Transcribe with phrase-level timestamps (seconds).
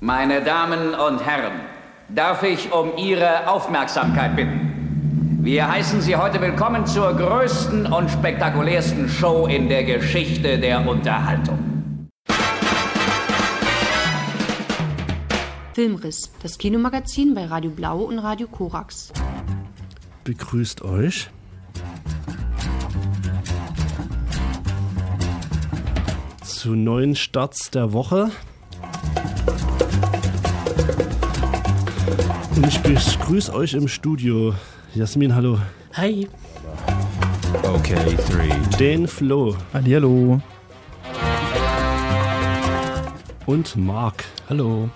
[0.00, 1.62] Meine Damen und Herren,
[2.10, 5.38] darf ich um Ihre Aufmerksamkeit bitten.
[5.40, 11.58] Wir heißen Sie heute willkommen zur größten und spektakulärsten Show in der Geschichte der Unterhaltung.
[15.72, 19.14] Filmriss, das Kinomagazin bei Radio Blau und Radio Korax.
[20.24, 21.30] Begrüßt euch
[26.42, 28.30] zu neuen Starts der Woche.
[32.56, 34.54] Und ich begrüße euch im Studio.
[34.94, 35.58] Jasmin, hallo.
[35.92, 36.26] Hi.
[37.62, 38.48] Okay, three.
[38.78, 40.40] Den Flo Hallihallo.
[43.44, 44.24] und Marc.
[44.48, 44.88] Hallo.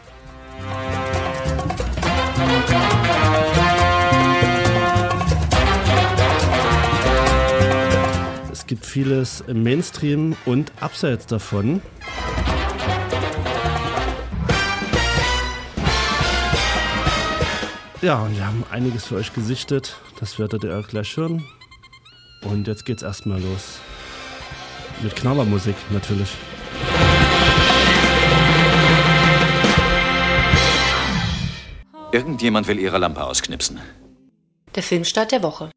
[8.51, 11.83] Es gibt vieles im Mainstream und abseits davon.
[18.03, 19.97] Ja, und wir haben einiges für euch gesichtet.
[20.21, 21.45] Das werdet ihr auch gleich hören.
[22.43, 23.79] Und jetzt geht's erstmal los.
[25.03, 26.31] Mit Knallermusik natürlich.
[32.13, 33.81] Irgendjemand will ihre Lampe ausknipsen.
[34.75, 35.71] Der Filmstart der Woche.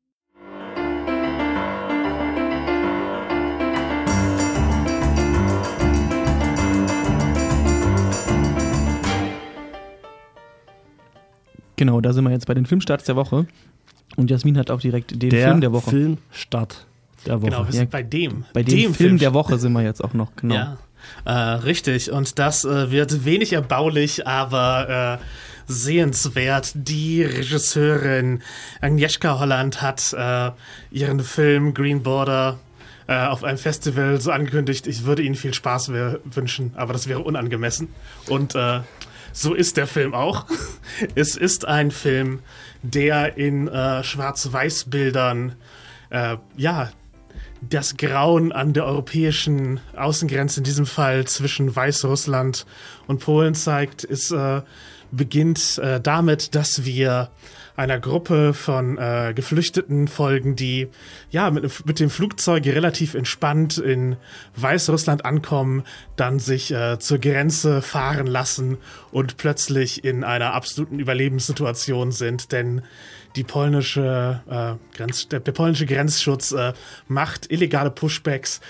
[11.75, 13.47] Genau, da sind wir jetzt bei den Filmstarts der Woche.
[14.15, 15.89] Und Jasmin hat auch direkt den Der Film der Woche.
[15.89, 16.85] Filmstart
[17.25, 17.49] der Woche.
[17.49, 18.45] Genau, wir Ja, sind bei dem.
[18.53, 20.55] bei dem, Film, der Woche sind wir jetzt auch noch, genau.
[20.55, 20.77] Ja,
[21.25, 22.11] äh, richtig.
[22.11, 25.23] Und das äh, wird wenig erbaulich, aber äh,
[25.65, 26.71] sehenswert.
[26.75, 28.41] Die Regisseurin
[28.81, 30.51] Agnieszka Holland hat äh,
[30.91, 32.59] ihren Film Green Border
[33.07, 35.91] äh, auf einem Festival so angekündigt, ich würde Ihnen viel Spaß
[36.23, 37.89] wünschen, aber das wäre unangemessen.
[38.29, 38.79] Und äh,
[39.33, 40.45] so ist der Film auch.
[41.15, 42.39] es ist ein Film,
[42.81, 45.55] der in äh, Schwarz-Weiß-Bildern
[46.09, 46.91] äh, ja,
[47.61, 52.65] das Grauen an der europäischen Außengrenze, in diesem Fall zwischen Weißrussland
[53.07, 54.61] und Polen zeigt, ist, äh,
[55.11, 57.29] beginnt äh, damit, dass wir
[57.75, 60.89] einer Gruppe von äh, Geflüchteten folgen, die
[61.31, 64.15] ja mit, mit dem Flugzeug relativ entspannt in
[64.55, 65.83] Weißrussland ankommen,
[66.15, 68.77] dann sich äh, zur Grenze fahren lassen
[69.11, 72.83] und plötzlich in einer absoluten Überlebenssituation sind, denn
[73.35, 76.73] die polnische äh, Grenz, der, polnische Grenzschutz äh,
[77.07, 78.61] macht illegale Pushbacks,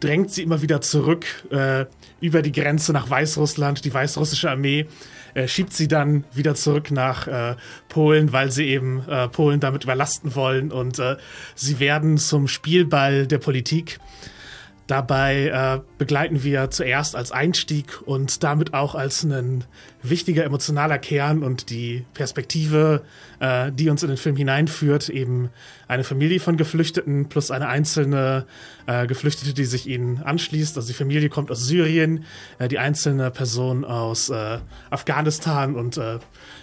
[0.00, 1.86] drängt sie immer wieder zurück äh,
[2.20, 3.84] über die Grenze nach Weißrussland.
[3.84, 4.86] Die weißrussische Armee
[5.34, 7.56] äh, schiebt sie dann wieder zurück nach äh,
[7.88, 11.16] Polen, weil sie eben äh, Polen damit überlasten wollen und äh,
[11.54, 13.98] sie werden zum Spielball der Politik.
[14.88, 19.64] Dabei äh, begleiten wir zuerst als Einstieg und damit auch als ein
[20.02, 23.02] wichtiger emotionaler Kern und die Perspektive,
[23.38, 25.50] äh, die uns in den Film hineinführt, eben
[25.88, 28.46] eine Familie von Geflüchteten plus eine einzelne
[28.86, 30.74] äh, Geflüchtete, die sich ihnen anschließt.
[30.78, 32.24] Also die Familie kommt aus Syrien,
[32.58, 36.18] äh, die einzelne Person aus äh, Afghanistan und äh,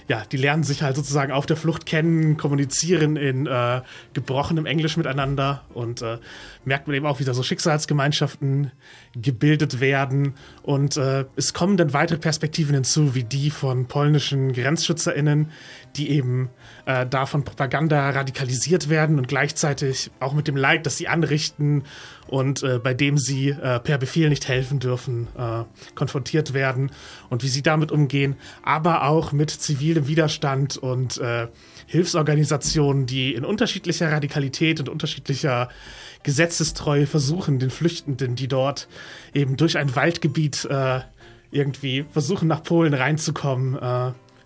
[0.07, 3.81] ja, die lernen sich halt sozusagen auf der Flucht kennen, kommunizieren in äh,
[4.13, 6.19] gebrochenem Englisch miteinander und äh,
[6.63, 8.71] merkt man eben auch, wie da so Schicksalsgemeinschaften
[9.15, 10.35] gebildet werden.
[10.61, 15.51] Und äh, es kommen dann weitere Perspektiven hinzu, wie die von polnischen GrenzschützerInnen,
[15.95, 16.49] die eben
[16.85, 21.83] äh, da von Propaganda radikalisiert werden und gleichzeitig auch mit dem Leid, das sie anrichten
[22.27, 25.63] und äh, bei dem sie äh, per Befehl nicht helfen dürfen, äh,
[25.95, 26.91] konfrontiert werden
[27.29, 31.47] und wie sie damit umgehen, aber auch mit zivilem Widerstand und äh,
[31.87, 35.69] Hilfsorganisationen, die in unterschiedlicher Radikalität und unterschiedlicher
[36.23, 38.87] Gesetzestreue versuchen, den Flüchtenden, die dort
[39.33, 41.01] eben durch ein Waldgebiet äh,
[41.51, 43.77] irgendwie versuchen, nach Polen reinzukommen,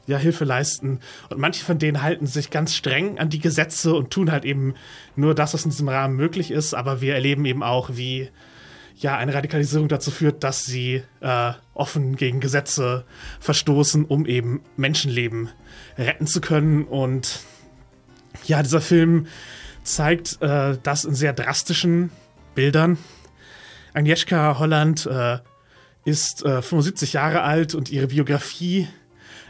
[0.09, 1.00] ja, Hilfe leisten.
[1.30, 4.74] Und manche von denen halten sich ganz streng an die Gesetze und tun halt eben
[5.16, 6.74] nur das, was in diesem Rahmen möglich ist.
[6.74, 8.30] Aber wir erleben eben auch, wie
[8.96, 13.06] ja eine Radikalisierung dazu führt, dass sie äh, offen gegen Gesetze
[13.40, 15.50] verstoßen, um eben Menschenleben
[15.97, 16.85] retten zu können.
[16.85, 17.41] Und
[18.46, 19.28] ja, dieser Film
[19.84, 22.09] zeigt äh, das in sehr drastischen
[22.55, 22.97] Bildern.
[23.94, 25.38] Agnieszka Holland äh,
[26.03, 28.88] ist äh, 75 Jahre alt und ihre Biografie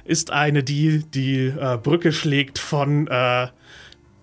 [0.09, 3.47] ist eine, die die äh, Brücke schlägt von äh,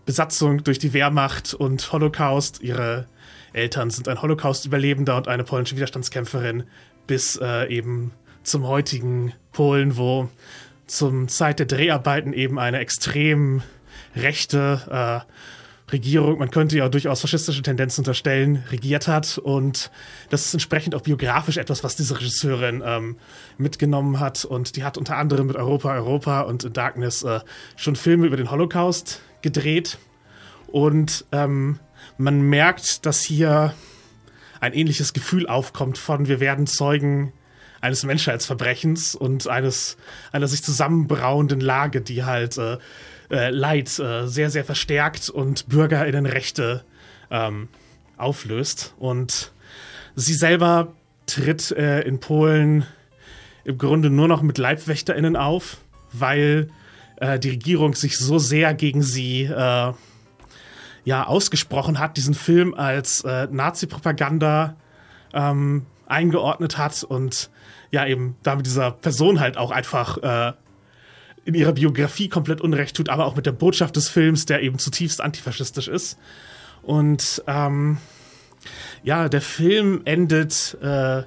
[0.04, 2.60] Besatzung durch die Wehrmacht und Holocaust.
[2.60, 3.06] Ihre
[3.52, 6.64] Eltern sind ein Holocaust-Überlebender und eine polnische Widerstandskämpferin
[7.06, 8.10] bis äh, eben
[8.42, 10.28] zum heutigen Polen, wo
[10.88, 13.62] zum Zeit der Dreharbeiten eben eine extrem
[14.16, 15.32] rechte, äh,
[15.92, 19.38] Regierung, man könnte ja durchaus faschistische Tendenzen unterstellen, regiert hat.
[19.38, 19.90] Und
[20.30, 23.16] das ist entsprechend auch biografisch etwas, was diese Regisseurin ähm,
[23.56, 24.44] mitgenommen hat.
[24.44, 27.40] Und die hat unter anderem mit Europa, Europa und Darkness äh,
[27.76, 29.98] schon Filme über den Holocaust gedreht.
[30.66, 31.78] Und ähm,
[32.18, 33.72] man merkt, dass hier
[34.60, 37.32] ein ähnliches Gefühl aufkommt von wir werden Zeugen
[37.80, 39.96] eines Menschheitsverbrechens und eines
[40.32, 42.78] einer sich zusammenbrauenden Lage, die halt äh,
[43.30, 46.84] äh, Leid äh, sehr, sehr verstärkt und BürgerInnenrechte
[47.30, 47.68] ähm,
[48.16, 48.94] auflöst.
[48.98, 49.52] Und
[50.14, 50.92] sie selber
[51.26, 52.86] tritt äh, in Polen
[53.64, 55.78] im Grunde nur noch mit LeibwächterInnen auf,
[56.12, 56.68] weil
[57.16, 59.50] äh, die Regierung sich so sehr gegen sie
[61.04, 64.74] ja, ausgesprochen hat, diesen Film als Nazi-Propaganda
[65.32, 67.50] ähm, eingeordnet hat und
[67.90, 70.52] ja eben damit dieser Person halt auch einfach äh,
[71.44, 74.78] in ihrer Biografie komplett Unrecht tut, aber auch mit der Botschaft des Films, der eben
[74.78, 76.18] zutiefst antifaschistisch ist.
[76.82, 77.98] Und ähm,
[79.04, 81.22] ja, der Film endet äh,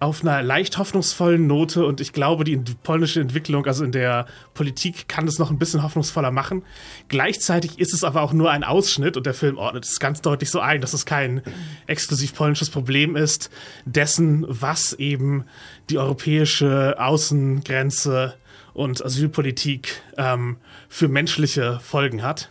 [0.00, 4.24] auf einer leicht hoffnungsvollen Note und ich glaube, die polnische Entwicklung, also in der
[4.54, 6.62] Politik, kann es noch ein bisschen hoffnungsvoller machen.
[7.08, 10.50] Gleichzeitig ist es aber auch nur ein Ausschnitt und der Film ordnet es ganz deutlich
[10.50, 11.42] so ein, dass es kein
[11.86, 13.50] exklusiv polnisches Problem ist,
[13.84, 15.44] dessen, was eben
[15.90, 18.34] die europäische Außengrenze
[18.72, 20.56] und Asylpolitik ähm,
[20.88, 22.50] für menschliche Folgen hat.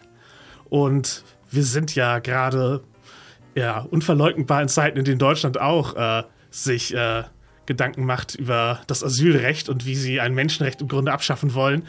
[0.70, 2.84] Und wir sind ja gerade
[3.56, 7.24] ja, unverleugnbar in Zeiten, in denen Deutschland auch äh, sich äh,
[7.70, 11.84] Gedanken macht über das Asylrecht und wie sie ein Menschenrecht im Grunde abschaffen wollen.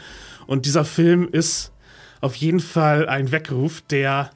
[0.45, 1.73] Und dieser Film ist
[2.21, 4.29] auf jeden Fall ein Weckruf, der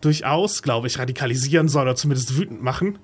[0.00, 3.00] durchaus, glaube ich, radikalisieren soll oder zumindest wütend machen,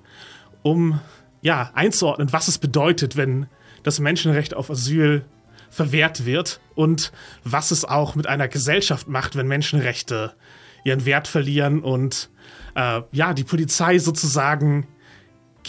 [0.63, 1.01] um
[1.41, 3.47] ja einzuordnen, was es bedeutet, wenn
[3.83, 5.25] das Menschenrecht auf Asyl
[5.69, 7.11] verwehrt wird und
[7.43, 10.33] was es auch mit einer Gesellschaft macht, wenn Menschenrechte
[10.85, 12.29] ihren Wert verlieren und
[12.75, 14.87] äh, ja, die Polizei sozusagen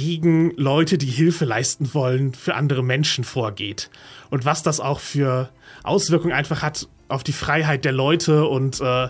[0.00, 3.90] gegen Leute, die Hilfe leisten wollen, für andere Menschen vorgeht.
[4.30, 5.50] Und was das auch für
[5.82, 9.08] Auswirkungen einfach hat auf die Freiheit der Leute und äh,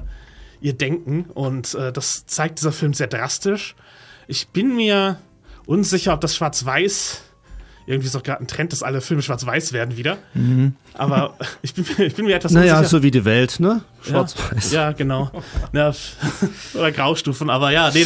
[0.60, 1.26] ihr Denken.
[1.32, 3.76] Und äh, das zeigt dieser Film sehr drastisch.
[4.26, 5.20] Ich bin mir
[5.64, 7.22] unsicher, ob das Schwarz-Weiß
[7.86, 10.18] irgendwie ist doch gerade ein Trend, dass alle Filme schwarz-weiß werden wieder.
[10.34, 10.74] Mhm.
[10.94, 12.88] Aber ich bin, ich bin mir etwas Naja, unsicher.
[12.88, 13.82] so wie die Welt, ne?
[14.02, 14.72] Schwarz-weiß.
[14.72, 15.30] Ja, ja, genau.
[15.72, 15.92] Ja,
[16.74, 18.04] oder Graustufen, aber ja, nee,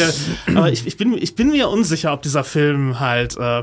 [0.55, 3.62] aber ich, ich, bin, ich bin mir unsicher, ob dieser Film halt, äh,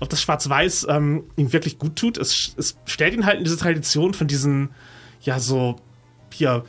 [0.00, 2.16] ob das Schwarz-Weiß ähm, ihm wirklich gut tut.
[2.18, 4.70] Es, es stellt ihn halt in diese Tradition von diesen,
[5.22, 5.76] ja, so,
[6.32, 6.64] hier,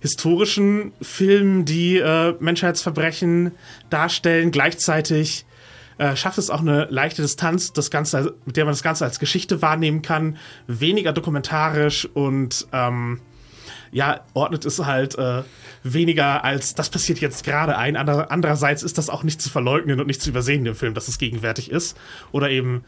[0.00, 3.52] historischen Filmen, die äh, Menschheitsverbrechen
[3.90, 5.44] darstellen, gleichzeitig
[5.98, 9.18] äh, schafft es auch eine leichte Distanz, das Ganze, mit der man das Ganze als
[9.18, 10.36] Geschichte wahrnehmen kann,
[10.66, 13.20] weniger dokumentarisch und ähm,
[13.90, 15.42] ja, ordnet es halt äh,
[15.82, 17.96] weniger als das passiert jetzt gerade ein.
[17.96, 21.08] Ander, andererseits ist das auch nicht zu verleugnen und nicht zu übersehen im Film, dass
[21.08, 21.96] es gegenwärtig ist.
[22.32, 22.84] Oder eben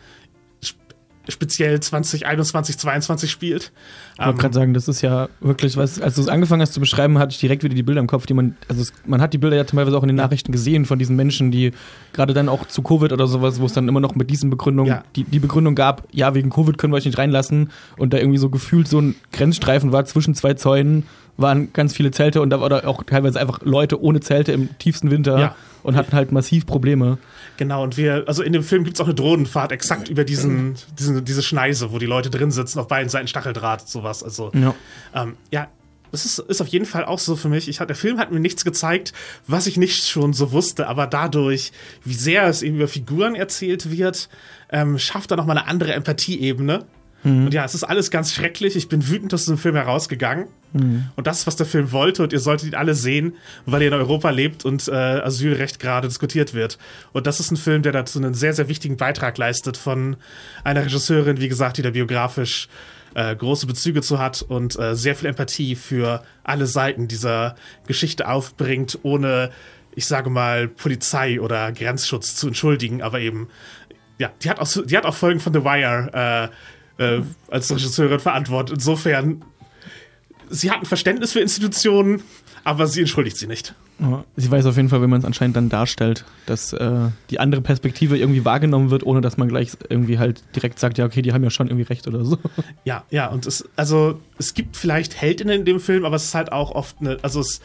[1.30, 3.72] speziell 2021, 2022 spielt.
[4.14, 6.72] Ich wollte ähm, gerade sagen, das ist ja wirklich, was, als du es angefangen hast
[6.72, 9.20] zu beschreiben, hatte ich direkt wieder die Bilder im Kopf, die man, also es, man
[9.20, 11.72] hat die Bilder ja teilweise auch in den Nachrichten gesehen von diesen Menschen, die
[12.12, 14.92] gerade dann auch zu Covid oder sowas, wo es dann immer noch mit diesen Begründungen,
[14.92, 15.04] ja.
[15.16, 18.38] die, die Begründung gab, ja, wegen Covid können wir euch nicht reinlassen und da irgendwie
[18.38, 21.04] so gefühlt so ein Grenzstreifen war zwischen zwei Zäunen,
[21.40, 25.10] waren ganz viele Zelte und da war auch teilweise einfach Leute ohne Zelte im tiefsten
[25.10, 25.56] Winter ja.
[25.82, 27.18] und hatten halt massiv Probleme.
[27.56, 30.76] Genau, und wir, also in dem Film gibt es auch eine Drohnenfahrt exakt über diesen,
[30.98, 34.22] diesen, diese Schneise, wo die Leute drin sitzen, auf beiden Seiten Stacheldraht, sowas.
[34.22, 34.74] Also, ja,
[35.14, 35.68] ähm, ja
[36.10, 37.68] das ist, ist auf jeden Fall auch so für mich.
[37.68, 39.12] Ich, der Film hat mir nichts gezeigt,
[39.46, 41.72] was ich nicht schon so wusste, aber dadurch,
[42.04, 44.28] wie sehr es eben über Figuren erzählt wird,
[44.70, 46.84] ähm, schafft er nochmal eine andere Empathieebene.
[47.22, 47.46] Mhm.
[47.46, 48.76] Und ja, es ist alles ganz schrecklich.
[48.76, 50.46] Ich bin wütend aus dem Film herausgegangen.
[50.72, 51.08] Mhm.
[51.16, 52.22] Und das ist, was der Film wollte.
[52.22, 53.34] Und ihr solltet ihn alle sehen,
[53.66, 56.78] weil ihr in Europa lebt und äh, Asylrecht gerade diskutiert wird.
[57.12, 60.16] Und das ist ein Film, der dazu einen sehr, sehr wichtigen Beitrag leistet von
[60.64, 62.68] einer Regisseurin, wie gesagt, die da biografisch
[63.14, 68.28] äh, große Bezüge zu hat und äh, sehr viel Empathie für alle Seiten dieser Geschichte
[68.28, 69.50] aufbringt, ohne,
[69.94, 73.48] ich sage mal, Polizei oder Grenzschutz zu entschuldigen, aber eben,
[74.18, 76.54] ja, die hat auch, die hat auch Folgen von The Wire äh,
[77.00, 78.76] äh, als Regisseurin verantwortet.
[78.76, 79.42] Insofern
[80.50, 82.22] sie hat ein Verständnis für Institutionen,
[82.64, 83.74] aber sie entschuldigt sie nicht.
[84.36, 87.60] Sie weiß auf jeden Fall, wenn man es anscheinend dann darstellt, dass äh, die andere
[87.60, 91.34] Perspektive irgendwie wahrgenommen wird, ohne dass man gleich irgendwie halt direkt sagt, ja, okay, die
[91.34, 92.38] haben ja schon irgendwie recht oder so.
[92.84, 96.34] Ja, ja, und es, also es gibt vielleicht Heldinnen in dem Film, aber es ist
[96.34, 97.60] halt auch oft eine, also es,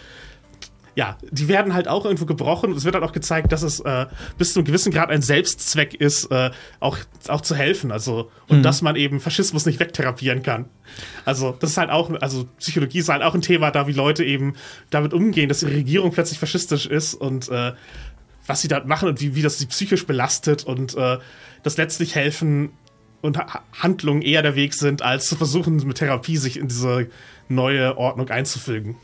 [0.96, 2.72] ja, die werden halt auch irgendwo gebrochen.
[2.72, 4.06] Es wird halt auch gezeigt, dass es äh,
[4.38, 6.98] bis zu einem gewissen Grad ein Selbstzweck ist, äh, auch,
[7.28, 7.92] auch zu helfen.
[7.92, 8.64] Also, und mhm.
[8.64, 10.66] dass man eben Faschismus nicht wegtherapieren kann.
[11.25, 14.24] Also, das ist halt auch, also Psychologie ist halt auch ein Thema da, wie Leute
[14.24, 14.56] eben
[14.90, 17.74] damit umgehen, dass ihre Regierung plötzlich faschistisch ist und äh,
[18.48, 21.18] was sie da machen und wie, wie das sie psychisch belastet und äh,
[21.64, 22.72] das letztlich helfen
[23.22, 27.10] und ha Handlungen eher der Weg sind, als zu versuchen, mit Therapie sich in diese
[27.50, 28.96] neue Ordnung einzufügen.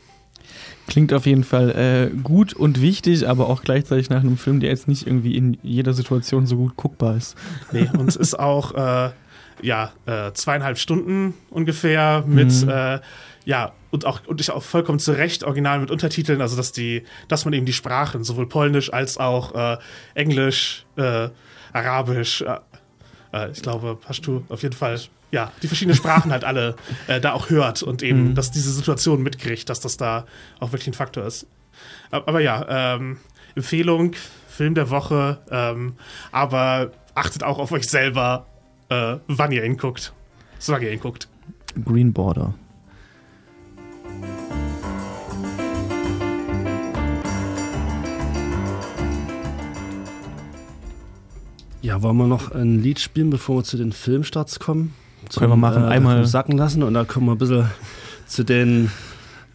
[0.88, 4.70] Klingt auf jeden Fall äh, gut und wichtig, aber auch gleichzeitig nach einem Film, der
[4.70, 7.36] jetzt nicht irgendwie in jeder Situation so gut guckbar ist.
[7.70, 9.10] Nee, und es ist auch äh,
[9.62, 12.68] ja, äh, zweieinhalb Stunden ungefähr mit, mhm.
[12.68, 13.00] äh,
[13.44, 17.04] ja, und auch, und ich auch vollkommen zu Recht original mit Untertiteln, also dass die,
[17.28, 19.78] dass man eben die Sprachen, sowohl Polnisch als auch äh,
[20.14, 21.28] Englisch, äh,
[21.72, 22.44] Arabisch,
[23.50, 25.00] ich glaube, Pashtu auf jeden Fall,
[25.32, 26.76] ja, die verschiedenen Sprachen halt alle
[27.08, 28.34] äh, da auch hört und eben, mhm.
[28.34, 30.26] dass diese Situation mitkriegt, dass das da
[30.60, 31.46] auch wirklich ein Faktor ist.
[32.10, 33.16] Aber ja, ähm,
[33.56, 34.12] Empfehlung,
[34.46, 35.96] Film der Woche, ähm,
[36.30, 38.46] aber achtet auch auf euch selber,
[38.90, 40.12] äh, wann ihr ihn guckt.
[40.58, 41.28] Solange ihr ihn guckt.
[41.82, 42.54] Green Border.
[51.80, 54.94] Ja, wollen wir noch ein Lied spielen, bevor wir zu den Filmstarts kommen?
[55.32, 57.70] Zum, können wir machen, äh, einmal sacken lassen und dann kommen wir ein bisschen
[58.26, 58.90] zu den.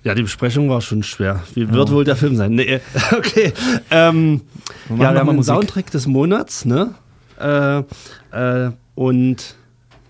[0.04, 1.44] Ja, die Besprechung war schon schwer.
[1.54, 1.94] Wie wird ja.
[1.94, 2.54] wohl der Film sein?
[2.54, 2.82] Nee,
[3.12, 3.54] okay.
[3.92, 4.42] Ähm,
[4.90, 6.96] wir ja, wir haben einen Soundtrack des Monats, ne?
[7.40, 7.84] Äh,
[8.32, 9.56] äh, und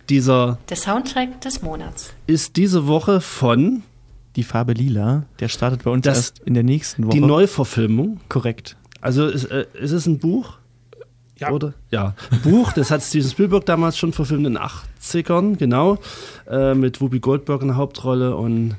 [0.07, 0.57] dieser.
[0.69, 2.13] Der Soundtrack des Monats.
[2.27, 3.83] Ist diese Woche von.
[4.37, 5.23] Die Farbe Lila.
[5.41, 7.13] Der startet bei uns das, erst in der nächsten Woche.
[7.13, 8.21] Die Neuverfilmung.
[8.29, 8.77] Korrekt.
[9.01, 10.59] Also ist, äh, ist es ein Buch?
[11.39, 11.51] Ja.
[11.51, 11.73] Oder?
[11.91, 12.15] Ja.
[12.43, 15.99] Buch, das hat Steven Spielberg damals schon verfilmt in den 80ern, genau.
[16.49, 18.75] Äh, mit Whoopi Goldberg in der Hauptrolle und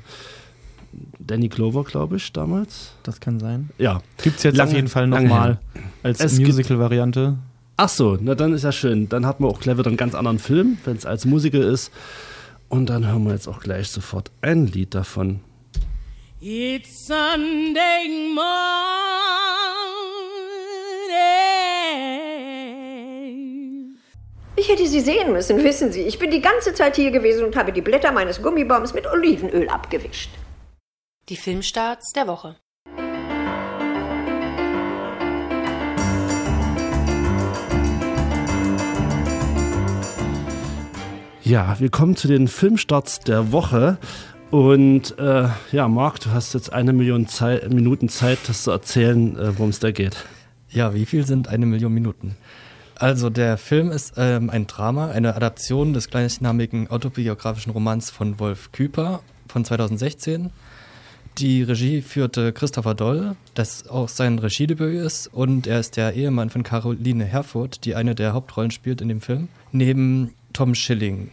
[1.19, 2.93] Danny Clover, glaube ich, damals.
[3.03, 3.69] Das kann sein.
[3.77, 4.01] Ja.
[4.21, 5.59] Gibt es jetzt lange, auf jeden Fall nochmal
[6.03, 7.37] als Musical-Variante.
[7.77, 9.07] Ach so, na dann ist ja schön.
[9.07, 11.91] Dann hat man auch gleich wieder einen ganz anderen Film, wenn es als Musical ist.
[12.67, 15.39] Und dann hören wir jetzt auch gleich sofort ein Lied davon.
[16.41, 19.78] It's Sunday morning.
[24.59, 26.01] Ich hätte Sie sehen müssen, wissen Sie.
[26.01, 29.69] Ich bin die ganze Zeit hier gewesen und habe die Blätter meines Gummibaums mit Olivenöl
[29.69, 30.31] abgewischt.
[31.29, 32.57] Die Filmstarts der Woche.
[41.41, 43.97] Ja, wir kommen zu den Filmstarts der Woche.
[44.51, 49.37] Und äh, ja, Marc, du hast jetzt eine Million Zeit, Minuten Zeit, das zu erzählen,
[49.37, 50.25] äh, worum es da geht.
[50.69, 52.35] Ja, wie viel sind eine Million Minuten?
[52.99, 58.73] Also der Film ist ähm, ein Drama, eine Adaption des gleichnamigen autobiografischen Romans von Wolf
[58.73, 60.49] Küper von 2016.
[61.37, 66.49] Die Regie führte Christopher Doll, das auch sein Regiedebüt ist, und er ist der Ehemann
[66.49, 71.29] von Caroline Herfurth, die eine der Hauptrollen spielt in dem Film, neben Tom Schilling,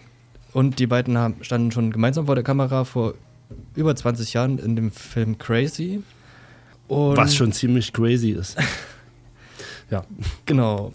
[0.53, 3.15] und die beiden haben, standen schon gemeinsam vor der Kamera vor
[3.75, 6.03] über 20 Jahren in dem Film Crazy.
[6.87, 8.57] Und Was schon ziemlich crazy ist.
[9.91, 10.05] ja.
[10.45, 10.95] Genau.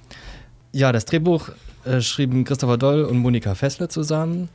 [0.73, 1.49] Ja, das Drehbuch
[1.83, 4.49] äh, schrieben Christopher Doll und Monika Fessler zusammen.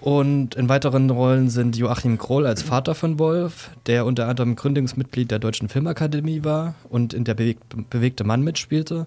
[0.00, 5.30] Und in weiteren Rollen sind Joachim Kroll als Vater von Wolf, der unter anderem Gründungsmitglied
[5.30, 9.06] der Deutschen Filmakademie war und in der Bewegt, Bewegte Mann mitspielte.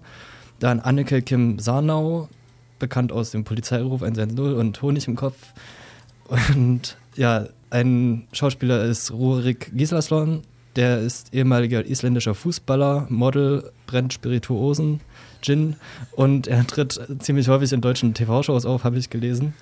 [0.58, 2.28] Dann Anneke Kim Sarnau,
[2.78, 5.38] bekannt aus dem Polizeiruf 110 und Honig im Kopf.
[6.28, 10.42] Und ja, ein Schauspieler ist Rurik Gislason,
[10.76, 15.00] der ist ehemaliger isländischer Fußballer, Model, brennt Spirituosen,
[15.42, 15.76] Gin
[16.12, 19.54] und er tritt ziemlich häufig in deutschen TV-Shows auf, habe ich gelesen.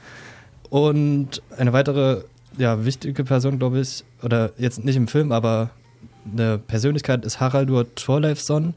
[0.69, 2.23] Und eine weitere
[2.59, 5.71] ja, wichtige Person, glaube ich, oder jetzt nicht im Film, aber
[6.33, 8.75] eine Persönlichkeit ist Haraldur Thorleifsson.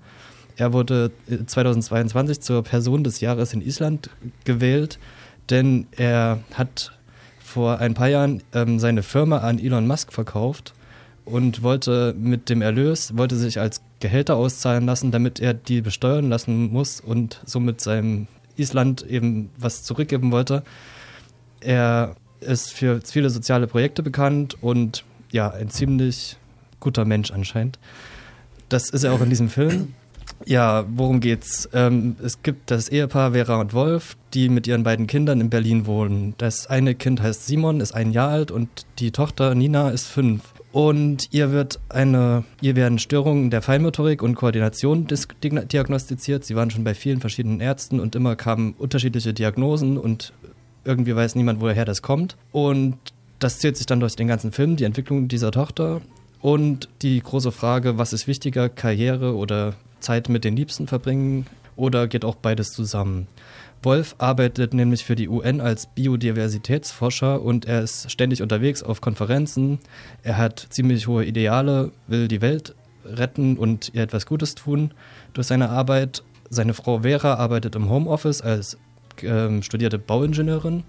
[0.56, 1.12] Er wurde
[1.46, 4.10] 2022 äh, zur Person des Jahres in Island
[4.44, 5.00] gewählt,
[5.50, 6.94] denn er hat
[7.40, 10.74] vor ein paar Jahren ähm, seine Firma an Elon Musk verkauft
[11.26, 16.28] und wollte mit dem Erlös, wollte sich als Gehälter auszahlen lassen, damit er die besteuern
[16.28, 20.64] lassen muss und somit seinem Island eben was zurückgeben wollte.
[21.62, 26.36] Er ist für viele soziale Projekte bekannt und ja, ein ziemlich
[26.82, 27.80] guter Mensch anscheinend.
[28.68, 29.96] Das ist er auch in diesem Film.
[30.46, 31.70] Ja, worum geht's?
[31.74, 35.86] Ähm, es gibt das Ehepaar Vera und Wolf, die mit ihren beiden Kindern in Berlin
[35.86, 36.34] wohnen.
[36.38, 40.42] Das eine Kind heißt Simon, ist ein Jahr alt und die Tochter Nina ist fünf.
[40.74, 46.44] Und ihr wird eine, ihr werden Störungen der Feinmotorik und Koordination diagnostiziert.
[46.44, 50.34] Sie waren schon bei vielen verschiedenen Ärzten und immer kamen unterschiedliche Diagnosen und
[50.84, 52.38] irgendwie weiß niemand, woher das kommt.
[52.52, 52.98] Und
[53.38, 56.02] das zählt sich dann durch den ganzen Film, die Entwicklung dieser Tochter.
[56.42, 62.08] Und die große Frage, was ist wichtiger, Karriere oder Zeit mit den Liebsten verbringen oder
[62.08, 63.28] geht auch beides zusammen?
[63.82, 69.80] Wolf arbeitet nämlich für die UN als Biodiversitätsforscher und er ist ständig unterwegs auf Konferenzen.
[70.22, 74.94] Er hat ziemlich hohe Ideale, will die Welt retten und ihr etwas Gutes tun
[75.34, 76.24] durch seine Arbeit.
[76.50, 78.78] Seine Frau Vera arbeitet im Homeoffice als
[79.22, 80.84] ähm, studierte Bauingenieurin.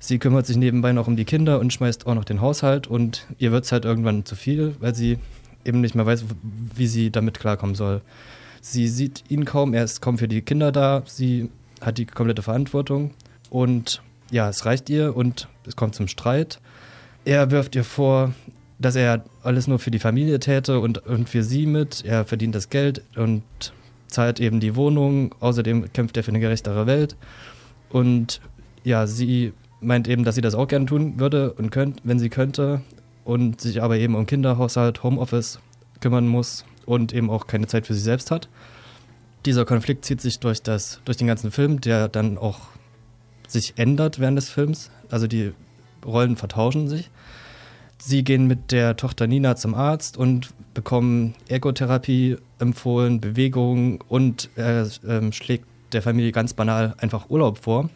[0.00, 3.26] Sie kümmert sich nebenbei noch um die Kinder und schmeißt auch noch den Haushalt und
[3.38, 5.18] ihr wird es halt irgendwann zu viel, weil sie
[5.64, 6.24] eben nicht mehr weiß,
[6.74, 8.00] wie sie damit klarkommen soll.
[8.64, 11.50] Sie sieht ihn kaum, er ist kaum für die Kinder da, sie
[11.80, 13.10] hat die komplette Verantwortung
[13.50, 14.00] und
[14.30, 16.60] ja, es reicht ihr und es kommt zum Streit.
[17.24, 18.32] Er wirft ihr vor,
[18.78, 22.04] dass er alles nur für die Familie täte und, und für sie mit.
[22.04, 23.42] Er verdient das Geld und
[24.06, 25.34] zahlt eben die Wohnung.
[25.40, 27.16] Außerdem kämpft er für eine gerechtere Welt.
[27.90, 28.40] Und
[28.84, 32.30] ja, sie meint eben, dass sie das auch gerne tun würde und könnt, wenn sie
[32.30, 32.80] könnte.
[33.24, 35.58] Und sich aber eben um Kinderhaushalt, Homeoffice
[36.00, 38.48] kümmern muss und eben auch keine Zeit für sich selbst hat.
[39.44, 42.60] Dieser Konflikt zieht sich durch, das, durch den ganzen Film, der dann auch
[43.48, 44.90] sich ändert während des Films.
[45.10, 45.52] Also die
[46.04, 47.10] Rollen vertauschen sich.
[47.98, 54.88] Sie gehen mit der Tochter Nina zum Arzt und bekommen Ergotherapie empfohlen, Bewegung und er
[55.06, 57.90] äh, schlägt der Familie ganz banal einfach Urlaub vor.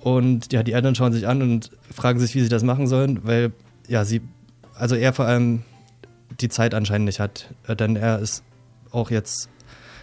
[0.00, 3.20] Und ja, die Eltern schauen sich an und fragen sich, wie sie das machen sollen,
[3.24, 3.52] weil
[3.88, 4.20] ja, sie,
[4.74, 5.62] also er vor allem
[6.40, 7.54] die Zeit anscheinend nicht hat.
[7.68, 8.42] Denn er ist
[8.90, 9.48] auch jetzt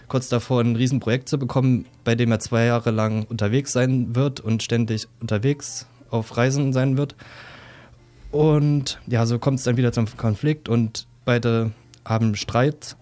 [0.08, 4.40] kurz davor, ein Riesenprojekt zu bekommen, bei dem er zwei Jahre lang unterwegs sein wird
[4.40, 7.14] und ständig unterwegs auf Reisen sein wird.
[8.30, 11.72] Und ja, so kommt es dann wieder zum Konflikt und beide
[12.04, 12.96] haben Streit.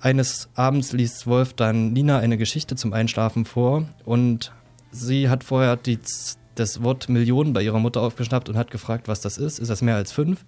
[0.00, 4.52] Eines Abends liest Wolf dann Nina eine Geschichte zum Einschlafen vor und
[4.90, 5.98] sie hat vorher die,
[6.54, 9.58] das Wort Millionen bei ihrer Mutter aufgeschnappt und hat gefragt, was das ist.
[9.58, 10.44] Ist das mehr als fünf?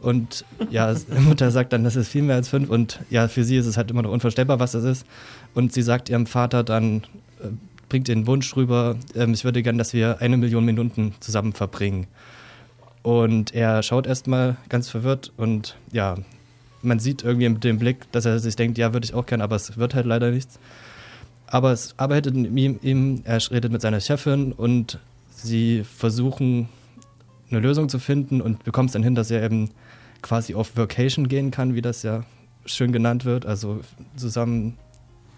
[0.00, 2.70] Und ja, Mutter sagt dann, das ist viel mehr als fünf.
[2.70, 5.06] Und ja, für sie ist es halt immer noch unvorstellbar, was das ist.
[5.54, 7.02] Und sie sagt ihrem Vater dann,
[7.42, 7.48] äh,
[7.88, 12.06] bringt den Wunsch rüber, äh, ich würde gern, dass wir eine Million Minuten zusammen verbringen.
[13.02, 16.16] Und er schaut erstmal ganz verwirrt und ja,
[16.82, 19.44] man sieht irgendwie mit dem Blick, dass er sich denkt, ja, würde ich auch gerne,
[19.44, 20.58] aber es wird halt leider nichts.
[21.46, 24.98] Aber es arbeitet in ihm, ihm, er redet mit seiner Chefin und
[25.30, 26.68] sie versuchen
[27.50, 29.70] eine Lösung zu finden und bekommt es dann hin, dass er eben
[30.22, 32.24] quasi auf Vacation gehen kann, wie das ja
[32.64, 33.46] schön genannt wird.
[33.46, 33.80] Also
[34.16, 34.76] zusammen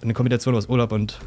[0.02, 1.18] eine Kombination aus Urlaub und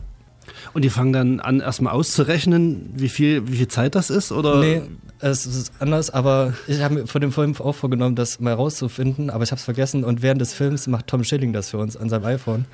[0.74, 4.32] und die fangen dann an, erstmal auszurechnen, wie viel, wie viel Zeit das ist?
[4.32, 4.60] Oder?
[4.60, 4.82] Nee,
[5.20, 9.30] es ist anders, aber ich habe mir vor dem Film auch vorgenommen, das mal rauszufinden,
[9.30, 10.04] aber ich habe es vergessen.
[10.04, 12.66] Und während des Films macht Tom Schilling das für uns an seinem iPhone.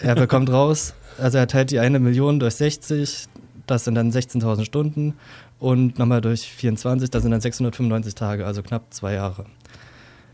[0.00, 3.26] Er bekommt raus, also er teilt die eine Million durch 60,
[3.66, 5.14] das sind dann 16.000 Stunden.
[5.58, 9.46] Und nochmal durch 24, das sind dann 695 Tage, also knapp zwei Jahre.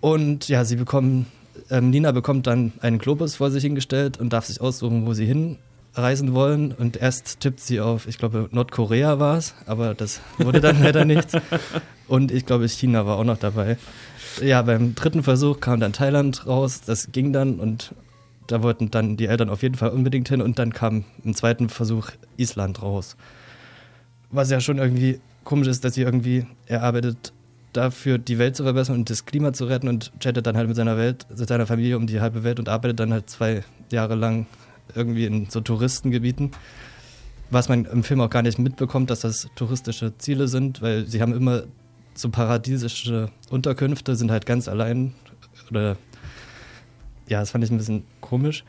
[0.01, 1.27] Und ja, sie bekommen,
[1.71, 5.27] ähm, Nina bekommt dann einen Globus vor sich hingestellt und darf sich aussuchen, wo sie
[5.27, 5.59] hin
[5.95, 10.61] reisen wollen und erst tippt sie auf, ich glaube, Nordkorea war es, aber das wurde
[10.61, 11.33] dann leider nichts.
[12.07, 13.77] Und ich glaube, China war auch noch dabei.
[14.41, 17.95] Ja, beim dritten Versuch kam dann Thailand raus, das ging dann und
[18.47, 21.69] da wollten dann die Eltern auf jeden Fall unbedingt hin und dann kam im zweiten
[21.69, 23.17] Versuch Island raus.
[24.31, 27.33] Was ja schon irgendwie komisch ist, dass sie irgendwie, er arbeitet
[27.73, 30.77] dafür, die Welt zu verbessern und das Klima zu retten und chattet dann halt mit
[30.77, 34.15] seiner Welt, mit seiner Familie um die halbe Welt und arbeitet dann halt zwei Jahre
[34.15, 34.47] lang
[34.95, 36.53] irgendwie in so Touristengebieten.
[37.51, 41.23] Was man im Film auch gar nicht mitbekommt, dass das touristische Ziele sind, weil sie
[41.23, 41.65] haben immer
[42.15, 45.15] so paradiesische Unterkünfte, sind halt ganz allein.
[45.71, 45.97] Oder
[47.29, 48.65] ja, das fand ich ein bisschen komisch.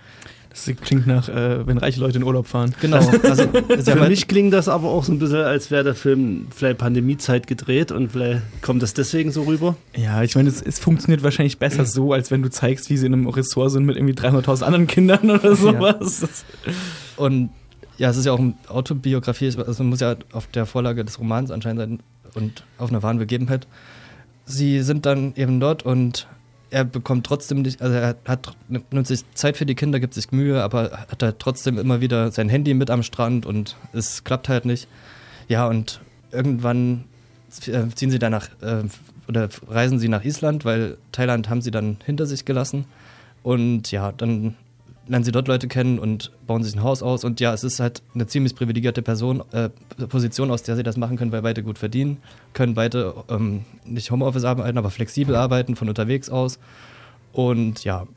[0.50, 2.74] Das klingt nach, äh, wenn reiche Leute in Urlaub fahren.
[2.82, 3.00] Genau.
[3.24, 3.44] Also,
[3.84, 7.46] Für mich klingt das aber auch so ein bisschen, als wäre der Film vielleicht Pandemiezeit
[7.46, 9.76] gedreht und vielleicht kommt das deswegen so rüber.
[9.96, 13.06] Ja, ich meine, es, es funktioniert wahrscheinlich besser so, als wenn du zeigst, wie sie
[13.06, 16.26] in einem Ressort sind mit irgendwie 300.000 anderen Kindern oder sowas.
[16.66, 16.74] Ja.
[17.18, 17.50] Und
[17.98, 21.52] ja, es ist ja auch eine Autobiografie, also muss ja auf der Vorlage des Romans
[21.52, 22.00] anscheinend sein
[22.34, 23.68] und auf einer wahren Begebenheit.
[24.46, 26.28] Sie sind dann eben dort und
[26.72, 30.32] er bekommt trotzdem nicht, also er hat, nimmt sich Zeit für die Kinder, gibt sich
[30.32, 34.50] Mühe, aber hat halt trotzdem immer wieder sein Handy mit am Strand und es klappt
[34.50, 34.88] halt nicht.
[35.48, 36.02] Ja, und
[36.32, 37.06] irgendwann
[37.68, 38.84] äh, ziehen sie danach äh,
[39.28, 42.86] oder reisen sie nach Island, weil Thailand haben sie dann hinter sich gelassen.
[43.44, 44.56] Und ja, dann
[45.10, 47.24] lernen sie dort Leute kennen und bauen sich ein Haus aus.
[47.24, 49.70] Und ja, es ist halt eine ziemlich privilegierte Person, äh,
[50.08, 52.18] Position, aus der sie das machen können, weil beide gut verdienen,
[52.54, 56.60] können beide ähm, nicht Homeoffice arbeiten, aber flexibel arbeiten, von unterwegs aus.
[57.34, 58.08] Und ja,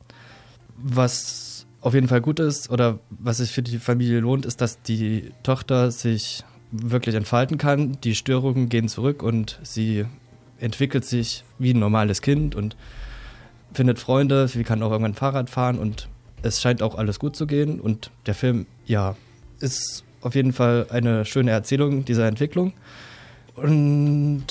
[0.77, 4.83] was auf jeden Fall gut ist oder was sich für die Familie lohnt, ist, dass
[4.83, 7.99] die Tochter sich wirklich entfalten kann.
[8.05, 10.05] Die Störungen gehen zurück und sie
[10.61, 12.77] entwickelt sich wie ein normales Kind und
[13.73, 16.09] findet Freunde, sie kann auch irgendwann Fahrrad fahren und
[16.43, 17.81] es scheint auch alles gut zu gehen.
[17.81, 19.17] Und der Film, ja,
[19.61, 22.73] ist auf jeden Fall eine schöne Erzählung dieser Entwicklung.
[23.55, 24.45] Und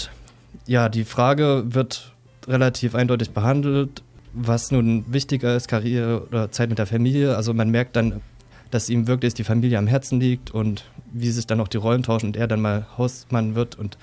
[0.67, 2.13] ja, die Frage wird
[2.47, 7.35] relativ eindeutig behandelt, was nun wichtiger ist, Karriere oder Zeit mit der Familie.
[7.35, 8.21] Also man merkt dann,
[8.69, 12.03] dass ihm wirklich die Familie am Herzen liegt und wie sich dann auch die Rollen
[12.03, 13.97] tauschen und er dann mal Hausmann wird und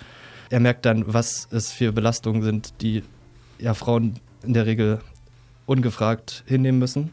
[0.51, 3.03] er merkt dann, was es für Belastungen sind, die
[3.59, 5.01] ja Frauen in der Regel
[5.67, 7.13] ungefragt hinnehmen müssen.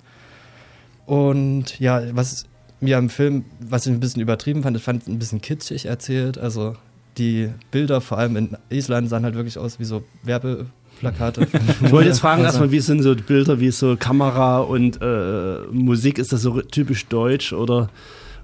[1.05, 2.45] Und ja, was
[2.79, 5.85] mir am Film, was ich ein bisschen übertrieben fand, ich fand es ein bisschen kitschig
[5.85, 6.37] erzählt.
[6.37, 6.75] Also
[7.17, 11.47] die Bilder, vor allem in Island, sahen halt wirklich aus wie so Werbeplakate.
[11.83, 15.59] ich wollte jetzt fragen erstmal, wie sind so die Bilder, wie so Kamera und äh,
[15.71, 17.89] Musik, ist das so typisch deutsch oder,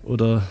[0.03, 0.43] oder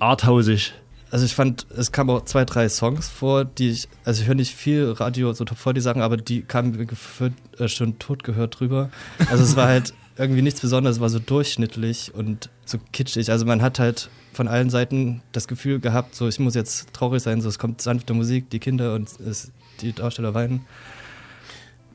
[0.00, 0.74] arthausig?
[1.10, 4.34] Also ich fand, es kamen auch zwei, drei Songs vor, die ich, also ich höre
[4.34, 8.58] nicht viel Radio so vor die Sachen, aber die kamen gefühlt äh, schon tot gehört
[8.58, 8.88] drüber.
[9.28, 13.30] Also es war halt irgendwie nichts Besonderes, es war so durchschnittlich und so kitschig.
[13.30, 17.22] Also man hat halt von allen Seiten das Gefühl gehabt, so ich muss jetzt traurig
[17.22, 20.64] sein, so es kommt sanfte Musik, die Kinder und es, die Darsteller weinen.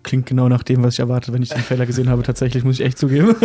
[0.03, 2.23] Klingt genau nach dem, was ich erwartet, wenn ich den Trailer gesehen habe.
[2.23, 3.35] Tatsächlich, muss ich echt zugeben.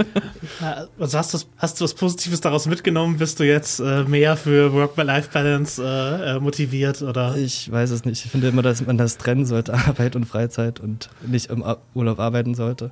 [0.98, 3.18] also hast du, hast du was Positives daraus mitgenommen?
[3.18, 7.02] Bist du jetzt äh, mehr für Work-by-Life-Balance äh, äh, motiviert?
[7.02, 7.36] Oder?
[7.36, 8.24] Ich weiß es nicht.
[8.24, 11.62] Ich finde immer, dass man das trennen sollte, Arbeit und Freizeit und nicht im
[11.94, 12.90] Urlaub arbeiten sollte.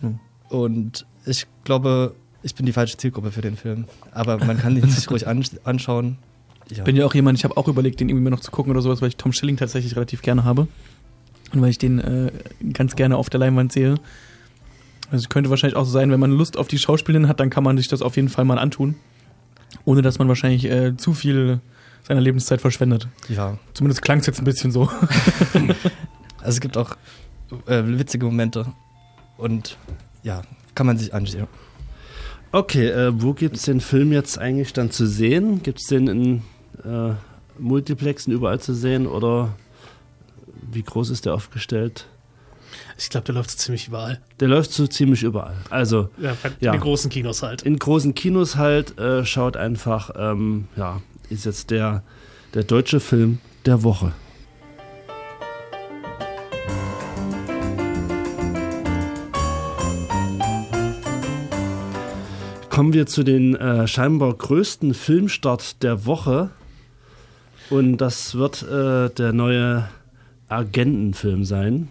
[0.00, 0.18] Hm.
[0.50, 3.86] Und ich glaube, ich bin die falsche Zielgruppe für den Film.
[4.12, 6.18] Aber man kann ihn sich ruhig anschauen.
[6.68, 8.70] Ich bin ja auch jemand, ich habe auch überlegt, den irgendwie mal noch zu gucken
[8.70, 10.68] oder sowas, weil ich Tom Schilling tatsächlich relativ gerne habe.
[11.52, 12.30] Und weil ich den äh,
[12.72, 13.96] ganz gerne auf der Leinwand sehe.
[15.10, 17.50] Also es könnte wahrscheinlich auch so sein, wenn man Lust auf die Schauspielerin hat, dann
[17.50, 18.94] kann man sich das auf jeden Fall mal antun.
[19.84, 21.60] Ohne dass man wahrscheinlich äh, zu viel
[22.06, 23.08] seiner Lebenszeit verschwendet.
[23.28, 23.58] Ja.
[23.74, 24.88] Zumindest klang es jetzt ein bisschen so.
[26.38, 26.96] also es gibt auch
[27.66, 28.66] äh, witzige Momente.
[29.36, 29.76] Und
[30.22, 30.42] ja,
[30.74, 31.46] kann man sich ansehen.
[32.52, 35.62] Okay, äh, wo gibt es den Film jetzt eigentlich dann zu sehen?
[35.62, 36.42] Gibt es den in
[36.84, 37.14] äh,
[37.58, 39.54] Multiplexen überall zu sehen oder
[40.72, 42.06] wie groß ist der aufgestellt?
[42.98, 44.20] Ich glaube, der läuft so ziemlich überall.
[44.40, 45.56] Der läuft so ziemlich überall.
[45.70, 47.62] Also ja, in ja, großen Kinos halt.
[47.62, 52.02] In großen Kinos halt äh, schaut einfach, ähm, ja, ist jetzt der,
[52.54, 54.12] der deutsche Film der Woche.
[62.70, 66.50] Kommen wir zu den äh, scheinbar größten Filmstart der Woche.
[67.68, 69.88] Und das wird äh, der neue
[70.48, 71.88] Agentenfilm sein.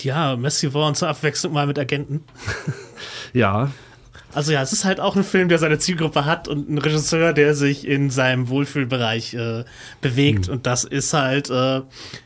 [0.00, 2.22] Ja, Messi Vaughn zur Abwechslung mal mit Agenten.
[3.32, 3.72] ja.
[4.32, 7.32] Also ja, es ist halt auch ein Film, der seine Zielgruppe hat und ein Regisseur,
[7.32, 9.64] der sich in seinem Wohlfühlbereich äh,
[10.00, 10.46] bewegt.
[10.46, 10.54] Hm.
[10.54, 11.82] Und das ist halt äh,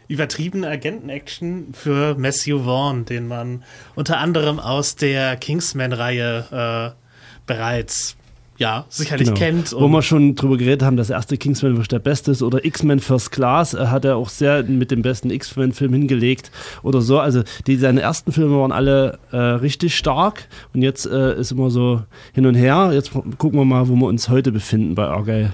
[0.06, 7.03] übertriebene Agenten-Action für Matthew Vaughn, den man unter anderem aus der Kingsman-Reihe äh,
[7.46, 8.16] bereits
[8.56, 9.38] ja, sicherlich genau.
[9.38, 9.72] kennt.
[9.72, 12.64] Wo wir schon drüber geredet haben, dass der erste Kingsman wirklich der beste ist oder
[12.64, 16.50] X-Men First Class äh, hat er auch sehr mit dem besten X-Men-Film hingelegt
[16.82, 17.18] oder so.
[17.18, 21.70] Also die, seine ersten Filme waren alle äh, richtig stark und jetzt äh, ist immer
[21.70, 22.02] so
[22.32, 22.90] hin und her.
[22.92, 25.52] Jetzt gucken wir mal, wo wir uns heute befinden bei Argyle.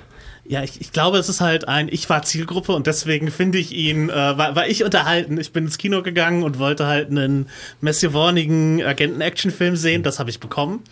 [0.50, 3.70] Ja, ich, ich glaube, es ist halt ein, ich war Zielgruppe und deswegen finde ich
[3.70, 5.38] ihn, äh, war, war ich unterhalten.
[5.38, 7.48] Ich bin ins Kino gegangen und wollte halt einen
[7.80, 10.02] messivornigen Agenten-Action-Film sehen.
[10.02, 10.82] Das habe ich bekommen.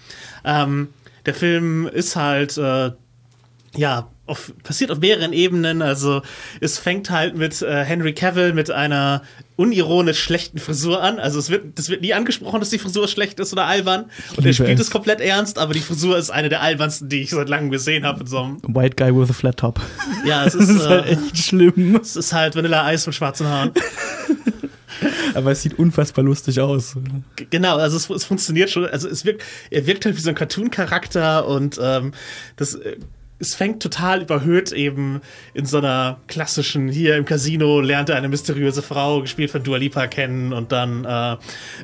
[0.45, 0.91] Ähm,
[1.27, 2.93] der Film ist halt, äh,
[3.75, 5.83] ja, auf, passiert auf mehreren Ebenen.
[5.83, 6.23] Also
[6.61, 9.23] es fängt halt mit äh, Henry Cavill mit einer
[9.57, 11.19] unironisch schlechten Frisur an.
[11.19, 14.07] Also es wird, das wird nie angesprochen, dass die Frisur schlecht ist oder albern.
[14.37, 17.31] Und er spielt es komplett ernst, aber die Frisur ist eine der albernsten, die ich
[17.31, 18.27] seit langem gesehen habe.
[18.27, 19.81] So White Guy with a Flat Top.
[20.25, 21.97] Ja, es ist, das ist halt äh, echt schlimm.
[22.01, 23.73] Es ist halt Vanilla Eis mit schwarzen Haaren.
[25.35, 26.97] Aber es sieht unfassbar lustig aus.
[27.51, 28.87] Genau, also es, es funktioniert schon.
[28.87, 32.13] Also es wirkt, er wirkt halt wie so ein Cartoon-Charakter und ähm,
[32.57, 32.97] das äh,
[33.41, 35.21] es fängt total überhöht eben
[35.55, 39.77] in so einer klassischen, hier im Casino lernt er eine mysteriöse Frau, gespielt von Dua
[39.77, 41.37] Lipa, kennen und dann äh,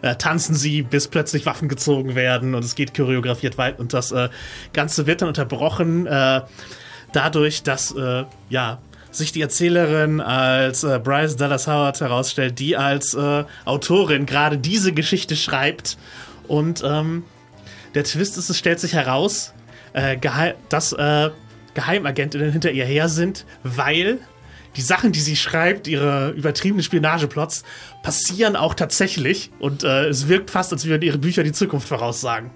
[0.02, 4.10] äh, tanzen sie, bis plötzlich Waffen gezogen werden und es geht choreografiert weit und das
[4.10, 4.30] äh,
[4.72, 6.40] Ganze wird dann unterbrochen äh,
[7.12, 8.78] dadurch, dass, äh, ja,
[9.12, 14.92] sich die Erzählerin als äh, Bryce Dallas Howard herausstellt, die als äh, Autorin gerade diese
[14.92, 15.96] Geschichte schreibt.
[16.48, 17.22] Und ähm,
[17.94, 19.54] der Twist ist, es stellt sich heraus,
[20.68, 21.30] dass äh,
[21.74, 24.18] Geheimagentinnen hinter ihr her sind, weil
[24.76, 27.62] die Sachen, die sie schreibt, ihre übertriebenen Spionageplots,
[28.02, 29.50] passieren auch tatsächlich.
[29.60, 32.50] Und äh, es wirkt fast, als würden ihre Bücher die Zukunft voraussagen.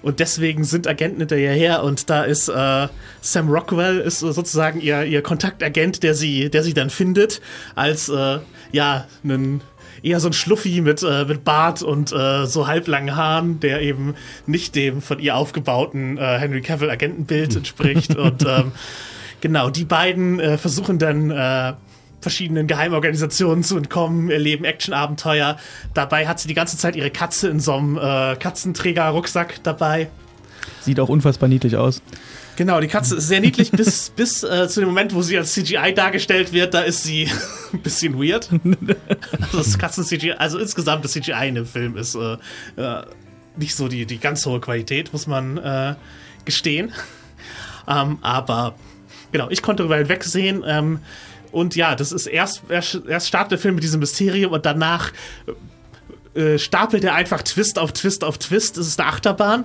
[0.00, 2.88] Und deswegen sind Agenten hinterher und da ist äh,
[3.20, 7.40] Sam Rockwell ist sozusagen ihr, ihr Kontaktagent, der sie, der sie dann findet,
[7.74, 8.38] als äh,
[8.70, 9.60] ja, einen
[10.02, 14.14] eher so ein Schluffi mit, äh, mit Bart und äh, so halblangen Haaren, der eben
[14.46, 18.16] nicht dem von ihr aufgebauten äh, Henry Cavill Agentenbild entspricht.
[18.16, 18.72] und ähm,
[19.40, 21.74] genau, die beiden äh, versuchen dann äh,
[22.20, 25.56] verschiedenen Geheimorganisationen zu entkommen, erleben Actionabenteuer.
[25.94, 30.08] Dabei hat sie die ganze Zeit ihre Katze in so einem äh, Katzenträger-Rucksack dabei.
[30.80, 32.02] Sieht auch unfassbar niedlich aus.
[32.58, 35.52] Genau, die Katze ist sehr niedlich bis, bis äh, zu dem Moment, wo sie als
[35.52, 36.74] CGI dargestellt wird.
[36.74, 37.28] Da ist sie
[37.72, 38.48] ein bisschen weird.
[39.40, 42.36] Also das Katzen-CGI, also insgesamt das CGI in dem Film ist äh,
[42.76, 43.02] äh,
[43.56, 45.94] nicht so die, die ganz hohe Qualität, muss man äh,
[46.44, 46.92] gestehen.
[47.86, 48.74] Ähm, aber
[49.30, 50.64] genau, ich konnte darüber hinwegsehen.
[50.66, 50.98] Ähm,
[51.52, 55.12] und ja, das ist erst, erst, erst startet der Film mit diesem Mysterium und danach
[56.34, 58.78] äh, stapelt er einfach Twist auf Twist auf Twist.
[58.78, 59.64] Es ist eine Achterbahn.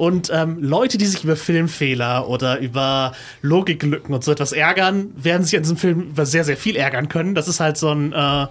[0.00, 5.44] Und ähm, Leute, die sich über Filmfehler oder über Logiklücken und so etwas ärgern, werden
[5.44, 7.34] sich in diesem Film über sehr, sehr viel ärgern können.
[7.34, 8.14] Das ist halt so ein.
[8.14, 8.46] Äh,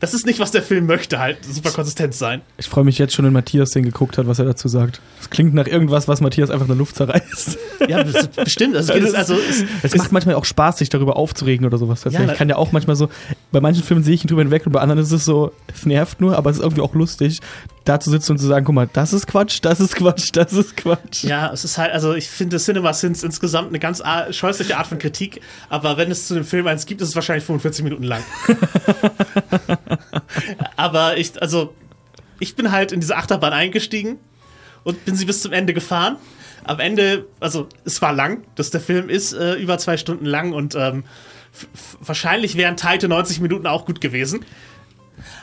[0.00, 2.40] das ist nicht, was der Film möchte, halt super konsistent sein.
[2.56, 5.02] Ich freue mich jetzt schon, wenn Matthias den geguckt hat, was er dazu sagt.
[5.18, 7.58] Das klingt nach irgendwas, was Matthias einfach in der Luft zerreißt.
[7.88, 8.02] Ja,
[8.42, 8.74] bestimmt.
[8.74, 12.06] Also, es, also, es, es macht manchmal auch Spaß, sich darüber aufzuregen oder sowas.
[12.06, 13.10] Also ja, ich kann ja auch manchmal so,
[13.52, 15.84] bei manchen Filmen sehe ich ihn drüber hinweg und bei anderen ist es so, es
[15.84, 17.40] nervt nur, aber es ist irgendwie auch lustig,
[17.88, 20.52] da zu sitzen und zu sagen, guck mal, das ist Quatsch, das ist Quatsch, das
[20.52, 21.24] ist Quatsch.
[21.24, 24.98] Ja, es ist halt, also ich finde Cinema Sins insgesamt eine ganz scheußliche Art von
[24.98, 28.22] Kritik, aber wenn es zu dem Film eins gibt, ist es wahrscheinlich 45 Minuten lang.
[30.76, 31.74] aber ich, also,
[32.40, 34.18] ich bin halt in diese Achterbahn eingestiegen
[34.84, 36.16] und bin sie bis zum Ende gefahren.
[36.64, 40.52] Am Ende, also es war lang, dass der Film ist äh, über zwei Stunden lang
[40.52, 41.04] und ähm,
[42.00, 44.44] wahrscheinlich wären Teite 90 Minuten auch gut gewesen.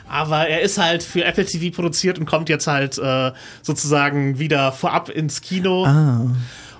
[0.08, 4.72] Aber er ist halt für Apple TV produziert und kommt jetzt halt äh, sozusagen wieder
[4.72, 5.84] vorab ins Kino.
[5.86, 6.30] Ah.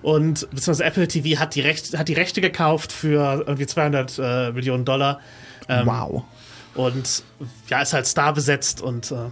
[0.03, 4.53] Und beziehungsweise Apple TV hat die, Recht, hat die Rechte gekauft für irgendwie 200 äh,
[4.53, 5.21] Millionen Dollar.
[5.69, 6.25] Ähm, wow.
[6.75, 7.23] Und
[7.69, 9.31] ja, ist halt Star besetzt und äh,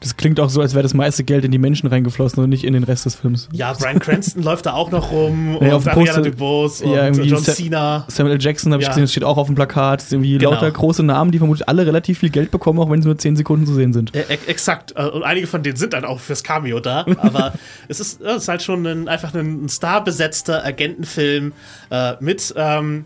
[0.00, 2.64] das klingt auch so, als wäre das meiste Geld in die Menschen reingeflossen und nicht
[2.64, 3.50] in den Rest des Films.
[3.52, 7.44] Ja, Brian Cranston läuft da auch noch rum ja, und Ariana DeBose ja, und John
[7.44, 8.06] Cena.
[8.08, 8.42] Samuel L.
[8.42, 10.04] Jackson habe ich gesehen, das steht auch auf dem Plakat.
[10.10, 10.52] Irgendwie genau.
[10.52, 13.36] lauter große Namen, die vermutlich alle relativ viel Geld bekommen, auch wenn sie nur 10
[13.36, 14.14] Sekunden zu sehen sind.
[14.14, 14.94] Ja, exakt.
[14.96, 17.04] Äh, und einige von denen sind dann auch fürs Cameo da.
[17.18, 17.52] Aber
[17.88, 21.52] es, ist, es ist halt schon ein, einfach ein starbesetzter Agentenfilm
[21.90, 23.04] äh, mit, ähm,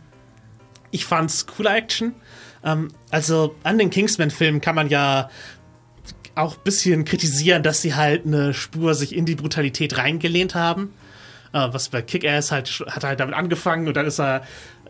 [0.92, 2.14] ich fand's cooler Action.
[2.64, 5.28] Ähm, also an den Kingsman-Filmen kann man ja
[6.35, 10.92] auch ein bisschen kritisieren, dass sie halt eine Spur sich in die Brutalität reingelehnt haben.
[11.53, 14.42] Äh, was bei Kick-Ass halt, hat er halt damit angefangen und dann ist er,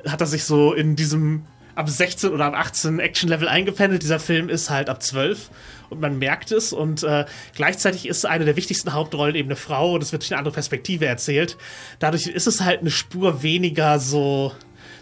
[0.06, 4.02] hat er sich so in diesem ab 16 oder ab 18 Action-Level eingependelt.
[4.02, 5.50] Dieser Film ist halt ab 12
[5.90, 9.94] und man merkt es und äh, gleichzeitig ist eine der wichtigsten Hauptrollen eben eine Frau
[9.94, 11.56] und es wird durch eine andere Perspektive erzählt.
[11.98, 14.52] Dadurch ist es halt eine Spur weniger so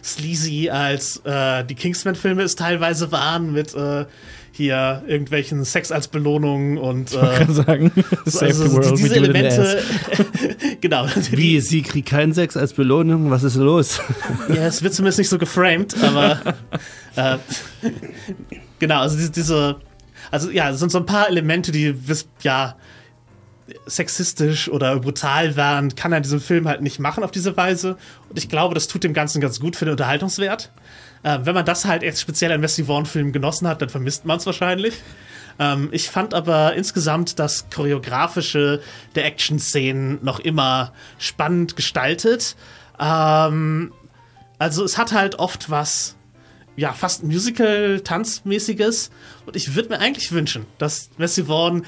[0.02, 4.06] sleazy, als äh, die Kingsman-Filme es teilweise waren mit äh,
[4.52, 7.90] hier irgendwelchen Sex als Belohnung und ich äh, sagen,
[8.26, 9.82] Save also the world diese Elemente.
[10.80, 11.06] Genau.
[11.30, 13.30] Wie sie kriegt keinen Sex als Belohnung?
[13.30, 14.00] Was ist los?
[14.48, 16.40] Ja es wird zumindest nicht so geframed aber
[17.16, 17.38] äh,
[18.80, 19.76] genau also diese, diese
[20.30, 21.94] also ja es sind so ein paar Elemente die
[22.42, 22.76] ja
[23.86, 27.96] sexistisch oder brutal waren, kann er in diesem Film halt nicht machen auf diese Weise.
[28.28, 30.72] Und ich glaube, das tut dem Ganzen ganz gut für den Unterhaltungswert.
[31.22, 34.38] Äh, wenn man das halt jetzt speziell an Messi Vaughn-Film genossen hat, dann vermisst man
[34.38, 34.94] es wahrscheinlich.
[35.58, 38.82] Ähm, ich fand aber insgesamt das Choreografische
[39.14, 42.56] der Action-Szenen noch immer spannend gestaltet.
[42.98, 43.92] Ähm,
[44.58, 46.16] also es hat halt oft was,
[46.76, 49.10] ja, fast Musical-Tanzmäßiges.
[49.46, 51.84] Und ich würde mir eigentlich wünschen, dass Messi Vaughn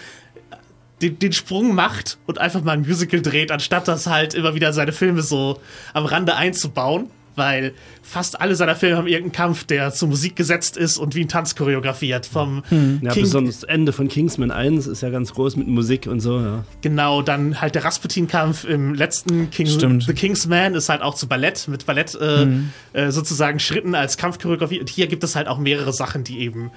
[1.03, 4.73] den, den, Sprung macht und einfach mal ein Musical dreht, anstatt das halt immer wieder
[4.73, 5.61] seine Filme so
[5.93, 10.77] am Rande einzubauen weil fast alle seiner Filme haben irgendeinen Kampf, der zur Musik gesetzt
[10.77, 12.27] ist und wie ein Tanz choreografiert.
[12.27, 13.01] Vom hm.
[13.03, 16.21] Ja, King besonders das Ende von Kingsman 1 ist ja ganz groß mit Musik und
[16.21, 16.65] so, ja.
[16.81, 20.05] Genau, dann halt der Rasputin-Kampf im letzten King, Stimmt.
[20.05, 22.71] The King's Man ist halt auch zu Ballett, mit Ballett äh, hm.
[22.93, 24.81] äh, sozusagen Schritten als Kampfchoreografie.
[24.81, 26.71] Und hier gibt es halt auch mehrere Sachen, die eben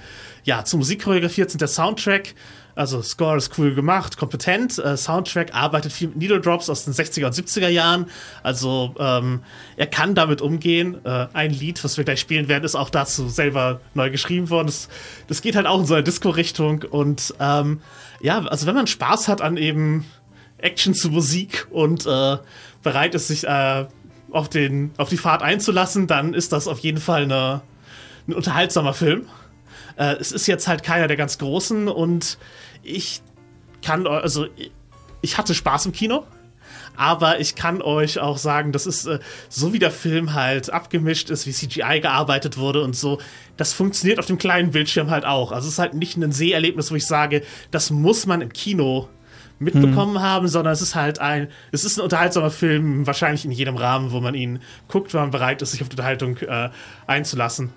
[0.44, 1.60] ja zu Musik choreografiert sind.
[1.60, 2.34] Der Soundtrack
[2.78, 4.78] also Score ist cool gemacht, kompetent.
[4.78, 8.06] Äh, Soundtrack arbeitet viel mit Needle Drops aus den 60er und 70er Jahren.
[8.44, 9.40] Also ähm,
[9.76, 11.04] er kann damit umgehen.
[11.04, 14.68] Äh, ein Lied, was wir gleich spielen werden, ist auch dazu selber neu geschrieben worden.
[14.68, 14.88] Das,
[15.26, 16.84] das geht halt auch in so eine Disco-Richtung.
[16.88, 17.80] Und ähm,
[18.20, 20.04] ja, also wenn man Spaß hat an eben
[20.58, 22.38] Action zu Musik und äh,
[22.84, 23.86] bereit ist, sich äh,
[24.30, 27.60] auf, den, auf die Fahrt einzulassen, dann ist das auf jeden Fall eine,
[28.28, 29.26] ein unterhaltsamer Film.
[29.98, 32.38] Äh, es ist jetzt halt keiner der ganz großen und
[32.88, 33.22] ich
[33.82, 34.46] kann, also
[35.20, 36.24] ich hatte Spaß im Kino,
[36.98, 41.30] Aber ich kann euch auch sagen, das ist äh, so wie der Film halt abgemischt
[41.30, 43.20] ist, wie CGI gearbeitet wurde und so.
[43.56, 45.52] Das funktioniert auf dem kleinen Bildschirm halt auch.
[45.52, 49.08] Also es ist halt nicht ein Seherlebnis, wo ich sage, das muss man im Kino
[49.60, 50.22] mitbekommen hm.
[50.22, 54.10] haben, sondern es ist halt ein, es ist ein unterhaltsamer Film, wahrscheinlich in jedem Rahmen,
[54.10, 56.70] wo man ihn guckt, wenn man bereit ist, sich auf die Unterhaltung äh,
[57.06, 57.72] einzulassen.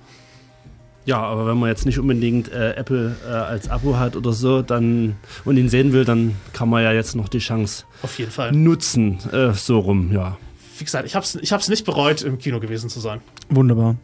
[1.05, 4.61] Ja, aber wenn man jetzt nicht unbedingt äh, Apple äh, als Abo hat oder so,
[4.61, 8.31] dann und ihn sehen will, dann kann man ja jetzt noch die Chance auf jeden
[8.31, 10.37] Fall nutzen, äh, so rum, ja.
[10.77, 13.21] Wie gesagt, ich habe es ich hab's nicht bereut, im Kino gewesen zu sein.
[13.49, 13.95] Wunderbar.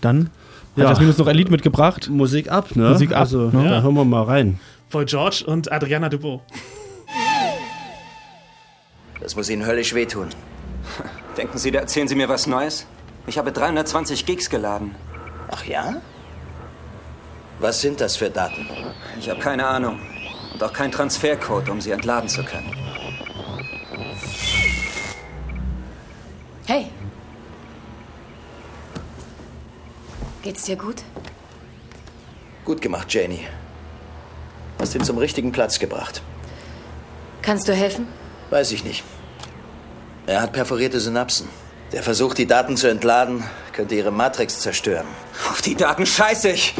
[0.00, 0.30] Dann
[0.76, 0.84] ja.
[0.84, 2.08] hat Jasmin noch ein Lied mitgebracht.
[2.08, 2.90] Musik ab, ne?
[2.90, 3.20] Musik ab.
[3.20, 3.68] Also, ne?
[3.68, 4.60] Da hören wir mal rein.
[4.90, 6.40] Boy George und Adriana Dubois.
[9.20, 10.28] Das muss Ihnen höllisch wehtun.
[11.36, 12.86] Denken Sie, da erzählen Sie mir was Neues?
[13.26, 14.94] Ich habe 320 Gigs geladen.
[15.48, 16.02] Ach ja?
[17.62, 18.66] Was sind das für Daten?
[19.20, 20.00] Ich habe keine Ahnung.
[20.52, 22.74] Und auch keinen Transfercode, um sie entladen zu können.
[26.66, 26.90] Hey.
[30.42, 31.04] Geht's dir gut?
[32.64, 33.46] Gut gemacht, Janie.
[34.80, 36.20] Hast ihn zum richtigen Platz gebracht.
[37.42, 38.08] Kannst du helfen?
[38.50, 39.04] Weiß ich nicht.
[40.26, 41.48] Er hat perforierte Synapsen.
[41.92, 45.06] Der Versuch, die Daten zu entladen, könnte ihre Matrix zerstören.
[45.48, 46.74] Auf die Daten scheiße ich.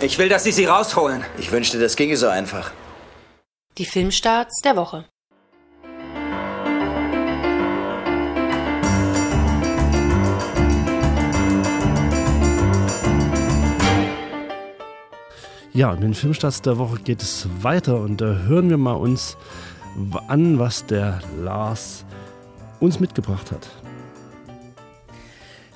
[0.00, 1.24] Ich will, dass Sie sie rausholen.
[1.38, 2.70] Ich wünschte, das ginge so einfach.
[3.78, 5.06] Die Filmstarts der Woche.
[15.72, 19.36] Ja, in den Filmstarts der Woche geht es weiter und da hören wir mal uns
[20.28, 22.04] an, was der Lars
[22.80, 23.68] uns mitgebracht hat.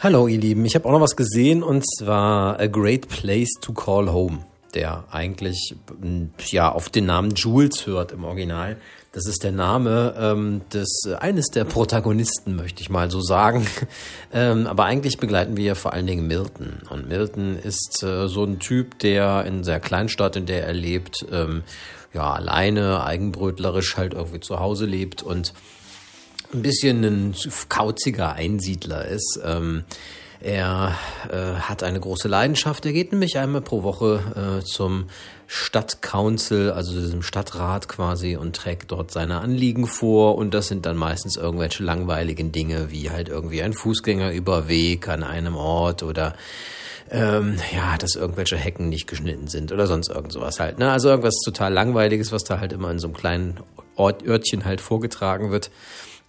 [0.03, 3.75] Hallo ihr Lieben, ich habe auch noch was gesehen und zwar A Great Place to
[3.75, 5.75] Call Home, der eigentlich
[6.47, 8.79] ja auf den Namen Jules hört im Original.
[9.13, 13.67] Das ist der Name ähm, des eines der Protagonisten, möchte ich mal so sagen.
[14.33, 16.79] ähm, aber eigentlich begleiten wir vor allen Dingen Milton.
[16.89, 21.27] Und Milton ist äh, so ein Typ, der in der Kleinstadt, in der er lebt,
[21.31, 21.63] ähm,
[22.15, 25.53] ja alleine, eigenbrötlerisch halt irgendwie zu Hause lebt und
[26.53, 27.35] ein bisschen ein
[27.69, 29.41] kauziger Einsiedler ist.
[29.45, 29.85] Ähm,
[30.43, 30.95] er
[31.31, 32.87] äh, hat eine große Leidenschaft.
[32.87, 35.07] Er geht nämlich einmal pro Woche äh, zum
[35.47, 40.37] Stadtcouncil, also diesem Stadtrat quasi, und trägt dort seine Anliegen vor.
[40.37, 45.57] Und das sind dann meistens irgendwelche langweiligen Dinge, wie halt irgendwie ein Fußgängerüberweg an einem
[45.57, 46.35] Ort oder
[47.11, 50.79] ähm, ja, dass irgendwelche Hecken nicht geschnitten sind oder sonst irgend sowas halt.
[50.79, 50.91] Ne?
[50.91, 53.61] Also irgendwas total Langweiliges, was da halt immer in so einem kleinen
[53.97, 55.71] Ort, Örtchen halt vorgetragen wird.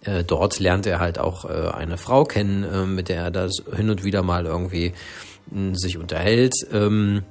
[0.04, 3.62] Äh, dort lernt er halt auch äh, eine Frau kennen, äh, mit der er das
[3.74, 4.92] hin und wieder mal irgendwie
[5.50, 6.54] mh, sich unterhält.
[6.72, 7.22] Ähm,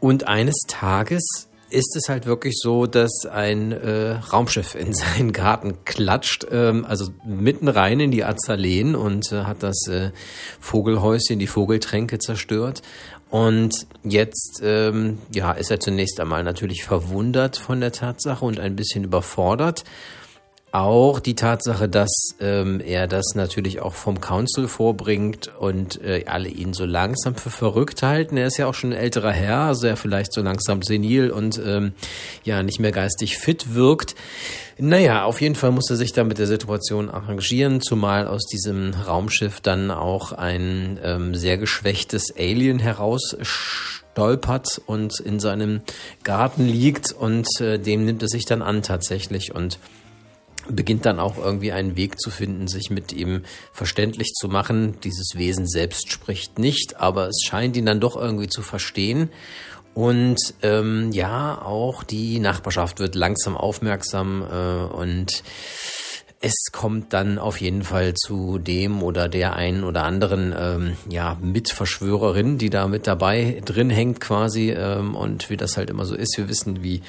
[0.00, 5.84] und eines Tages ist es halt wirklich so, dass ein äh, Raumschiff in seinen Garten
[5.84, 10.10] klatscht, ähm, also mitten rein in die Azaleen und äh, hat das äh,
[10.60, 12.82] Vogelhäuschen, die Vogeltränke zerstört.
[13.28, 18.76] Und jetzt ähm, ja, ist er zunächst einmal natürlich verwundert von der Tatsache und ein
[18.76, 19.82] bisschen überfordert
[20.76, 26.48] auch die Tatsache, dass ähm, er das natürlich auch vom Council vorbringt und äh, alle
[26.48, 28.36] ihn so langsam für verrückt halten.
[28.36, 31.60] Er ist ja auch schon ein älterer Herr, also er vielleicht so langsam senil und
[31.64, 31.92] ähm,
[32.44, 34.14] ja nicht mehr geistig fit wirkt.
[34.78, 38.92] Naja, auf jeden Fall muss er sich da mit der Situation arrangieren, zumal aus diesem
[38.92, 45.80] Raumschiff dann auch ein ähm, sehr geschwächtes Alien heraus stolpert und in seinem
[46.22, 49.78] Garten liegt und äh, dem nimmt er sich dann an tatsächlich und
[50.68, 54.98] beginnt dann auch irgendwie einen Weg zu finden, sich mit ihm verständlich zu machen.
[55.04, 59.30] Dieses Wesen selbst spricht nicht, aber es scheint ihn dann doch irgendwie zu verstehen.
[59.94, 65.42] Und ähm, ja, auch die Nachbarschaft wird langsam aufmerksam äh, und
[66.40, 71.38] es kommt dann auf jeden Fall zu dem oder der einen oder anderen ähm, ja
[71.40, 76.14] Mitverschwörerin, die da mit dabei drin hängt quasi ähm, und wie das halt immer so
[76.14, 76.36] ist.
[76.36, 77.00] Wir wissen, wie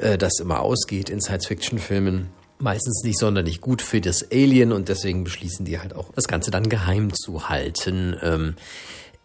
[0.00, 5.24] äh, das immer ausgeht in Science-Fiction-Filmen meistens nicht sonderlich gut für das Alien und deswegen
[5.24, 8.16] beschließen die halt auch, das Ganze dann geheim zu halten.
[8.22, 8.54] Ähm,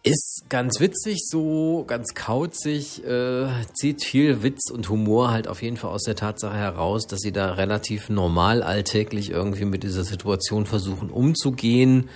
[0.04, 5.76] ist ganz witzig, so ganz kauzig, äh, zieht viel Witz und Humor halt auf jeden
[5.76, 10.66] Fall aus der Tatsache heraus, dass sie da relativ normal alltäglich irgendwie mit dieser Situation
[10.66, 12.08] versuchen umzugehen.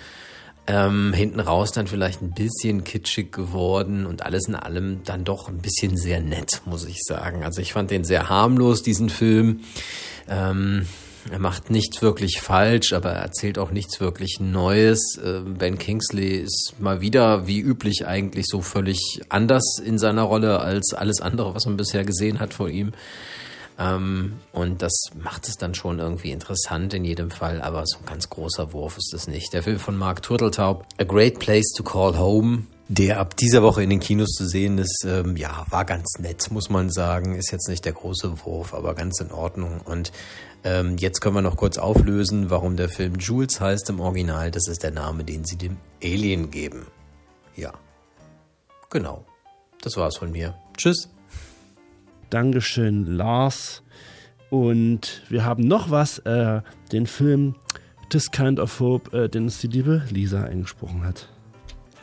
[0.69, 5.49] Ähm, hinten raus dann vielleicht ein bisschen kitschig geworden und alles in allem dann doch
[5.49, 7.45] ein bisschen sehr nett, muss ich sagen.
[7.45, 9.61] Also ich fand den sehr harmlos, diesen Film.
[10.29, 10.87] Ähm,
[11.31, 15.19] er macht nichts wirklich falsch, aber er erzählt auch nichts wirklich Neues.
[15.23, 20.61] Ähm, ben Kingsley ist mal wieder, wie üblich, eigentlich so völlig anders in seiner Rolle
[20.61, 22.93] als alles andere, was man bisher gesehen hat von ihm.
[23.79, 28.07] Ähm, und das macht es dann schon irgendwie interessant in jedem Fall, aber so ein
[28.07, 29.53] ganz großer Wurf ist es nicht.
[29.53, 33.83] Der Film von Mark Turteltaub, A Great Place to Call Home, der ab dieser Woche
[33.83, 37.35] in den Kinos zu sehen ist, ähm, ja, war ganz nett, muss man sagen.
[37.35, 39.81] Ist jetzt nicht der große Wurf, aber ganz in Ordnung.
[39.85, 40.13] Und
[40.67, 44.51] ähm, jetzt können wir noch kurz auflösen, warum der Film Jules heißt im Original.
[44.51, 46.87] Das ist der Name, den sie dem Alien geben.
[47.55, 47.73] Ja.
[48.91, 49.25] Genau.
[49.81, 50.57] Das war's von mir.
[50.77, 51.09] Tschüss.
[52.31, 53.85] Dankeschön, Lars.
[54.51, 57.55] Und wir haben noch was, äh, den Film
[58.11, 61.29] This Kind of Hope, äh, den es die liebe Lisa eingesprochen hat.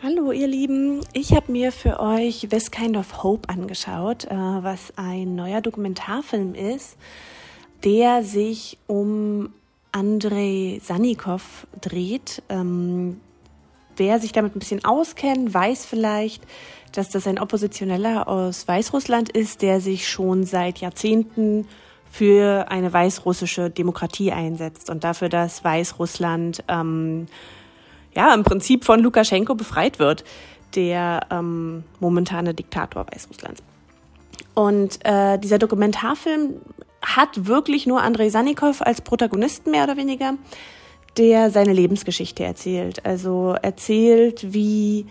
[0.01, 4.93] Hallo ihr Lieben, ich habe mir für euch This Kind of Hope angeschaut, äh, was
[4.95, 6.97] ein neuer Dokumentarfilm ist,
[7.84, 9.49] der sich um
[9.91, 12.41] Andrei Sannikov dreht.
[12.49, 13.19] Ähm,
[13.97, 16.43] wer sich damit ein bisschen auskennt, weiß vielleicht,
[16.93, 21.67] dass das ein Oppositioneller aus Weißrussland ist, der sich schon seit Jahrzehnten
[22.11, 27.27] für eine weißrussische Demokratie einsetzt und dafür, dass Weißrussland ähm,
[28.15, 30.23] ja, im Prinzip von Lukaschenko befreit wird,
[30.75, 33.63] der ähm, momentane Diktator Weißrusslands.
[34.53, 36.61] Und äh, dieser Dokumentarfilm
[37.04, 40.36] hat wirklich nur Andrei Sannikov als Protagonisten mehr oder weniger,
[41.18, 43.06] der seine Lebensgeschichte erzählt.
[43.06, 45.06] Also erzählt, wie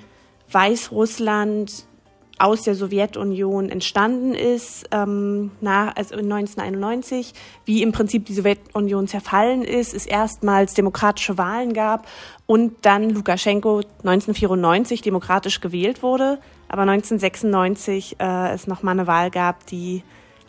[0.51, 1.87] Weißrussland
[2.39, 7.35] aus der Sowjetunion entstanden ist, ähm, nach, also 1991,
[7.65, 12.09] wie im Prinzip die Sowjetunion zerfallen ist, es erstmals demokratische Wahlen gab
[12.47, 19.65] und dann Lukaschenko 1994 demokratisch gewählt wurde, aber 1996 äh, es nochmal eine Wahl gab,
[19.67, 20.03] die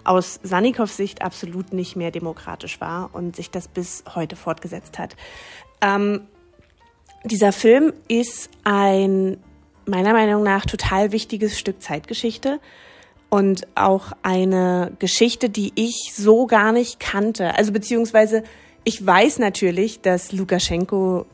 [0.04, 5.16] aus Sannikows Sicht absolut nicht mehr demokratisch war und sich das bis heute fortgesetzt hat.
[5.82, 6.22] Ähm,
[7.24, 9.38] dieser Film ist ein
[9.86, 12.60] meiner Meinung nach total wichtiges Stück Zeitgeschichte
[13.30, 17.56] und auch eine Geschichte, die ich so gar nicht kannte.
[17.56, 18.43] Also beziehungsweise
[18.84, 21.26] ich weiß natürlich, dass Lukaschenko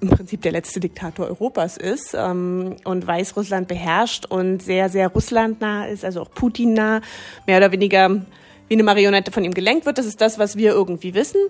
[0.00, 5.86] im Prinzip der letzte Diktator Europas ist ähm, und Weißrussland beherrscht und sehr, sehr russlandnah
[5.86, 7.00] ist, also auch Putin nah,
[7.46, 8.22] mehr oder weniger
[8.68, 9.98] wie eine Marionette von ihm gelenkt wird.
[9.98, 11.40] Das ist das, was wir irgendwie wissen.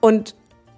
[0.00, 0.34] Und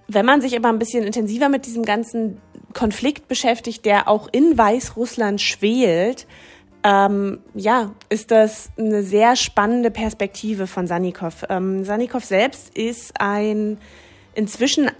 [0.06, 2.40] wenn man sich aber ein bisschen intensiver mit diesem ganzen
[2.72, 6.26] Konflikt beschäftigt, der auch in Weißrussland schwelt,
[6.82, 11.44] ähm, ja, ist das eine sehr spannende Perspektive von Sannikov.
[11.48, 13.78] Ähm, Sannikov selbst ist ein,
[14.34, 14.90] inzwischen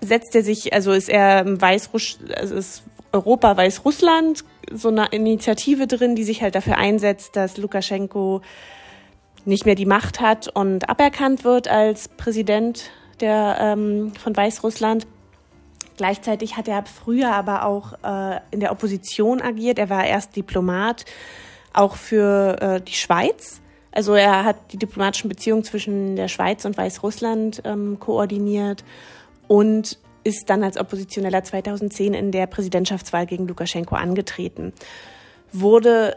[0.00, 2.82] setzt er sich, also ist er Weißruss, also ist
[3.12, 8.42] Europa Weißrussland, so eine Initiative drin, die sich halt dafür einsetzt, dass Lukaschenko
[9.44, 12.90] nicht mehr die Macht hat und aberkannt wird als Präsident
[13.20, 15.06] der, ähm, von Weißrussland.
[15.96, 19.78] Gleichzeitig hat er früher aber auch äh, in der Opposition agiert.
[19.78, 21.06] Er war erst Diplomat,
[21.72, 23.60] auch für äh, die Schweiz.
[23.92, 28.84] Also er hat die diplomatischen Beziehungen zwischen der Schweiz und Weißrussland ähm, koordiniert
[29.48, 34.72] und ist dann als Oppositioneller 2010 in der Präsidentschaftswahl gegen Lukaschenko angetreten.
[35.52, 36.16] Wurde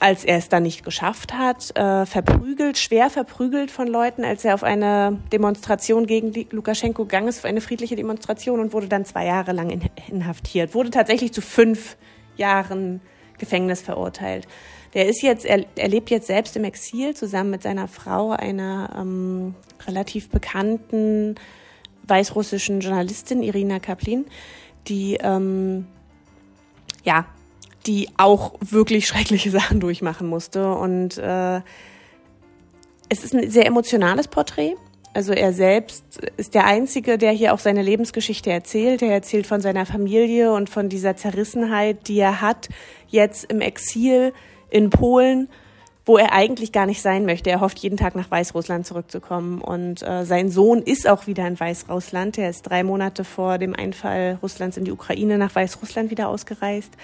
[0.00, 4.54] als er es dann nicht geschafft hat, äh, verprügelt, schwer verprügelt von Leuten, als er
[4.54, 9.26] auf eine Demonstration gegen Lukaschenko gegangen ist, auf eine friedliche Demonstration und wurde dann zwei
[9.26, 11.96] Jahre lang in, inhaftiert, wurde tatsächlich zu fünf
[12.36, 13.00] Jahren
[13.38, 14.46] Gefängnis verurteilt.
[14.94, 18.90] Der ist jetzt, er, er lebt jetzt selbst im Exil zusammen mit seiner Frau, einer
[18.98, 19.54] ähm,
[19.86, 21.34] relativ bekannten
[22.08, 24.26] weißrussischen Journalistin, Irina Kaplin,
[24.86, 25.86] die ähm,
[27.04, 27.26] ja
[27.86, 30.72] die auch wirklich schreckliche Sachen durchmachen musste.
[30.74, 31.60] Und äh,
[33.08, 34.74] es ist ein sehr emotionales Porträt.
[35.14, 36.04] Also er selbst
[36.36, 39.02] ist der Einzige, der hier auch seine Lebensgeschichte erzählt.
[39.02, 42.68] Er erzählt von seiner Familie und von dieser Zerrissenheit, die er hat,
[43.08, 44.32] jetzt im Exil
[44.70, 45.48] in Polen,
[46.08, 47.50] wo er eigentlich gar nicht sein möchte.
[47.50, 49.60] Er hofft jeden Tag nach Weißrussland zurückzukommen.
[49.60, 52.38] Und äh, sein Sohn ist auch wieder in Weißrussland.
[52.38, 56.94] Er ist drei Monate vor dem Einfall Russlands in die Ukraine nach Weißrussland wieder ausgereist.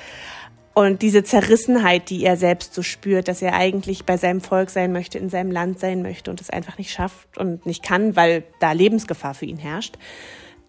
[0.73, 4.91] Und diese Zerrissenheit, die er selbst so spürt, dass er eigentlich bei seinem Volk sein
[4.91, 8.43] möchte, in seinem Land sein möchte und es einfach nicht schafft und nicht kann, weil
[8.59, 9.99] da Lebensgefahr für ihn herrscht,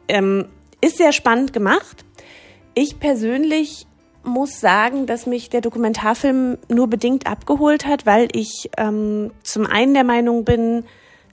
[0.10, 0.46] ähm,
[0.82, 2.06] ist sehr spannend gemacht.
[2.76, 3.88] Ich persönlich
[4.26, 9.94] muss sagen, dass mich der Dokumentarfilm nur bedingt abgeholt hat, weil ich ähm, zum einen
[9.94, 10.86] der Meinung bin,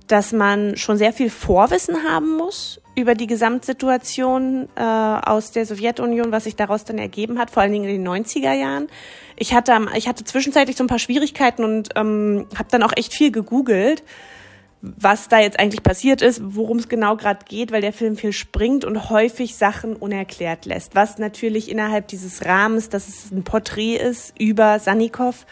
[0.07, 6.33] dass man schon sehr viel Vorwissen haben muss über die Gesamtsituation äh, aus der Sowjetunion,
[6.33, 8.89] was sich daraus dann ergeben hat, vor allen Dingen in den 90er Jahren.
[9.37, 13.15] Ich hatte, ich hatte zwischenzeitlich so ein paar Schwierigkeiten und ähm, habe dann auch echt
[13.15, 14.03] viel gegoogelt,
[14.83, 18.33] was da jetzt eigentlich passiert ist, worum es genau gerade geht, weil der Film viel
[18.33, 20.97] springt und häufig Sachen unerklärt lässt.
[20.97, 25.47] Was natürlich innerhalb dieses Rahmens, dass es ein Porträt ist über Sannikov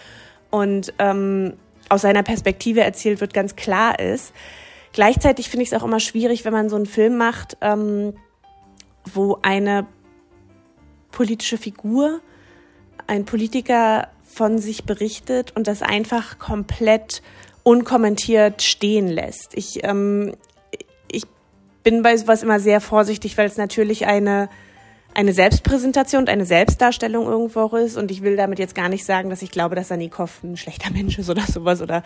[0.50, 1.54] und ähm,
[1.88, 4.32] aus seiner Perspektive erzählt wird, ganz klar ist.
[4.92, 8.14] Gleichzeitig finde ich es auch immer schwierig, wenn man so einen Film macht, ähm,
[9.14, 9.86] wo eine
[11.12, 12.20] politische Figur,
[13.06, 17.22] ein Politiker von sich berichtet und das einfach komplett
[17.70, 19.54] unkommentiert stehen lässt.
[19.54, 20.34] Ich, ähm,
[21.08, 21.22] ich
[21.84, 24.48] bin bei sowas immer sehr vorsichtig, weil es natürlich eine,
[25.14, 27.96] eine Selbstpräsentation und eine Selbstdarstellung irgendwo ist.
[27.96, 30.90] Und ich will damit jetzt gar nicht sagen, dass ich glaube, dass Anikov ein schlechter
[30.90, 32.02] Mensch ist oder sowas oder,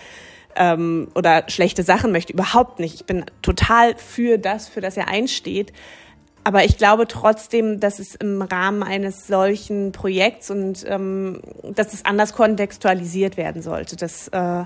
[0.54, 2.34] ähm, oder schlechte Sachen möchte.
[2.34, 2.96] Überhaupt nicht.
[2.96, 5.72] Ich bin total für das, für das er einsteht.
[6.46, 12.04] Aber ich glaube trotzdem, dass es im Rahmen eines solchen Projekts und ähm, dass es
[12.04, 13.96] anders kontextualisiert werden sollte.
[13.96, 14.64] Das, äh,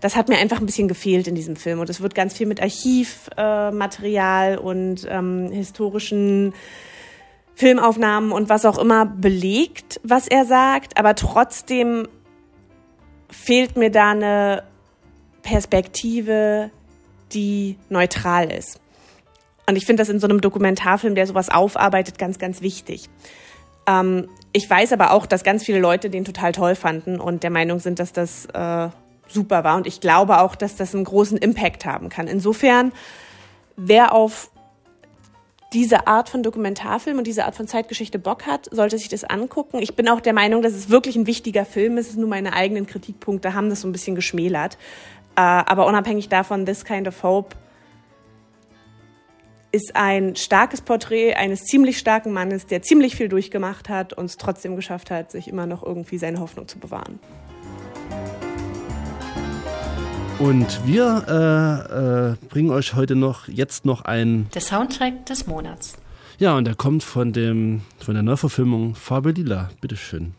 [0.00, 1.80] das hat mir einfach ein bisschen gefehlt in diesem Film.
[1.80, 6.54] Und es wird ganz viel mit Archivmaterial äh, und ähm, historischen
[7.54, 10.98] Filmaufnahmen und was auch immer belegt, was er sagt.
[10.98, 12.08] Aber trotzdem
[13.30, 14.64] fehlt mir da eine
[15.42, 16.70] Perspektive,
[17.32, 18.80] die neutral ist.
[19.66, 23.08] Und ich finde das in so einem Dokumentarfilm, der sowas aufarbeitet, ganz, ganz wichtig.
[23.86, 27.50] Ähm, ich weiß aber auch, dass ganz viele Leute den total toll fanden und der
[27.50, 28.88] Meinung sind, dass das äh,
[29.28, 29.76] super war.
[29.76, 32.26] Und ich glaube auch, dass das einen großen Impact haben kann.
[32.26, 32.92] Insofern,
[33.76, 34.50] wer auf
[35.72, 39.78] diese Art von Dokumentarfilm und diese Art von Zeitgeschichte Bock hat, sollte sich das angucken.
[39.80, 42.16] Ich bin auch der Meinung, dass es wirklich ein wichtiger Film ist.
[42.16, 44.78] Nur meine eigenen Kritikpunkte haben das so ein bisschen geschmälert.
[45.36, 47.56] Äh, aber unabhängig davon, This Kind of Hope
[49.72, 54.36] ist ein starkes Porträt eines ziemlich starken Mannes, der ziemlich viel durchgemacht hat und es
[54.36, 57.18] trotzdem geschafft hat, sich immer noch irgendwie seine Hoffnung zu bewahren.
[60.38, 65.96] Und wir äh, äh, bringen euch heute noch jetzt noch ein der Soundtrack des Monats.
[66.38, 69.70] Ja, und der kommt von dem von der Neuverfilmung Farbe Lila.
[69.80, 70.34] Bitteschön.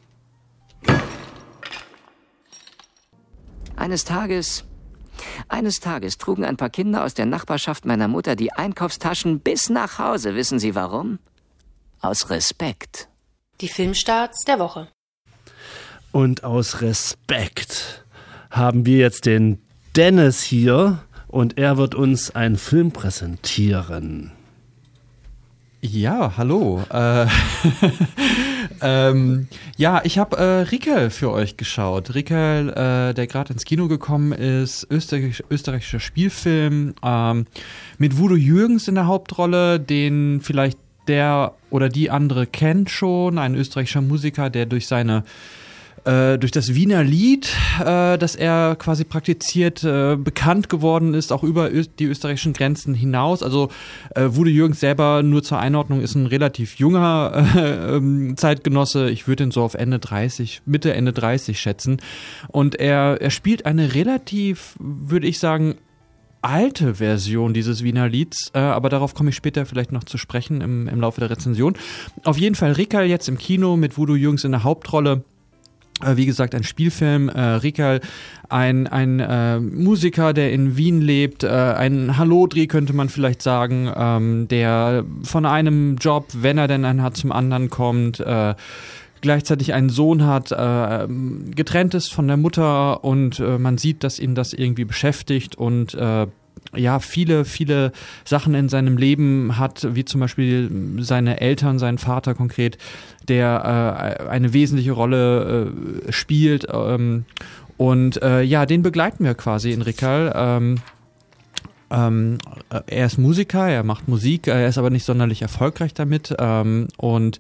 [3.75, 4.65] Eines Tages
[5.47, 9.99] eines Tages trugen ein paar Kinder aus der Nachbarschaft meiner Mutter die Einkaufstaschen bis nach
[9.99, 10.35] Hause.
[10.35, 11.19] Wissen Sie warum?
[12.01, 13.07] Aus Respekt.
[13.61, 14.89] Die Filmstarts der Woche.
[16.11, 18.05] Und aus Respekt
[18.49, 19.64] haben wir jetzt den
[19.95, 24.33] Dennis hier und er wird uns einen Film präsentieren.
[25.79, 26.83] Ja, hallo.
[26.91, 27.27] Äh,
[28.81, 32.13] ähm, ja, ich habe äh, Rickel für euch geschaut.
[32.13, 37.45] Rickel, äh, der gerade ins Kino gekommen ist, österreichisch, österreichischer Spielfilm ähm,
[37.97, 40.77] mit Voodoo Jürgens in der Hauptrolle, den vielleicht
[41.07, 45.23] der oder die andere kennt schon, ein österreichischer Musiker, der durch seine
[46.05, 51.43] äh, durch das Wiener Lied, äh, das er quasi praktiziert, äh, bekannt geworden ist, auch
[51.43, 53.43] über Ö die österreichischen Grenzen hinaus.
[53.43, 53.69] Also
[54.15, 59.09] äh, Wude Jürgens selber nur zur Einordnung ist ein relativ junger äh, ähm, Zeitgenosse.
[59.09, 61.97] Ich würde ihn so auf Ende 30, Mitte, Ende 30 schätzen.
[62.47, 65.75] Und er, er spielt eine relativ, würde ich sagen,
[66.45, 70.61] alte Version dieses Wiener Lieds, äh, aber darauf komme ich später vielleicht noch zu sprechen
[70.61, 71.73] im, im Laufe der Rezension.
[72.23, 75.23] Auf jeden Fall Rickerl jetzt im Kino mit Voodoo Jürgens in der Hauptrolle.
[76.03, 77.29] Äh, wie gesagt, ein Spielfilm.
[77.29, 78.01] Äh, Rikal,
[78.49, 83.89] ein, ein äh, Musiker, der in Wien lebt, äh, ein Hallodri könnte man vielleicht sagen,
[83.95, 88.19] ähm, der von einem Job, wenn er denn einen hat, zum anderen kommt.
[88.19, 88.55] Äh,
[89.21, 91.07] gleichzeitig einen Sohn hat, äh,
[91.55, 95.95] getrennt ist von der Mutter und äh, man sieht, dass ihn das irgendwie beschäftigt und
[95.95, 96.27] äh,
[96.75, 97.91] ja, viele, viele
[98.23, 102.77] Sachen in seinem Leben hat, wie zum Beispiel seine Eltern, seinen Vater konkret,
[103.27, 105.71] der äh, eine wesentliche Rolle
[106.07, 106.67] äh, spielt.
[106.71, 107.25] Ähm,
[107.77, 110.31] und äh, ja, den begleiten wir quasi in Rickerl.
[110.35, 110.77] Ähm,
[111.91, 112.37] ähm,
[112.87, 116.35] er ist Musiker, er macht Musik, er ist aber nicht sonderlich erfolgreich damit.
[116.39, 117.39] Ähm, und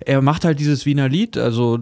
[0.00, 1.36] er macht halt dieses Wiener Lied.
[1.36, 1.80] Also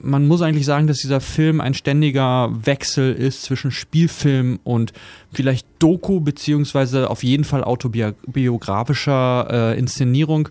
[0.00, 4.92] man muss eigentlich sagen, dass dieser Film ein ständiger Wechsel ist zwischen Spielfilm und
[5.32, 10.48] vielleicht Doku beziehungsweise auf jeden Fall autobiografischer äh, Inszenierung.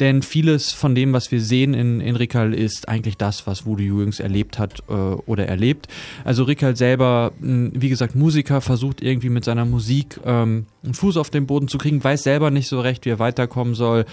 [0.00, 3.84] Denn vieles von dem, was wir sehen in, in Rickerl, ist eigentlich das, was Woody
[3.84, 5.88] Jürgens erlebt hat äh, oder erlebt.
[6.24, 11.16] Also Rickerl selber, mh, wie gesagt, Musiker, versucht irgendwie mit seiner Musik ähm, einen Fuß
[11.16, 14.04] auf den Boden zu kriegen, weiß selber nicht so recht, wie er weiterkommen soll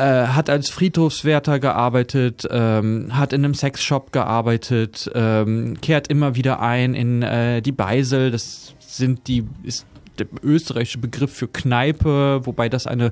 [0.00, 6.60] äh, hat als Friedhofswärter gearbeitet, ähm, hat in einem Sexshop gearbeitet, ähm, kehrt immer wieder
[6.60, 9.84] ein in äh, die Beisel, das sind die, ist
[10.18, 13.10] der österreichische Begriff für Kneipe, wobei das eine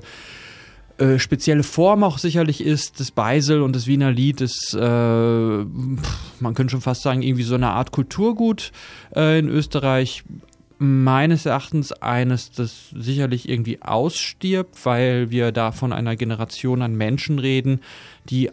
[0.97, 6.53] äh, spezielle Form auch sicherlich ist, das Beisel und das Wiener Lied ist, äh, man
[6.55, 8.71] könnte schon fast sagen, irgendwie so eine Art Kulturgut
[9.15, 10.23] äh, in Österreich
[10.79, 17.37] meines Erachtens eines, das sicherlich irgendwie ausstirbt, weil wir da von einer Generation an Menschen
[17.37, 17.81] reden,
[18.29, 18.49] die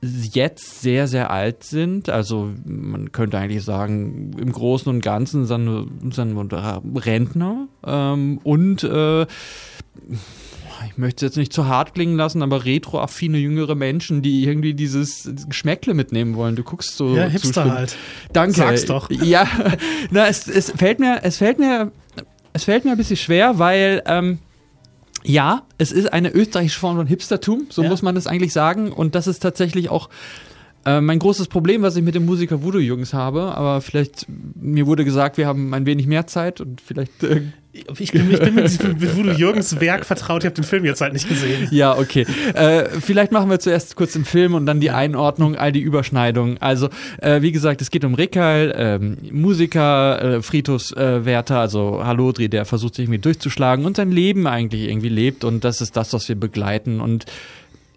[0.00, 2.08] jetzt sehr, sehr alt sind.
[2.08, 6.52] Also man könnte eigentlich sagen, im Großen und Ganzen sind, sind
[6.96, 9.26] Rentner ähm, und äh,
[10.86, 14.74] ich möchte es jetzt nicht zu hart klingen lassen, aber retroaffine jüngere Menschen, die irgendwie
[14.74, 16.56] dieses Geschmäckle mitnehmen wollen.
[16.56, 17.16] Du guckst so.
[17.16, 17.72] Ja, Hipster zustimmen.
[17.72, 17.96] halt.
[18.32, 18.56] Danke.
[18.56, 19.10] Sag's doch.
[19.10, 19.46] Ja,
[20.10, 21.92] na, es, es fällt mir, es fällt mir,
[22.52, 24.38] es fällt mir ein bisschen schwer, weil ähm,
[25.24, 27.88] ja, es ist eine österreichische Form von Hipstertum, so ja.
[27.88, 28.92] muss man es eigentlich sagen.
[28.92, 30.08] Und das ist tatsächlich auch
[30.88, 33.54] äh, mein großes Problem, was ich mit dem Musiker Voodoo Jungs habe.
[33.54, 37.22] Aber vielleicht, mir wurde gesagt, wir haben ein wenig mehr Zeit und vielleicht.
[37.22, 37.42] Äh,
[37.98, 41.00] ich bin, ich bin mit diesem Voodoo Jürgens Werk vertraut, ich habe den Film jetzt
[41.00, 41.68] halt nicht gesehen.
[41.70, 42.26] Ja, okay.
[42.54, 46.56] Äh, vielleicht machen wir zuerst kurz den Film und dann die Einordnung, all die Überschneidungen.
[46.60, 46.88] Also,
[47.20, 52.94] äh, wie gesagt, es geht um Rikal, ähm, Musiker, äh, Friedhofswärter, also Halodri, der versucht
[52.94, 56.36] sich irgendwie durchzuschlagen und sein Leben eigentlich irgendwie lebt und das ist das, was wir
[56.36, 57.26] begleiten und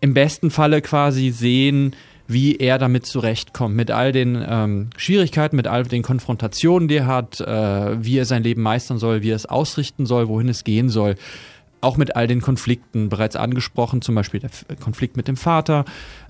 [0.02, 1.94] im besten Falle quasi sehen,
[2.32, 7.08] wie er damit zurechtkommt, mit all den ähm, Schwierigkeiten, mit all den Konfrontationen, die er
[7.08, 10.64] hat, äh, wie er sein Leben meistern soll, wie er es ausrichten soll, wohin es
[10.64, 11.16] gehen soll.
[11.82, 15.86] Auch mit all den Konflikten bereits angesprochen, zum Beispiel der Konflikt mit dem Vater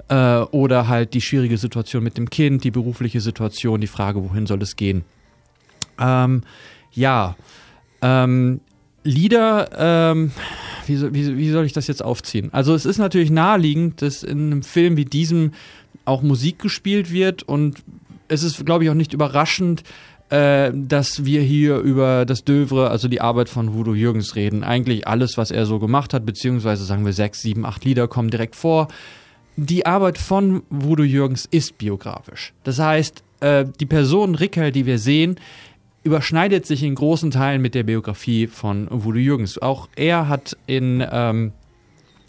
[0.07, 4.45] äh, oder halt die schwierige Situation mit dem Kind, die berufliche Situation, die Frage, wohin
[4.45, 5.03] soll es gehen.
[5.99, 6.43] Ähm,
[6.93, 7.35] ja,
[8.01, 8.61] ähm,
[9.03, 9.69] Lieder,
[10.11, 10.31] ähm,
[10.85, 12.49] wie, wie, wie soll ich das jetzt aufziehen?
[12.53, 15.53] Also es ist natürlich naheliegend, dass in einem Film wie diesem
[16.05, 17.83] auch Musik gespielt wird und
[18.27, 19.83] es ist, glaube ich, auch nicht überraschend,
[20.29, 24.63] äh, dass wir hier über das Dövre, also die Arbeit von Voodoo Jürgens reden.
[24.63, 28.29] Eigentlich alles, was er so gemacht hat, beziehungsweise sagen wir sechs, sieben, acht Lieder kommen
[28.29, 28.87] direkt vor.
[29.57, 32.53] Die Arbeit von Voodoo Jürgens ist biografisch.
[32.63, 35.35] Das heißt, äh, die Person Rickel, die wir sehen,
[36.03, 39.61] überschneidet sich in großen Teilen mit der Biografie von Voodoo Jürgens.
[39.61, 41.51] Auch er hat in ähm,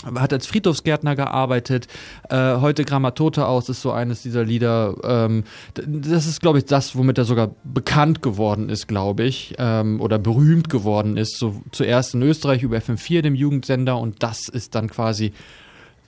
[0.05, 1.89] hat als Friedhofsgärtner gearbeitet.
[2.29, 4.97] Äh, heute Grammatota aus ist so eines dieser Lieder.
[5.05, 5.45] Ähm,
[5.75, 10.19] das ist, glaube ich, das, womit er sogar bekannt geworden ist, glaube ich, ähm, oder
[10.19, 11.39] berühmt geworden ist.
[11.39, 15.33] So zuerst in Österreich über FM4, dem Jugendsender, und das ist dann quasi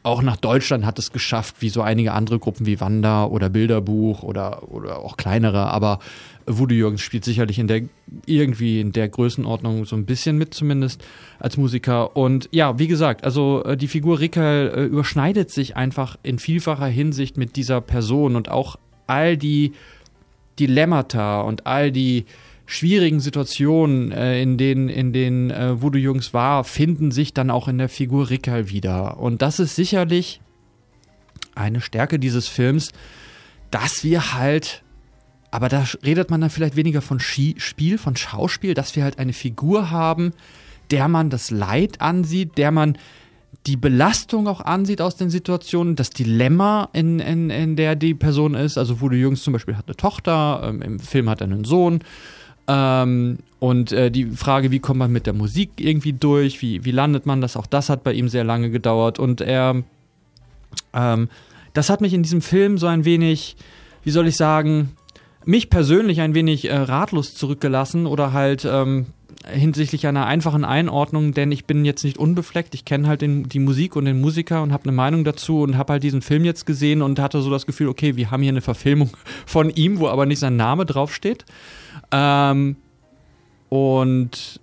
[0.05, 4.23] auch nach Deutschland hat es geschafft, wie so einige andere Gruppen wie Wanda oder Bilderbuch
[4.23, 5.99] oder, oder auch kleinere, aber
[6.47, 7.83] Voodoo Jürgens spielt sicherlich in der
[8.27, 11.05] irgendwie in der Größenordnung so ein bisschen mit zumindest
[11.39, 16.17] als Musiker und ja, wie gesagt, also äh, die Figur Rickel äh, überschneidet sich einfach
[16.23, 18.77] in vielfacher Hinsicht mit dieser Person und auch
[19.07, 19.73] all die
[20.59, 22.27] Dilemmata und all die
[22.67, 27.69] schwierigen Situationen, äh, in denen, in denen äh, Voodoo Jungs war, finden sich dann auch
[27.69, 29.19] in der Figur Rickerl wieder.
[29.19, 30.41] Und das ist sicherlich
[31.55, 32.91] eine Stärke dieses Films,
[33.71, 34.83] dass wir halt,
[35.55, 39.33] aber da redet man dann vielleicht weniger von Spiel, von Schauspiel, dass wir halt eine
[39.33, 40.33] Figur haben,
[40.91, 42.99] der man das Leid ansieht, der man
[43.65, 48.55] die Belastung auch ansieht aus den Situationen, das Dilemma, in, in, in der die Person
[48.55, 48.77] ist.
[48.77, 52.01] Also Voodoo Jungs zum Beispiel hat eine Tochter, ähm, im Film hat er einen Sohn
[52.67, 56.91] ähm, und äh, die Frage, wie kommt man mit der Musik irgendwie durch, wie, wie
[56.91, 59.21] landet man das, auch das hat bei ihm sehr lange gedauert.
[59.21, 59.85] Und er,
[60.93, 61.29] ähm,
[61.75, 63.55] das hat mich in diesem Film so ein wenig,
[64.03, 64.97] wie soll ich sagen,
[65.47, 69.07] mich persönlich ein wenig äh, ratlos zurückgelassen oder halt ähm,
[69.47, 72.75] hinsichtlich einer einfachen Einordnung, denn ich bin jetzt nicht unbefleckt.
[72.75, 75.77] Ich kenne halt den, die Musik und den Musiker und habe eine Meinung dazu und
[75.77, 78.53] habe halt diesen Film jetzt gesehen und hatte so das Gefühl, okay, wir haben hier
[78.53, 79.11] eine Verfilmung
[79.47, 81.45] von ihm, wo aber nicht sein Name draufsteht.
[82.11, 82.77] Ähm,
[83.69, 84.61] und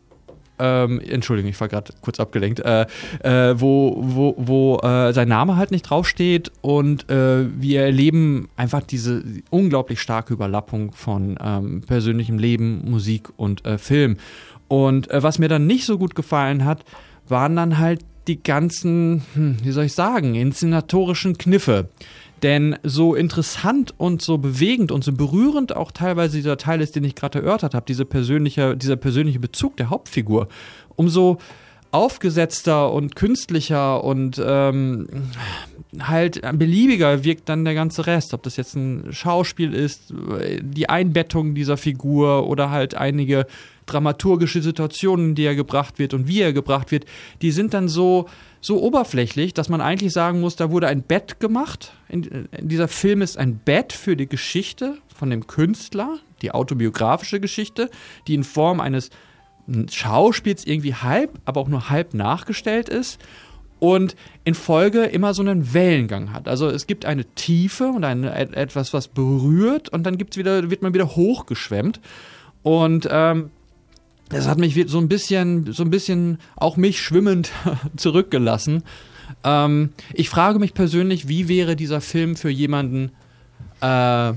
[0.62, 2.86] ähm, Entschuldigung, ich war gerade kurz abgelenkt, äh,
[3.24, 8.84] äh, wo, wo, wo äh, sein Name halt nicht draufsteht und äh, wir erleben einfach
[8.84, 14.18] diese unglaublich starke Überlappung von ähm, persönlichem Leben, Musik und äh, Film.
[14.68, 16.86] Und äh, was mir dann nicht so gut gefallen hat,
[17.28, 21.90] waren dann halt die ganzen, hm, wie soll ich sagen, inszenatorischen Kniffe.
[22.44, 27.04] Denn so interessant und so bewegend und so berührend auch teilweise dieser Teil ist, den
[27.04, 30.48] ich gerade erörtert habe, diese persönliche, dieser persönliche Bezug der Hauptfigur,
[30.96, 31.38] umso
[31.92, 35.08] aufgesetzter und künstlicher und ähm,
[36.00, 38.34] halt beliebiger wirkt dann der ganze Rest.
[38.34, 40.14] Ob das jetzt ein Schauspiel ist,
[40.62, 43.46] die Einbettung dieser Figur oder halt einige
[43.86, 47.06] dramaturgische Situationen, die er gebracht wird und wie er gebracht wird,
[47.42, 48.28] die sind dann so
[48.62, 51.94] so oberflächlich, dass man eigentlich sagen muss, da wurde ein Bett gemacht.
[52.08, 57.40] In, in dieser Film ist ein Bett für die Geschichte von dem Künstler, die autobiografische
[57.40, 57.90] Geschichte,
[58.28, 59.10] die in Form eines
[59.90, 63.20] Schauspiels irgendwie halb, aber auch nur halb nachgestellt ist
[63.80, 66.48] und in Folge immer so einen Wellengang hat.
[66.48, 70.84] Also es gibt eine Tiefe und eine, etwas, was berührt und dann gibt's wieder, wird
[70.84, 72.00] man wieder hochgeschwemmt.
[72.62, 73.50] Und ähm,
[74.32, 77.52] das hat mich so ein bisschen, so ein bisschen auch mich schwimmend
[77.98, 78.84] zurückgelassen.
[79.44, 83.12] Ähm, ich frage mich persönlich, wie wäre dieser Film für jemanden,
[83.82, 84.34] äh,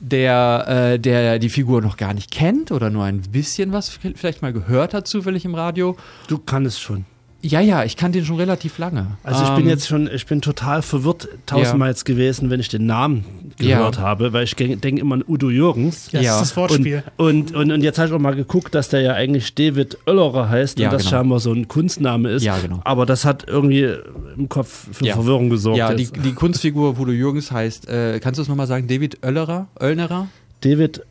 [0.00, 4.42] der, äh, der die Figur noch gar nicht kennt oder nur ein bisschen was vielleicht
[4.42, 5.96] mal gehört hat, zufällig im Radio.
[6.28, 7.04] Du kannst schon.
[7.40, 9.16] Ja, ja, ich kannte ihn schon relativ lange.
[9.22, 11.90] Also ich bin ähm, jetzt schon, ich bin total verwirrt tausendmal ja.
[11.92, 13.24] jetzt gewesen, wenn ich den Namen
[13.58, 14.02] gehört ja.
[14.02, 16.10] habe, weil ich denke immer an Udo Jürgens.
[16.10, 16.32] Ja, ja.
[16.32, 17.04] das ist das Wortspiel.
[17.16, 19.98] Und, und, und, und, jetzt habe ich auch mal geguckt, dass der ja eigentlich David
[20.06, 21.10] Oellerer heißt ja, und das genau.
[21.10, 22.42] scheinbar so ein Kunstname ist.
[22.42, 22.80] Ja, genau.
[22.82, 23.94] Aber das hat irgendwie
[24.36, 25.78] im Kopf für Verwirrung gesorgt.
[25.78, 29.68] Ja, die, die, Kunstfigur Udo Jürgens heißt, äh, kannst du es nochmal sagen, David Oellerer?
[29.78, 30.26] Oellnerer?
[30.60, 31.02] David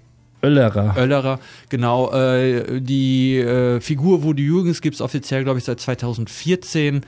[0.43, 0.95] Oellerer.
[0.97, 2.11] Oellerer, genau.
[2.13, 7.01] Äh, die äh, Figur Woody Jürgens gibt es offiziell, glaube ich, seit 2014,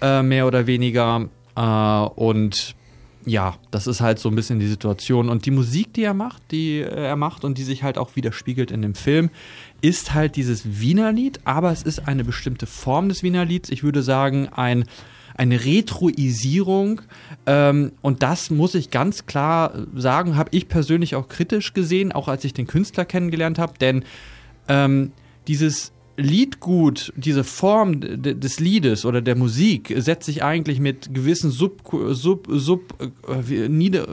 [0.00, 1.28] äh, mehr oder weniger.
[1.56, 2.76] Äh, und
[3.26, 5.28] ja, das ist halt so ein bisschen die Situation.
[5.28, 8.14] Und die Musik, die er macht, die äh, er macht und die sich halt auch
[8.14, 9.30] widerspiegelt in dem Film,
[9.82, 13.70] ist halt dieses Wienerlied, aber es ist eine bestimmte Form des Wienerlieds.
[13.70, 14.84] Ich würde sagen, ein
[15.36, 17.02] eine Retroisierung.
[17.46, 22.28] Ähm, und das muss ich ganz klar sagen, habe ich persönlich auch kritisch gesehen, auch
[22.28, 24.04] als ich den Künstler kennengelernt habe, denn
[24.68, 25.12] ähm,
[25.46, 31.82] dieses Liedgut, diese Form des Liedes oder der Musik setzt sich eigentlich mit gewissen Sub,
[32.12, 32.94] Sub, Sub,
[33.28, 34.06] äh, nieder,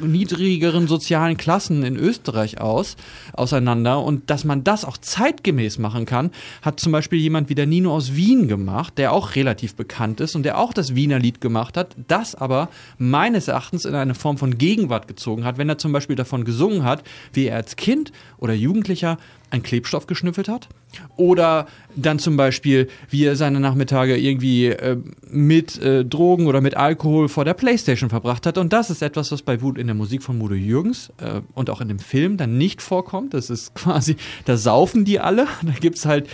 [0.00, 2.96] niedrigeren sozialen Klassen in Österreich aus,
[3.32, 4.02] auseinander.
[4.02, 6.30] Und dass man das auch zeitgemäß machen kann,
[6.62, 10.34] hat zum Beispiel jemand wie der Nino aus Wien gemacht, der auch relativ bekannt ist
[10.34, 12.68] und der auch das Wiener Lied gemacht hat, das aber
[12.98, 16.84] meines Erachtens in eine Form von Gegenwart gezogen hat, wenn er zum Beispiel davon gesungen
[16.84, 17.02] hat,
[17.32, 19.18] wie er als Kind oder Jugendlicher
[19.50, 20.68] einen Klebstoff geschnüffelt hat.
[21.16, 24.96] Oder dann zum Beispiel, wie er seine Nachmittage irgendwie äh,
[25.28, 28.58] mit äh, Drogen oder mit Alkohol vor der Playstation verbracht hat.
[28.58, 31.70] Und das ist etwas, was bei Wut in der Musik von Mudo Jürgens äh, und
[31.70, 33.34] auch in dem Film dann nicht vorkommt.
[33.34, 35.46] Das ist quasi, da saufen die alle.
[35.68, 36.28] Da gibt es halt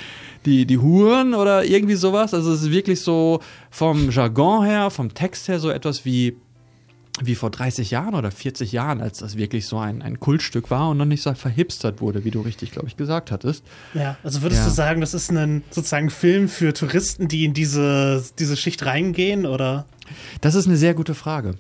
[0.45, 2.35] die, die Huren oder irgendwie sowas.
[2.35, 3.41] Also es ist wirklich so
[3.71, 6.37] vom Jargon her, vom Text her so etwas wie
[7.23, 10.91] wie vor 30 Jahren oder 40 Jahren, als das wirklich so ein, ein Kultstück war
[10.91, 13.65] und noch nicht so verhipstert wurde, wie du richtig, glaube ich, gesagt hattest.
[13.95, 14.69] Ja, also würdest ja.
[14.69, 19.47] du sagen, das ist ein sozusagen Film für Touristen, die in diese, diese Schicht reingehen,
[19.47, 19.87] oder?
[20.41, 21.55] Das ist eine sehr gute Frage.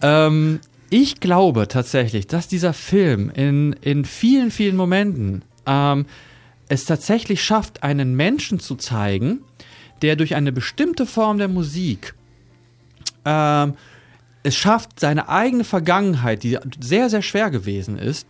[0.00, 6.06] Ähm, ich glaube tatsächlich, dass dieser Film in, in vielen, vielen Momenten ähm,
[6.68, 9.40] es tatsächlich schafft, einen Menschen zu zeigen,
[10.02, 12.14] der durch eine bestimmte Form der Musik
[13.24, 13.74] ähm,
[14.42, 18.26] es schafft, seine eigene Vergangenheit, die sehr, sehr schwer gewesen ist,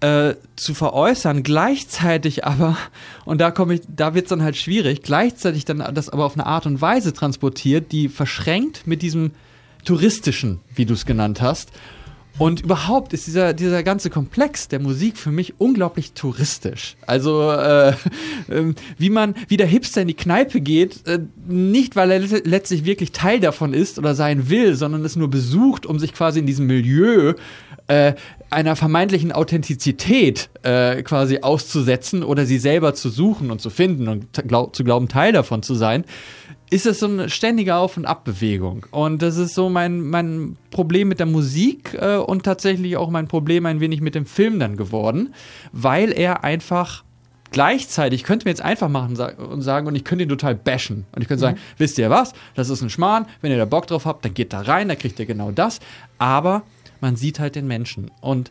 [0.00, 2.76] äh, zu veräußern, gleichzeitig aber,
[3.24, 6.34] und da komme ich, da wird es dann halt schwierig, gleichzeitig dann das aber auf
[6.34, 9.30] eine Art und Weise transportiert, die verschränkt mit diesem
[9.84, 11.70] touristischen, wie du es genannt hast,
[12.36, 16.96] und überhaupt ist dieser, dieser ganze Komplex der Musik für mich unglaublich touristisch.
[17.06, 17.90] Also äh,
[18.48, 22.84] äh, wie man, wie der Hipster in die Kneipe geht, äh, nicht weil er letztlich
[22.84, 26.46] wirklich Teil davon ist oder sein will, sondern es nur besucht, um sich quasi in
[26.46, 27.34] diesem Milieu
[27.86, 28.14] äh,
[28.50, 34.26] einer vermeintlichen Authentizität äh, quasi auszusetzen oder sie selber zu suchen und zu finden und
[34.48, 36.04] glaub, zu glauben, Teil davon zu sein
[36.74, 38.84] ist es so eine ständige Auf- und Abbewegung.
[38.90, 43.28] Und das ist so mein, mein Problem mit der Musik äh, und tatsächlich auch mein
[43.28, 45.34] Problem ein wenig mit dem Film dann geworden,
[45.70, 47.04] weil er einfach
[47.52, 51.06] gleichzeitig, ich könnte mir jetzt einfach machen und sagen, und ich könnte ihn total bashen.
[51.12, 51.78] Und ich könnte sagen, mhm.
[51.78, 54.52] wisst ihr was, das ist ein Schmarrn, wenn ihr da Bock drauf habt, dann geht
[54.52, 55.78] da rein, dann kriegt ihr genau das.
[56.18, 56.62] Aber
[57.00, 58.50] man sieht halt den Menschen und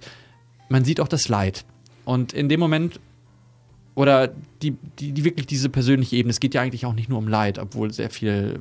[0.69, 1.65] man sieht auch das Leid.
[2.05, 3.01] Und in dem Moment
[3.95, 4.29] oder
[4.61, 6.31] die, die, die, wirklich diese persönliche Ebene.
[6.31, 8.59] Es geht ja eigentlich auch nicht nur um Leid, obwohl sehr viel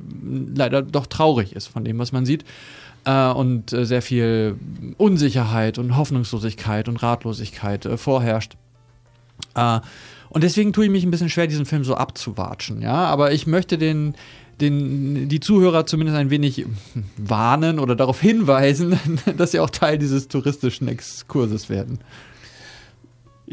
[0.53, 2.45] leider doch traurig ist von dem, was man sieht.
[3.05, 4.55] Äh, und äh, sehr viel
[4.97, 8.55] Unsicherheit und Hoffnungslosigkeit und Ratlosigkeit äh, vorherrscht.
[9.55, 9.79] Äh,
[10.29, 12.81] und deswegen tue ich mich ein bisschen schwer, diesen Film so abzuwatschen.
[12.81, 14.15] Ja, aber ich möchte den,
[14.61, 16.65] den, die Zuhörer zumindest ein wenig
[17.17, 18.97] warnen oder darauf hinweisen,
[19.37, 21.99] dass sie auch Teil dieses touristischen Exkurses werden.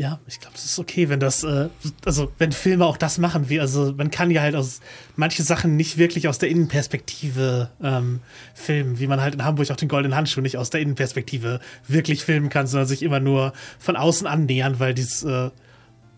[0.00, 1.68] Ja, ich glaube, es ist okay, wenn das, äh,
[2.06, 4.80] also wenn Filme auch das machen, wie, also man kann ja halt aus
[5.14, 8.20] manche Sachen nicht wirklich aus der Innenperspektive ähm,
[8.54, 12.24] filmen, wie man halt in Hamburg auch den goldenen Handschuh nicht aus der Innenperspektive wirklich
[12.24, 15.50] filmen kann, sondern sich immer nur von außen annähern, weil dies äh,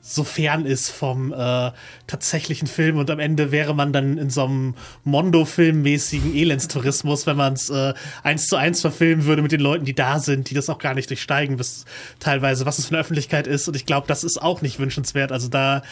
[0.04, 1.70] so fern ist vom äh,
[2.08, 4.74] tatsächlichen Film und am Ende wäre man dann in so einem
[5.04, 7.94] Mondo-Film-mäßigen Elendstourismus, wenn man es äh,
[8.24, 10.94] eins zu eins verfilmen würde mit den Leuten, die da sind, die das auch gar
[10.94, 11.84] nicht durchsteigen, bis
[12.18, 13.68] teilweise, was es für eine Öffentlichkeit ist.
[13.68, 15.30] Und ich glaube, das ist auch nicht wünschenswert.
[15.30, 15.82] Also da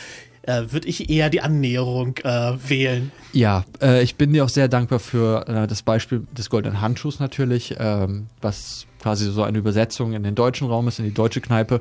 [0.42, 3.12] äh, würde ich eher die Annäherung äh, wählen.
[3.32, 7.20] Ja, äh, ich bin dir auch sehr dankbar für äh, das Beispiel des goldenen Handschuhs
[7.20, 11.40] natürlich, ähm, was quasi so eine Übersetzung in den deutschen Raum ist, in die deutsche
[11.40, 11.80] Kneipe.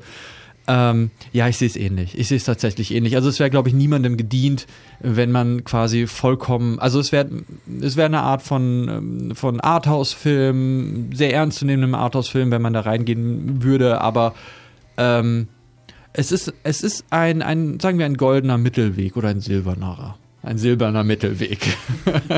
[0.72, 2.16] Ähm, ja, ich sehe es ähnlich.
[2.16, 3.16] Ich sehe es tatsächlich ähnlich.
[3.16, 4.68] Also es wäre, glaube ich, niemandem gedient,
[5.00, 7.28] wenn man quasi vollkommen, also es wäre
[7.82, 13.64] es wäre eine Art von, ähm, von Arthouse-Film, sehr ernstzunehmendem Arthouse-Film, wenn man da reingehen
[13.64, 14.36] würde, aber
[14.98, 15.48] ähm,
[16.14, 20.18] es ist, es ist ein, ein, sagen wir, ein goldener Mittelweg oder ein silberner.
[20.44, 21.76] Ein silberner Mittelweg.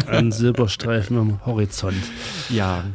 [0.08, 2.02] ein Silberstreifen am Horizont.
[2.50, 2.86] Ja.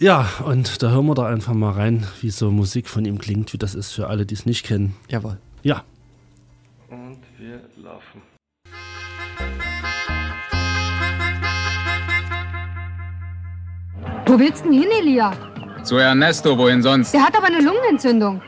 [0.00, 3.52] Ja, und da hören wir da einfach mal rein, wie so Musik von ihm klingt,
[3.52, 4.94] wie das ist für alle, die es nicht kennen.
[5.08, 5.38] Jawohl.
[5.64, 5.82] Ja.
[6.88, 8.22] Und wir laufen.
[14.24, 15.32] Wo willst du denn hin, Elia?
[15.82, 17.12] Zu Ernesto, wohin sonst?
[17.12, 18.40] Der hat aber eine Lungenentzündung.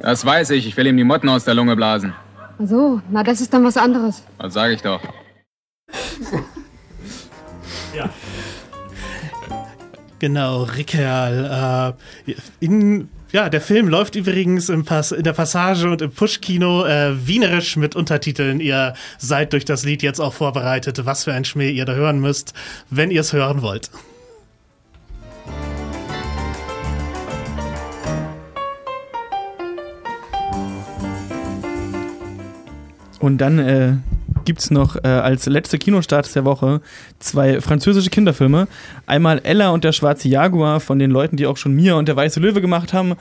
[0.00, 0.66] Das weiß ich.
[0.66, 2.12] Ich will ihm die Motten aus der Lunge blasen.
[2.36, 4.22] Ach so, na das ist dann was anderes.
[4.36, 5.00] Was sage ich doch.
[10.18, 11.94] Genau, Rickerl.
[12.26, 17.26] Äh, in, ja, der Film läuft übrigens Pass, in der Passage und im Push-Kino äh,
[17.26, 18.58] wienerisch mit Untertiteln.
[18.60, 22.20] Ihr seid durch das Lied jetzt auch vorbereitet, was für ein Schmäh ihr da hören
[22.20, 22.52] müsst,
[22.90, 23.90] wenn ihr es hören wollt.
[33.20, 33.96] Und dann äh,
[34.48, 36.80] gibt es noch äh, als letzte Kinostart der Woche
[37.18, 38.66] zwei französische Kinderfilme.
[39.04, 42.16] Einmal Ella und der schwarze Jaguar von den Leuten, die auch schon Mia und der
[42.16, 43.12] weiße Löwe gemacht haben.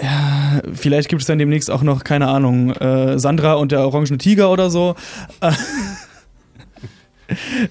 [0.00, 4.16] Ja, vielleicht gibt es dann demnächst auch noch, keine Ahnung, äh, Sandra und der orangene
[4.16, 4.96] Tiger oder so.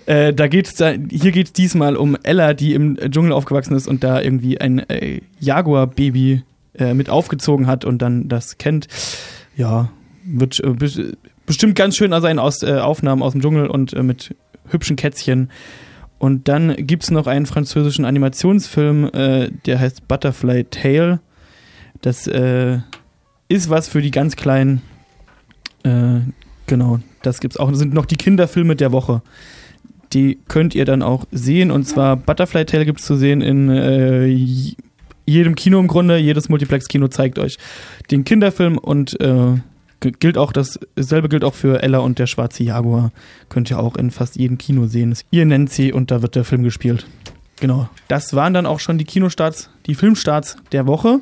[0.06, 3.90] Äh, da geht's da, hier geht es diesmal um Ella, die im Dschungel aufgewachsen ist
[3.90, 6.44] und da irgendwie ein äh, Jaguar-Baby
[6.78, 8.88] äh, mit aufgezogen hat und dann das kennt.
[9.58, 9.90] Ja,
[10.24, 11.12] wird äh,
[11.50, 14.36] bestimmt ganz schön sein aus äh, Aufnahmen aus dem Dschungel und äh, mit
[14.68, 15.50] hübschen Kätzchen.
[16.20, 21.22] Und dann gibt es noch einen französischen Animationsfilm, äh, der heißt Butterfly Tale.
[22.02, 22.78] Das äh,
[23.48, 24.84] ist was für die ganz Kleinen.
[25.82, 26.20] Äh,
[26.68, 27.72] genau, das gibt's auch.
[27.72, 29.24] Das sind noch die Kinderfilme der Woche.
[30.14, 31.72] Die könnt ihr dann auch sehen.
[31.72, 34.28] Und zwar Butterfly Tale gibt es zu sehen in äh,
[35.26, 36.18] jedem Kino im Grunde.
[36.18, 37.58] Jedes Multiplex-Kino zeigt euch
[38.12, 39.20] den Kinderfilm und
[40.00, 43.12] gilt auch das, dasselbe gilt auch für Ella und der schwarze Jaguar.
[43.50, 45.16] Könnt ihr auch in fast jedem Kino sehen.
[45.32, 47.06] Ihr nennt sie und da wird der Film gespielt.
[47.60, 47.90] Genau.
[48.08, 51.20] Das waren dann auch schon die Kinostarts, die Filmstarts der Woche.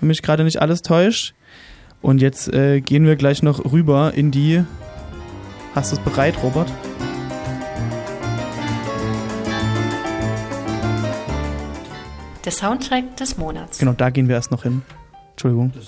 [0.00, 1.34] Wenn mich gerade nicht alles täuscht.
[2.00, 4.64] Und jetzt äh, gehen wir gleich noch rüber in die.
[5.74, 6.70] Hast du es bereit, Robert?
[12.44, 13.78] Der Soundtrack des Monats.
[13.78, 14.82] Genau, da gehen wir erst noch hin.
[15.30, 15.70] Entschuldigung.
[15.76, 15.86] Das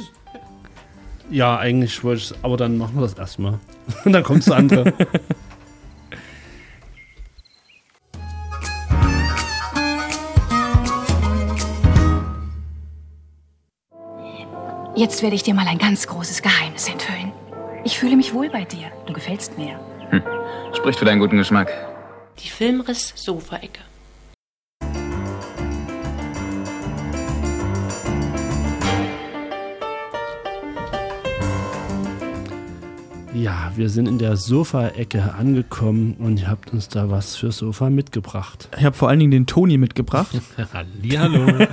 [1.31, 3.59] ja, eigentlich wollte ich aber dann machen wir das erstmal.
[4.05, 4.93] Und dann kommt das andere.
[14.97, 17.33] Jetzt werde ich dir mal ein ganz großes Geheimnis enthüllen.
[17.83, 18.93] Ich fühle mich wohl bei dir.
[19.07, 19.79] Du gefällst mir.
[20.11, 20.23] Hm.
[20.73, 21.73] Spricht für deinen guten Geschmack.
[22.39, 23.81] Die Filmriss-Sofaecke.
[33.35, 37.91] Ja, wir sind in der Sofa-Ecke angekommen und ihr habt uns da was für Sofa
[37.91, 38.69] mitgebracht.
[38.79, 40.41] Ich habe vor allen Dingen den Toni mitgebracht.
[40.73, 41.67] Hallihallo.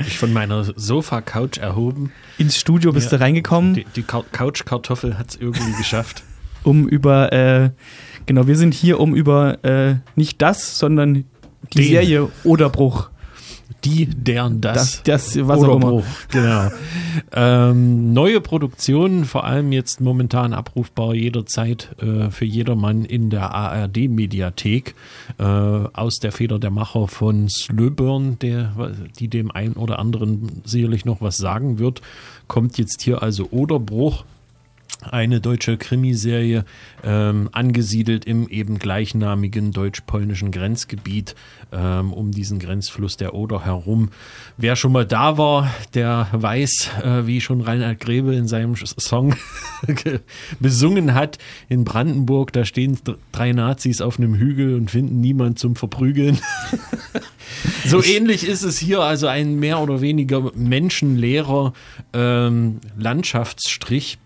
[0.00, 2.12] ich von meiner Sofa-Couch erhoben.
[2.36, 3.72] Ins Studio bist ja, du reingekommen.
[3.72, 6.24] Die, die Couch-Kartoffel hat es irgendwie geschafft.
[6.62, 7.70] Um über, äh,
[8.26, 11.24] genau, wir sind hier, um über äh, nicht das, sondern die
[11.72, 11.84] den.
[11.84, 13.08] Serie Oderbruch
[13.84, 15.02] die, deren, das.
[15.02, 16.02] Das, das was auch immer.
[16.30, 16.70] Genau.
[17.32, 24.94] ähm, neue Produktionen, vor allem jetzt momentan abrufbar jederzeit äh, für jedermann in der ARD-Mediathek
[25.38, 28.72] äh, aus der Feder der Macher von Slöburn, der,
[29.18, 32.02] die dem einen oder anderen sicherlich noch was sagen wird,
[32.46, 34.24] kommt jetzt hier also Oderbruch
[35.02, 36.64] eine deutsche Krimiserie,
[37.04, 41.34] ähm, angesiedelt im eben gleichnamigen deutsch-polnischen Grenzgebiet
[41.72, 44.10] ähm, um diesen Grenzfluss der Oder herum.
[44.56, 49.34] Wer schon mal da war, der weiß, äh, wie schon Reinhard Grebe in seinem Song
[50.60, 51.38] besungen hat,
[51.68, 52.98] in Brandenburg, da stehen
[53.32, 56.38] drei Nazis auf einem Hügel und finden niemand zum Verprügeln.
[57.86, 61.72] so ich ähnlich ist es hier, also ein mehr oder weniger menschenleerer
[62.12, 64.18] ähm, Landschaftsstrich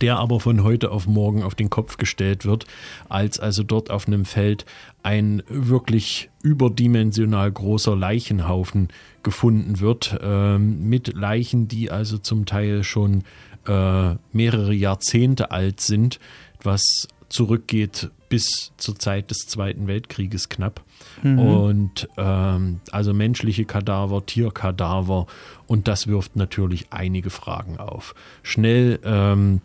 [0.00, 2.66] der aber von heute auf morgen auf den Kopf gestellt wird,
[3.08, 4.64] als also dort auf einem Feld
[5.02, 8.88] ein wirklich überdimensional großer Leichenhaufen
[9.22, 13.24] gefunden wird, äh, mit Leichen, die also zum Teil schon
[13.66, 16.20] äh, mehrere Jahrzehnte alt sind,
[16.62, 20.82] was zurückgeht bis zur Zeit des Zweiten Weltkrieges knapp.
[21.22, 21.38] Mhm.
[21.38, 25.26] Und ähm, also menschliche Kadaver, Tierkadaver
[25.66, 28.14] und das wirft natürlich einige Fragen auf.
[28.42, 29.60] Schnell ähm,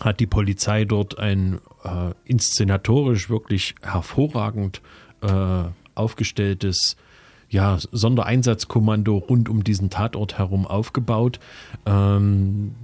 [0.00, 4.80] hat die Polizei dort ein äh, inszenatorisch wirklich hervorragend
[5.22, 6.96] äh, aufgestelltes
[7.48, 11.38] ja, Sondereinsatzkommando rund um diesen Tatort herum aufgebaut.
[11.86, 12.74] Ähm,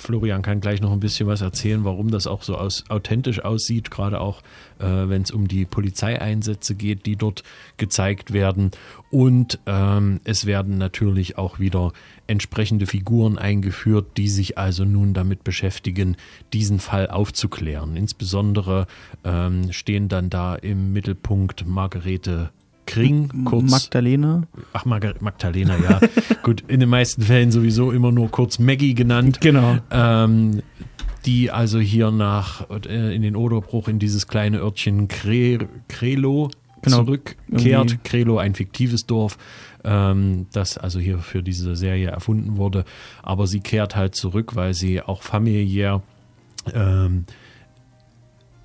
[0.00, 3.90] Florian kann gleich noch ein bisschen was erzählen, warum das auch so aus, authentisch aussieht,
[3.90, 4.42] gerade auch
[4.78, 7.42] äh, wenn es um die Polizeieinsätze geht, die dort
[7.76, 8.70] gezeigt werden.
[9.10, 11.92] Und ähm, es werden natürlich auch wieder
[12.26, 16.16] entsprechende Figuren eingeführt, die sich also nun damit beschäftigen,
[16.52, 17.96] diesen Fall aufzuklären.
[17.96, 18.86] Insbesondere
[19.24, 22.50] ähm, stehen dann da im Mittelpunkt Margarete
[22.90, 23.70] Kring, kurz.
[23.70, 24.42] Magdalena.
[24.72, 26.00] Ach, Margar Magdalena, ja.
[26.42, 29.40] Gut, in den meisten Fällen sowieso immer nur kurz Maggie genannt.
[29.40, 29.78] Genau.
[29.90, 30.62] Ähm,
[31.26, 36.50] die also hier nach äh, in den Oderbruch in dieses kleine Örtchen Kre Krelo
[36.82, 36.96] Genau.
[37.04, 37.36] zurückkehrt.
[37.50, 37.98] Irgendwie.
[38.04, 39.36] Krelo, ein fiktives Dorf,
[39.84, 42.84] ähm, das also hier für diese Serie erfunden wurde.
[43.22, 46.02] Aber sie kehrt halt zurück, weil sie auch familiär
[46.74, 47.26] ähm,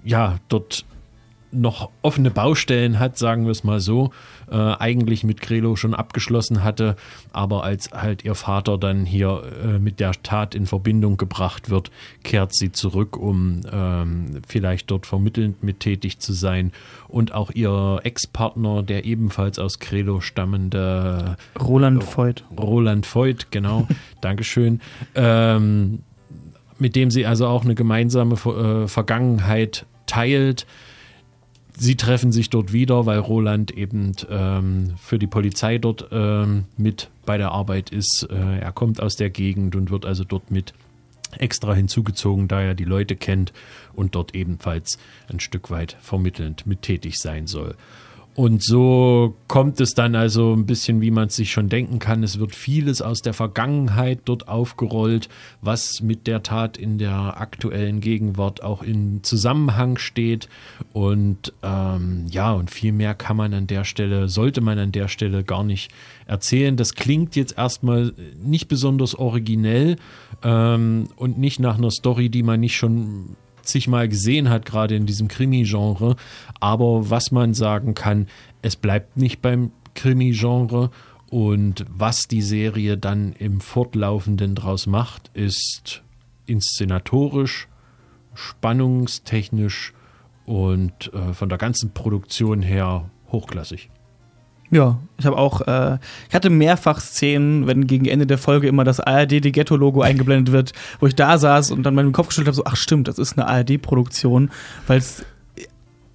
[0.06, 0.86] ja dort
[1.56, 4.12] noch offene Baustellen hat, sagen wir es mal so,
[4.50, 6.96] äh, eigentlich mit Krelo schon abgeschlossen hatte,
[7.32, 11.92] aber als halt ihr Vater dann hier äh, mit der Tat in Verbindung gebracht wird,
[12.24, 16.72] kehrt sie zurück, um ähm, vielleicht dort vermittelnd mit tätig zu sein
[17.08, 22.44] und auch ihr Ex-Partner, der ebenfalls aus Krelo stammende Roland Voigt.
[22.58, 23.88] Roland Voigt, genau,
[24.22, 24.82] Dankeschön,
[25.16, 26.00] ähm,
[26.78, 30.66] mit dem sie also auch eine gemeinsame äh, Vergangenheit teilt.
[31.78, 37.10] Sie treffen sich dort wieder, weil Roland eben ähm, für die Polizei dort ähm, mit
[37.26, 38.28] bei der Arbeit ist.
[38.30, 40.74] Äh, er kommt aus der Gegend und wird also dort mit
[41.38, 43.52] extra hinzugezogen, da er die Leute kennt
[43.94, 44.98] und dort ebenfalls
[45.28, 47.76] ein Stück weit vermittelnd mit tätig sein soll.
[48.36, 52.22] Und so kommt es dann also ein bisschen, wie man es sich schon denken kann.
[52.22, 55.30] Es wird vieles aus der Vergangenheit dort aufgerollt,
[55.62, 60.50] was mit der Tat in der aktuellen Gegenwart auch in Zusammenhang steht.
[60.92, 65.08] Und ähm, ja, und viel mehr kann man an der Stelle, sollte man an der
[65.08, 65.90] Stelle gar nicht
[66.26, 66.76] erzählen.
[66.76, 68.12] Das klingt jetzt erstmal
[68.44, 69.96] nicht besonders originell
[70.44, 74.96] ähm, und nicht nach einer Story, die man nicht schon zig Mal gesehen hat, gerade
[74.96, 76.16] in diesem Krimi-Genre.
[76.60, 78.28] Aber was man sagen kann,
[78.62, 80.92] es bleibt nicht beim Krimi-Genre.
[81.30, 86.04] Und was die Serie dann im Fortlaufenden draus macht, ist
[86.46, 87.68] inszenatorisch,
[88.36, 89.94] spannungstechnisch
[90.46, 93.90] und äh, von der ganzen Produktion her hochklassig.
[94.72, 98.84] Ja, ich habe auch, äh, ich hatte mehrfach Szenen, wenn gegen Ende der Folge immer
[98.84, 102.48] das ARD die Ghetto-Logo eingeblendet wird, wo ich da saß und dann meinen Kopf geschüttelt
[102.48, 104.50] habe, so, ach stimmt, das ist eine ARD-Produktion,
[104.88, 105.24] weil es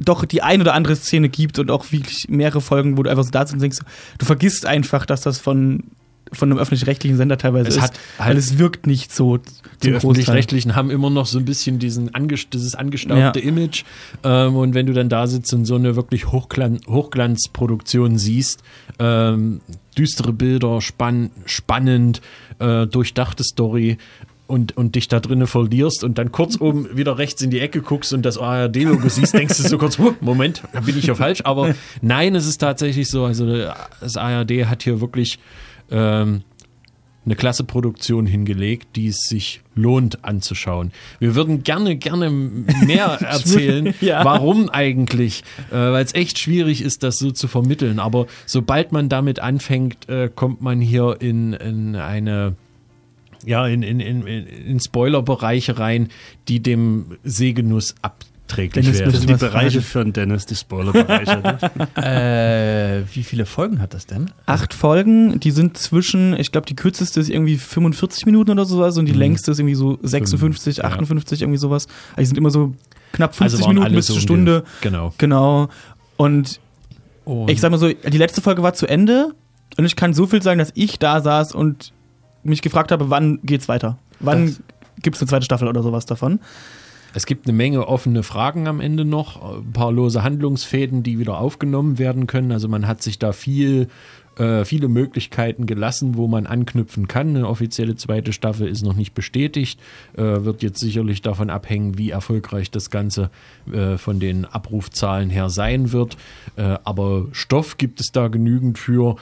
[0.01, 3.25] doch die ein oder andere Szene gibt und auch wirklich mehrere Folgen, wo du einfach
[3.25, 3.79] so da sitzt und denkst,
[4.19, 5.85] du vergisst einfach, dass das von
[6.33, 9.39] von einem öffentlich-rechtlichen Sender teilweise Es ist, hat halt- weil es wirkt nicht so
[9.83, 13.47] Die öffentlich-rechtlichen haben immer noch so ein bisschen diesen anges dieses angestaubte Ja.
[13.49, 13.85] Image.
[14.23, 18.63] Ähm, und wenn du dann da sitzt und so eine wirklich Hochglan Hochglanzproduktion siehst,
[18.99, 19.61] ähm,
[19.97, 22.21] düstere Bilder, spann spannend,
[22.59, 23.99] äh, durchdachte Story.
[24.47, 27.83] Und, und dich da drinnen verlierst und dann kurz oben wieder rechts in die Ecke
[27.83, 31.15] guckst und das ARD-Logo siehst, denkst du so kurz, "Huh, Moment, da bin ich ja
[31.15, 31.43] falsch.
[31.45, 33.25] Aber nein, es ist tatsächlich so.
[33.27, 33.47] Also
[34.01, 35.39] das ARD hat hier wirklich
[35.91, 36.43] ähm,
[37.27, 40.91] eine klasse Produktion hingelegt, die es sich lohnt anzuschauen.
[41.19, 44.25] Wir würden gerne, gerne mehr erzählen, Ja.
[44.25, 47.99] warum eigentlich, äh, weil es echt schwierig ist, das so zu vermitteln.
[47.99, 52.57] Aber sobald man damit anfängt, äh, kommt man hier in, in eine
[53.47, 56.09] ja, in, in, in, in Spoilerbereiche rein,
[56.49, 57.95] die dem Sehgenuss
[58.51, 59.11] abträglich Dennis, wären.
[59.13, 61.39] das sind die Bereiche für einen Dennis, die Spoilerbereiche.
[61.39, 61.89] ne?
[61.97, 64.31] äh, wie viele Folgen hat das denn?
[64.47, 68.97] Acht Folgen, die sind zwischen, ich glaube, die kürzeste ist irgendwie 45 Minuten oder sowas
[68.99, 69.19] und die Mhm.
[69.19, 70.85] längste ist irgendwie so 56, ja.
[70.85, 71.87] 58, irgendwie sowas.
[72.11, 72.75] Also die sind immer so
[73.13, 74.65] knapp 50 Also Minuten bis so zur Stunde.
[74.81, 75.15] die- genau.
[75.19, 75.69] Genau.
[76.17, 76.61] Und,
[77.25, 79.29] Und- ich sag mal so, die letzte Folge war zu Ende
[79.79, 81.93] und ich kann so viel sagen, dass ich da saß und
[82.43, 83.99] mich gefragt habe, wann geht's weiter?
[84.19, 84.57] Wann
[85.03, 86.41] gibt es eine zweite Staffel oder sowas davon?
[87.15, 91.39] Es gibt eine Menge offene Fragen am Ende noch, ein paar lose Handlungsfäden, die wieder
[91.39, 92.53] aufgenommen werden können.
[92.53, 93.89] Also man hat sich da viel,
[94.39, 97.31] äh, viele Möglichkeiten gelassen, wo man anknüpfen kann.
[97.31, 99.81] Eine offizielle zweite Staffel ist noch nicht bestätigt,
[100.17, 103.31] äh, wird jetzt sicherlich davon abhängen, wie erfolgreich das Ganze
[103.73, 106.17] äh, von den Abrufzahlen her sein wird.
[106.57, 109.17] Äh, aber Stoff gibt es da genügend für.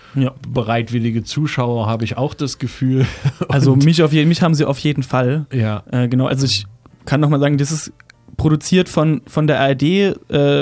[0.47, 3.07] Bereitwillige Zuschauer habe ich auch das Gefühl.
[3.49, 5.47] Also mich, auf mich haben sie auf jeden Fall.
[5.53, 5.84] Ja.
[5.91, 6.66] Äh, genau, also ich
[7.09, 7.92] kann noch mal sagen, das ist
[8.36, 10.14] produziert von, von der ARD, äh,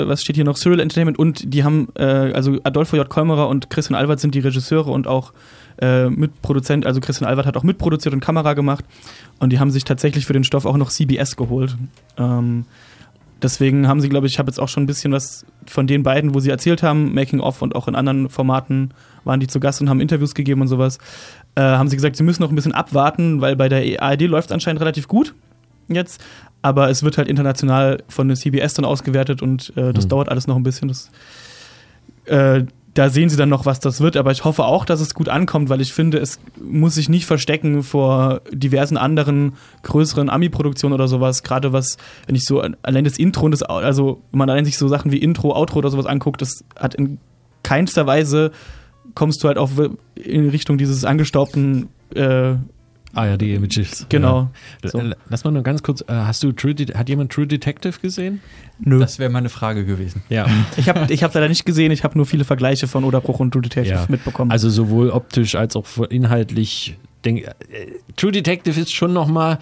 [0.07, 3.07] was steht hier noch, Serial Entertainment und die haben, äh, also Adolfo J.
[3.07, 5.33] Kolmerer und Christian Albert sind die Regisseure und auch
[5.81, 8.85] äh, Mitproduzent, also Christian Albert hat auch mitproduziert und Kamera gemacht
[9.39, 11.75] und die haben sich tatsächlich für den Stoff auch noch CBS geholt.
[12.17, 12.63] Ähm,
[13.41, 16.01] deswegen haben sie, glaube ich, ich habe jetzt auch schon ein bisschen was von den
[16.01, 18.91] beiden, wo sie erzählt haben, Making of und auch in anderen Formaten
[19.25, 20.97] waren die zu Gast und haben Interviews gegeben und sowas,
[21.55, 24.49] äh, haben sie gesagt, sie müssen noch ein bisschen abwarten, weil bei der ARD läuft
[24.49, 25.35] es anscheinend relativ gut
[25.87, 26.23] jetzt,
[26.61, 30.09] aber es wird halt international von der CBS dann ausgewertet und äh, das Hm.
[30.09, 30.87] dauert alles noch ein bisschen.
[30.87, 31.09] Das,
[32.25, 32.63] äh,
[32.93, 35.29] da sehen sie dann noch, was das wird, aber ich hoffe auch, dass es gut
[35.29, 41.07] ankommt, weil ich finde, es muss sich nicht verstecken vor diversen anderen größeren Ami-Produktionen oder
[41.07, 41.43] sowas.
[41.43, 44.79] Gerade was, wenn ich so allein das Intro und das, also wenn man allein sich
[44.79, 47.19] so Sachen wie Intro, Outro oder sowas anguckt, das hat in
[47.61, 48.51] keinster Weise
[49.13, 49.69] kommst du halt auch
[50.15, 52.55] in Richtung dieses angestaubten äh,
[53.13, 54.05] ARD Images.
[54.09, 54.49] Genau.
[54.83, 54.89] Ja.
[54.89, 55.01] So.
[55.29, 58.41] Lass mal nur ganz kurz, äh, hast du True hat jemand True Detective gesehen?
[58.79, 58.99] Nö.
[58.99, 60.21] Das wäre meine Frage gewesen.
[60.29, 60.45] Ja.
[60.77, 63.51] Ich habe ich hab leider nicht gesehen, ich habe nur viele Vergleiche von Oderbruch und
[63.51, 64.05] True Detective Ja.
[64.09, 64.51] mitbekommen.
[64.51, 66.97] Also sowohl optisch als auch inhaltlich.
[67.25, 67.53] Denk, äh,
[68.15, 69.59] True Detective ist schon noch mal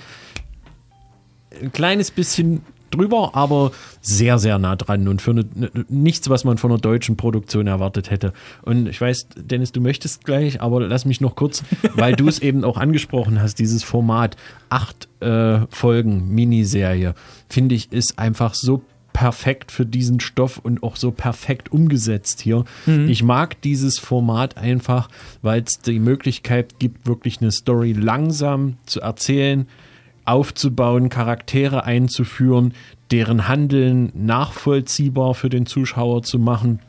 [1.62, 2.62] ein kleines bisschen
[2.96, 3.72] drüber, aber
[4.02, 7.68] sehr, sehr nah dran und für eine, ne- nichts, was man von einer deutschen Produktion
[7.68, 8.34] erwartet hätte.
[8.64, 11.64] Und ich weiß, Dennis, du möchtest gleich, aber lass mich noch kurz,
[11.96, 14.38] weil du es eben auch angesprochen hast, dieses Format,
[14.70, 17.14] acht äh, Folgen, Miniserie,
[17.50, 18.82] finde ich, ist einfach so
[19.14, 22.66] perfekt für diesen Stoff und auch so perfekt umgesetzt hier.
[22.86, 23.08] Mhm.
[23.08, 25.08] Ich mag dieses Format einfach,
[25.42, 29.68] weil es die Möglichkeit gibt, wirklich eine Story langsam zu erzählen,
[30.26, 32.74] aufzubauen, Charaktere einzuführen,
[33.12, 36.80] deren Handeln nachvollziehbar für den Zuschauer zu machen.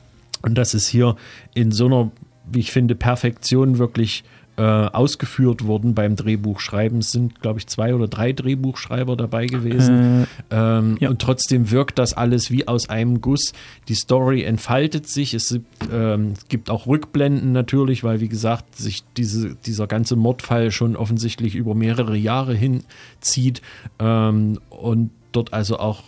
[0.42, 1.16] Und das ist hier
[1.54, 2.10] in so einer,
[2.50, 4.24] wie ich finde, Perfektion wirklich
[4.56, 6.98] äh, ausgeführt worden beim Drehbuchschreiben.
[6.98, 10.26] Es sind, glaube ich, zwei oder drei Drehbuchschreiber dabei gewesen.
[10.50, 13.52] ähm, Und trotzdem wirkt das alles wie aus einem Guss.
[13.88, 15.34] Die Story entfaltet sich.
[15.34, 20.16] Es gibt, ähm, es gibt auch Rückblenden natürlich, weil, wie gesagt, sich diese, dieser ganze
[20.16, 23.60] Mordfall schon offensichtlich über mehrere Jahre hinzieht.
[23.98, 26.02] Ähm, und dort also auch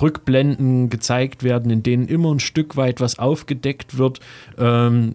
[0.00, 4.20] Rückblenden gezeigt werden, in denen immer ein Stück weit was aufgedeckt wird,
[4.56, 5.14] ähm,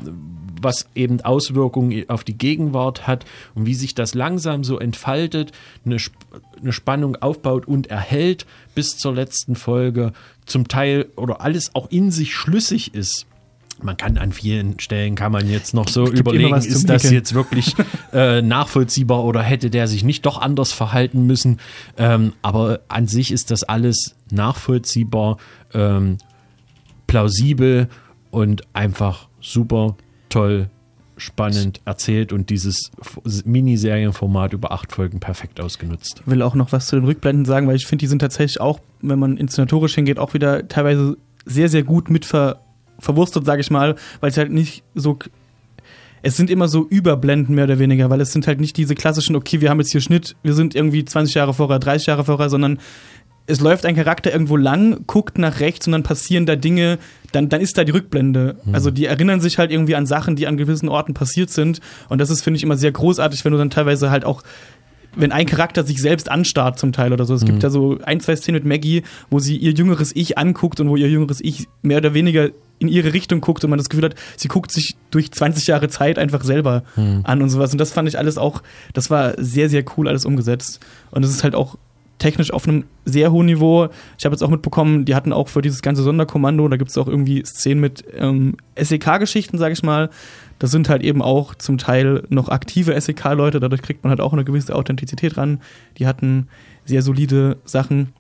[0.62, 3.26] was eben Auswirkungen auf die Gegenwart hat
[3.56, 5.52] und wie sich das langsam so entfaltet,
[5.86, 6.16] eine, Sp
[6.62, 10.14] eine Spannung aufbaut und erhält bis zur letzten Folge,
[10.46, 13.26] zum Teil oder alles auch in sich schlüssig ist.
[13.84, 17.76] Man kann an vielen Stellen kann man jetzt noch so überlegen, ist das jetzt wirklich
[18.14, 21.60] äh, nachvollziehbar oder hätte der sich nicht doch anders verhalten müssen?
[21.98, 25.38] Ähm, aber an sich ist das alles nachvollziehbar,
[25.74, 26.18] ähm,
[27.08, 27.88] plausibel
[28.32, 29.96] und einfach super
[30.30, 30.70] toll,
[31.18, 32.92] spannend erzählt und dieses
[33.46, 36.24] Miniserienformat über acht Folgen perfekt ausgenutzt.
[36.26, 38.80] will auch noch was zu den Rückblenden sagen, weil ich finde, die sind tatsächlich auch,
[39.02, 42.62] wenn man inszenatorisch hingeht, auch wieder teilweise sehr, sehr gut mit ver
[43.00, 45.18] verwurstet, sage ich mal, weil es halt nicht so.
[46.26, 49.36] Es sind immer so Überblenden mehr oder weniger, weil es sind halt nicht diese klassischen,
[49.36, 52.50] okay, wir haben jetzt hier Schnitt, wir sind irgendwie 20 Jahre vorher, 30 Jahre vorher,
[52.50, 52.80] sondern
[53.46, 56.98] es läuft ein Charakter irgendwo lang, guckt nach rechts und dann passieren da Dinge,
[57.34, 58.56] dann, dann ist da die Rückblende.
[58.64, 58.74] Mhm.
[58.74, 61.82] Also die erinnern sich halt irgendwie an Sachen, die an gewissen Orten passiert sind.
[62.08, 64.44] Und das ist, finde ich, immer sehr großartig, wenn du dann teilweise halt auch
[65.16, 67.34] wenn ein Charakter sich selbst anstarrt zum Teil oder so.
[67.34, 67.48] Es Mhm.
[67.48, 70.90] gibt ja so ein, zwei Szenen mit Maggie, wo sie ihr jüngeres Ich anguckt und
[70.90, 72.50] wo ihr jüngeres Ich mehr oder weniger
[72.80, 75.88] in ihre Richtung guckt und man das Gefühl hat, sie guckt sich durch 20 Jahre
[75.88, 77.22] Zeit einfach selber Mhm.
[77.24, 77.72] an und sowas.
[77.72, 78.62] Und das fand ich alles auch,
[78.94, 80.80] das war sehr, sehr cool alles umgesetzt.
[81.12, 81.78] Und es ist halt auch
[82.20, 83.90] technisch auf einem sehr hohen Niveau.
[84.18, 86.98] Ich habe jetzt auch mitbekommen, die hatten auch für dieses ganze Sonderkommando, da gibt es
[86.98, 90.10] auch irgendwie Szenen mit ähm, SEK-Geschichten, sage ich mal.
[90.64, 94.32] Das sind halt eben auch zum Teil noch aktive SEK-Leute, dadurch kriegt man halt auch
[94.32, 95.60] eine gewisse Authentizität ran.
[95.98, 96.48] Die hatten
[96.86, 98.14] sehr solide Sachen.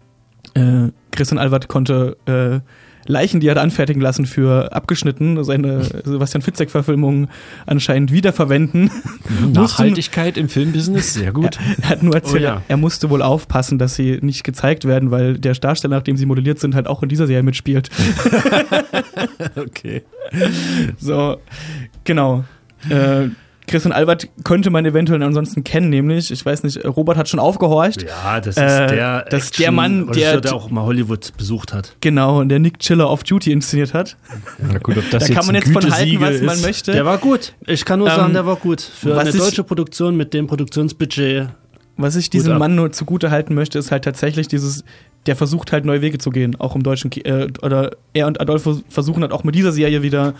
[0.53, 2.59] Äh, Christian Albert konnte äh,
[3.05, 7.27] Leichen, die er hat anfertigen lassen für abgeschnitten, seine Sebastian Fitzek-Verfilmung
[7.65, 8.89] anscheinend wiederverwenden.
[9.29, 11.57] Mussten- Nachhaltigkeit im Filmbusiness, sehr gut.
[11.81, 12.61] er hat nur erzählt, Oh ja.
[12.67, 16.25] er musste wohl aufpassen, dass sie nicht gezeigt werden, weil der Darsteller, nach dem sie
[16.25, 17.89] modelliert sind, halt auch in dieser Serie mitspielt.
[19.55, 20.03] okay.
[20.97, 21.37] So,
[22.03, 22.43] genau.
[22.89, 23.29] Äh,
[23.73, 28.03] Christian Albert könnte man eventuell ansonsten kennen, nämlich, ich weiß nicht, Robert hat schon aufgehorcht.
[28.03, 31.73] Ja, das ist Äh, der, das ist der Mann, der, der auch mal Hollywood besucht
[31.73, 31.95] hat.
[32.01, 34.15] genau, und der Nick Chiller auf Duty inszeniert hat.
[34.59, 36.61] Na gut, ob das da jetzt kann man jetzt von halten, was man ist.
[36.65, 36.91] möchte.
[36.91, 37.53] Der war gut.
[37.65, 38.79] Ich kann nur Ähm, sagen, der war gut.
[38.81, 41.47] Für was eine ich- deutsche Produktion mit dem Produktionsbudget.
[41.97, 42.57] Was ich diesem.
[42.57, 44.83] Mann nur zugute halten möchte, ist halt tatsächlich dieses,
[45.27, 48.81] der versucht halt neue Wege zu gehen, auch im deutschen, äh, oder er und Adolfo
[48.89, 50.33] versuchen halt auch mit dieser Serie wieder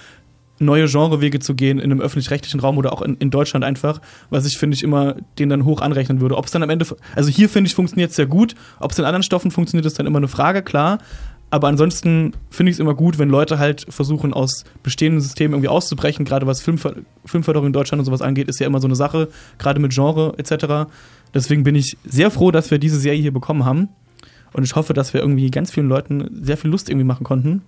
[0.64, 4.46] neue Genrewege zu gehen in einem öffentlich-rechtlichen Raum oder auch in, in Deutschland einfach, was
[4.46, 6.38] ich, finde ich, immer den dann hoch anrechnen würde.
[6.38, 6.86] Ob es dann am Ende,
[7.16, 8.56] also hier finde ich, funktioniert es sehr gut.
[8.80, 11.00] Ob es in anderen Stoffen funktioniert, ist dann immer eine Frage, klar.
[11.54, 15.68] Aber ansonsten finde ich es immer gut, wenn Leute halt versuchen, aus bestehenden Systemen irgendwie
[15.68, 16.26] auszubrechen.
[16.26, 16.96] Gerade was Filmver
[17.26, 19.30] Filmförderung in Deutschland und sowas angeht, ist ja immer so eine Sache,
[19.60, 20.90] gerade mit Genre etc.
[21.32, 23.90] Deswegen bin ich sehr froh, dass wir diese Serie hier bekommen haben.
[24.52, 27.62] Und ich hoffe, dass wir irgendwie ganz vielen Leuten sehr viel Lust irgendwie machen konnten.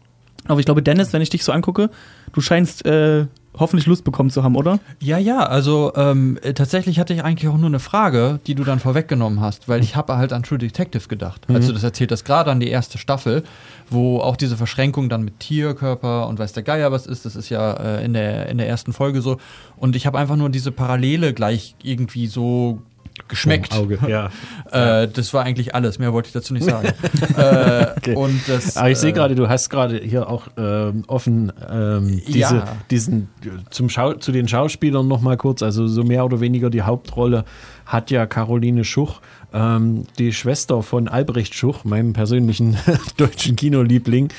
[0.47, 1.89] Aber ich glaube, Dennis, wenn ich dich so angucke,
[2.33, 3.25] du scheinst äh,
[3.57, 4.79] hoffentlich Lust bekommen zu haben, oder?
[4.99, 8.79] Ja, ja, also ähm, tatsächlich hatte ich eigentlich auch nur eine Frage, die du dann
[8.79, 11.67] vorweggenommen hast, weil ich habe halt an True Detective gedacht, als Mhm.
[11.69, 13.43] du das erzählt hast, gerade an die erste Staffel,
[13.89, 17.49] wo auch diese Verschränkung dann mit Tierkörper und weiß der Geier was ist, das ist
[17.49, 19.37] ja äh, in, der, in der ersten Folge so.
[19.77, 22.81] Und ich habe einfach nur diese Parallele gleich irgendwie so
[23.27, 23.73] geschmeckt.
[23.73, 24.29] Auge, ja.
[25.01, 26.87] äh, das war eigentlich alles, mehr wollte ich dazu nicht sagen.
[27.37, 28.15] äh, Okay.
[28.15, 32.21] Und das, Aber ich sehe äh, gerade, du hast gerade hier auch ähm, offen ähm,
[32.27, 32.77] diese, Ja.
[32.91, 33.29] diesen
[33.71, 35.63] zum Schau zu den Schauspielern noch mal kurz.
[35.63, 37.45] Also so mehr oder weniger die Hauptrolle
[37.85, 39.21] hat ja Caroline Schuch,
[39.53, 42.77] ähm, die Schwester von Albrecht Schuch, meinem persönlichen
[43.17, 44.29] deutschen Kinoliebling.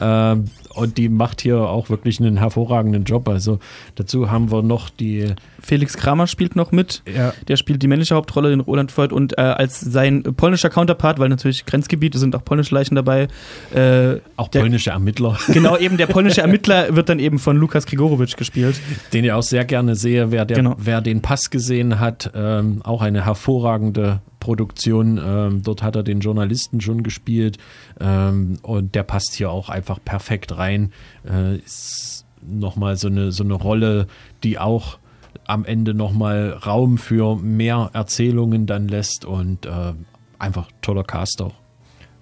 [0.00, 0.44] Ähm,
[0.74, 3.28] und die macht hier auch wirklich einen hervorragenden Job.
[3.28, 3.58] Also
[3.94, 5.34] dazu haben wir noch die
[5.66, 7.02] Felix Kramer spielt noch mit.
[7.12, 7.32] Ja.
[7.48, 11.28] Der spielt die männliche Hauptrolle, den Roland Voigt, und äh, als sein polnischer Counterpart, weil
[11.28, 13.26] natürlich Grenzgebiete sind auch polnische Leichen dabei.
[13.74, 15.36] Äh, auch der, polnische Ermittler.
[15.48, 18.78] Genau, eben der polnische Ermittler wird dann eben von Lukas Grigorowitsch gespielt.
[19.12, 20.76] Den ich auch sehr gerne sehe, wer, der, Genau.
[20.78, 25.18] wer den Pass gesehen hat, ähm, auch eine hervorragende Produktion.
[25.18, 27.58] Ähm, dort hat er den Journalisten schon gespielt
[28.00, 30.92] ähm, und der passt hier auch einfach perfekt rein.
[31.28, 34.06] Äh, ist nochmal so eine, so eine Rolle,
[34.44, 34.98] die auch
[35.46, 39.94] am Ende nochmal Raum für mehr Erzählungen dann lässt und äh,
[40.38, 41.54] einfach toller Cast auch.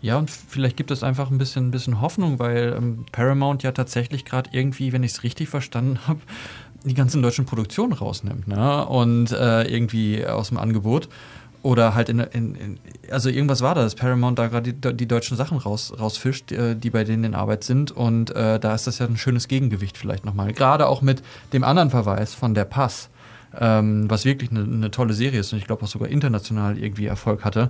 [0.00, 3.72] Ja, und vielleicht gibt es einfach ein bisschen, ein bisschen Hoffnung, weil ähm, Paramount ja
[3.72, 6.20] tatsächlich gerade irgendwie, wenn ich es richtig verstanden habe,
[6.84, 8.84] die ganzen deutschen Produktionen rausnimmt ne?
[8.84, 11.08] und äh, irgendwie aus dem Angebot.
[11.62, 12.78] Oder halt in, in, in
[13.10, 16.74] also irgendwas war da, dass Paramount da gerade die, die deutschen Sachen raus, rausfischt, äh,
[16.74, 17.90] die bei denen in Arbeit sind.
[17.90, 20.52] Und äh, da ist das ja ein schönes Gegengewicht vielleicht nochmal.
[20.52, 21.22] Gerade auch mit
[21.54, 23.08] dem anderen Verweis von der Pass,
[23.58, 27.06] ähm, was wirklich eine, eine tolle Serie ist und ich glaube auch sogar international irgendwie
[27.06, 27.68] Erfolg hatte.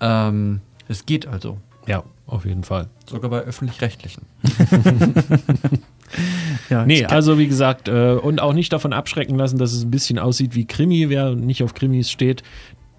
[0.00, 1.58] Ähm, es geht also.
[1.86, 2.88] Ja, auf jeden Fall.
[3.06, 4.22] Sogar bei öffentlich-rechtlichen.
[6.70, 9.90] Ja, nee, also wie gesagt, äh, und auch nicht davon abschrecken lassen, dass es ein
[9.90, 12.42] bisschen aussieht wie Krimi, wer nicht auf Krimis steht.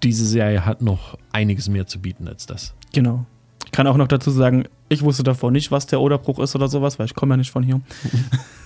[0.02, 2.74] Diese Serie hat noch einiges mehr zu bieten als das.
[2.92, 3.26] Genau.
[3.70, 6.66] Ich kann auch noch dazu sagen, ich wusste davor nicht, was der Oderbruch ist oder
[6.66, 7.80] sowas, weil ich komme ja nicht von hier.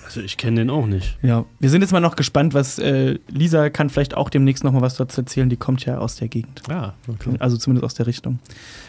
[0.06, 1.18] Also ich kenne den auch nicht.
[1.22, 4.70] Ja, wir sind jetzt mal noch gespannt, was äh, Lisa kann vielleicht auch demnächst noch
[4.70, 5.48] mal was dazu erzählen.
[5.48, 6.62] Die kommt ja aus der Gegend.
[6.70, 7.30] Ah, okay.
[7.40, 8.38] Also zumindest aus der Richtung.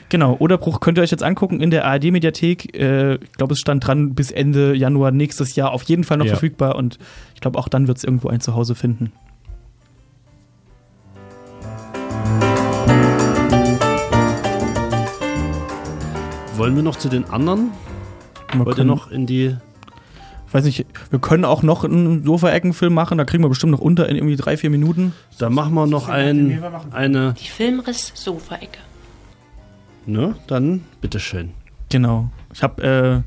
[0.10, 2.78] Genau, Oderbruch könnt ihr euch jetzt angucken in der ARD-Mediathek.
[2.78, 6.26] Äh, ich glaube, es stand dran bis Ende Januar nächstes Jahr auf jeden Fall noch
[6.26, 6.34] Ja.
[6.34, 7.00] verfügbar und
[7.34, 9.12] ich glaube, auch dann wird es irgendwo ein Zuhause finden.
[16.58, 17.72] Wollen wir noch zu den anderen?
[18.52, 19.56] Wir Wollt ihr können- noch in die.
[20.48, 23.82] Ich weiß nicht, wir können auch noch einen Sofa-Eckenfilm machen, da kriegen wir bestimmt noch
[23.82, 25.14] unter in irgendwie drei, vier Minuten.
[25.38, 27.34] Da machen wir noch ein, eine.
[27.34, 28.78] Die Filmriss Sofaecke.
[30.06, 30.36] Ne?
[30.48, 31.52] Dann bitteschön.
[31.90, 32.30] Genau.
[32.54, 33.24] Ich habe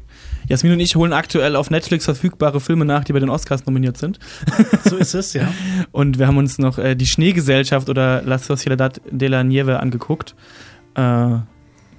[0.47, 3.67] äh, Jasmin und ich holen aktuell auf Netflix verfügbare Filme nach, die bei den Oscars
[3.67, 4.19] nominiert sind.
[4.85, 5.49] So ist es, ja.
[5.93, 10.35] Und wir haben uns noch äh, die Schneegesellschaft oder La Sociedad de la Nieve angeguckt.
[10.95, 11.37] Äh,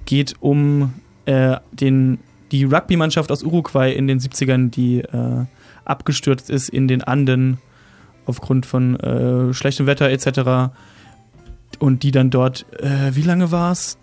[0.06, 0.92] geht um
[1.26, 2.18] äh, den,
[2.52, 5.44] die Rugby-Mannschaft aus Uruguay in den 70ern, die äh,
[5.84, 7.58] abgestürzt ist in den Anden
[8.26, 10.72] aufgrund von äh, schlechtem Wetter etc.
[11.78, 13.96] Und die dann dort, äh, wie lange war es?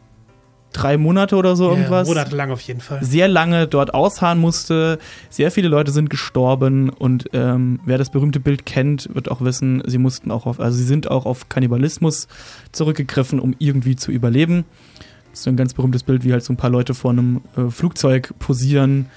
[0.73, 2.07] Drei Monate oder so Ja, irgendwas?
[2.07, 3.01] monatelang auf jeden Fall.
[3.03, 4.99] Sehr lange dort ausharren musste.
[5.29, 9.81] Sehr viele Leute sind gestorben und ähm, wer das berühmte Bild kennt, wird auch wissen,
[9.87, 12.27] sie mussten auch auf, also sie sind auch auf Kannibalismus
[12.73, 14.65] zurückgegriffen, um irgendwie zu überleben.
[15.39, 18.33] Ist ein ganz berühmtes Bild, wie halt so ein paar Leute vor einem äh, Flugzeug
[18.39, 19.07] posieren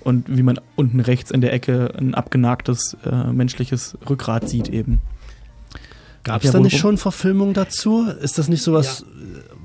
[0.00, 5.00] und wie man unten rechts in der Ecke ein abgenagtes äh, menschliches Rückgrat sieht eben.
[6.24, 8.06] Gab es Ja, da nicht schon Verfilmung dazu?
[8.20, 9.04] Ist das nicht sowas?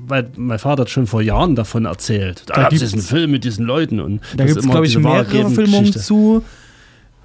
[0.06, 2.44] Weil mein Vater hat schon vor Jahren davon erzählt.
[2.48, 3.99] Da, Da gab es einen Film mit diesen Leuten.
[3.99, 6.44] Und Da gibt es, immer glaube ich, mehrere Verfilmungen zu.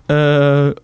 [0.08, 0.74] Äh,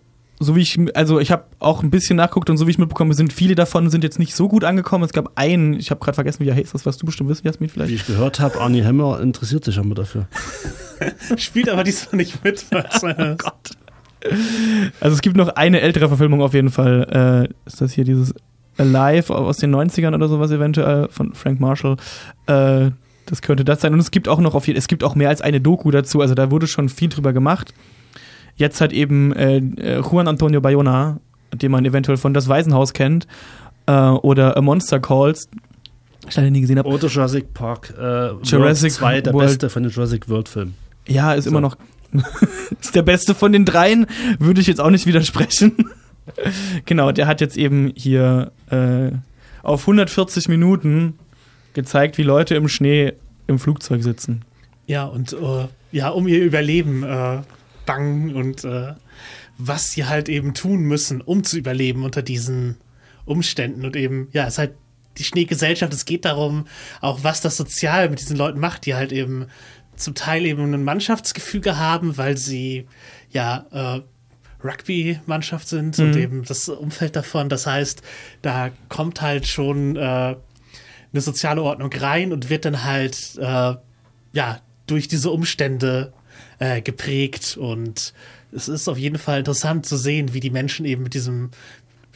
[0.41, 3.15] so wie ich, also ich habe auch ein bisschen nachguckt und so wie ich mitbekomme,
[3.15, 5.05] sind viele davon sind jetzt nicht so gut angekommen.
[5.05, 7.47] Es gab einen, ich habe gerade vergessen, wie er heißt, das was du bestimmt wissen,
[7.47, 7.91] Jasmin, vielleicht.
[7.91, 10.27] Wie ich gehört habe, Arnie Hemmer interessiert sich aber dafür.
[11.37, 12.67] Spielt aber diesmal nicht mit.
[12.71, 13.71] Was, oh Gott.
[15.01, 17.47] Also es gibt noch eine ältere Verfilmung auf jeden Fall.
[17.47, 18.35] Äh, ist das hier dieses
[18.77, 21.97] Alive aus den 90ern oder sowas eventuell von Frank Marshall.
[22.47, 22.91] Äh,
[23.27, 23.93] das könnte das sein.
[23.93, 26.21] Und es gibt auch noch auf jeden, es gibt auch mehr als eine Doku dazu.
[26.21, 27.73] Also da wurde schon viel drüber gemacht.
[28.57, 31.21] Jetzt hat eben äh, äh, Juan Antonio Bayona,
[31.55, 33.27] den man eventuell von Das Waisenhaus kennt,
[33.87, 35.49] äh, oder A Monster Calls,
[36.29, 36.89] ich leider nie gesehen habe.
[36.89, 37.93] Oder Jurassic Park.
[37.99, 39.47] Äh, Jurassic 2, der World.
[39.49, 40.75] beste von den Jurassic World Filmen.
[41.07, 41.51] Ja, ist So.
[41.51, 41.77] immer noch
[42.81, 44.07] ist der beste von den dreien,
[44.39, 45.91] würde ich jetzt auch nicht widersprechen.
[46.87, 49.11] genau, der hat jetzt eben hier äh,
[49.63, 51.19] auf 140 Minuten
[51.75, 53.15] gezeigt, wie Leute im Schnee
[53.47, 54.43] im Flugzeug sitzen.
[54.87, 57.39] Ja, und äh, ja, um ihr Überleben äh,
[57.87, 58.95] bangen und äh,
[59.59, 62.77] was sie halt eben tun müssen, um zu überleben unter diesen
[63.25, 63.85] Umständen.
[63.85, 64.75] Und eben, ja, es ist halt
[65.19, 66.67] die Schneegesellschaft, es geht darum,
[67.01, 69.47] auch was das sozial mit diesen Leuten macht, die halt eben
[69.97, 72.87] zum Teil eben ein Mannschaftsgefüge haben, weil sie
[73.31, 74.03] ja äh,
[74.67, 76.19] Rugby-Mannschaft sind und Mhm.
[76.19, 77.49] eben das Umfeld davon.
[77.49, 78.03] Das heißt,
[78.43, 83.75] da kommt halt schon äh, eine soziale Ordnung rein und wird dann halt äh,
[84.33, 86.13] ja durch diese Umstände
[86.59, 88.13] äh, geprägt und
[88.53, 91.51] es ist auf jeden Fall interessant zu sehen, wie die Menschen eben mit diesem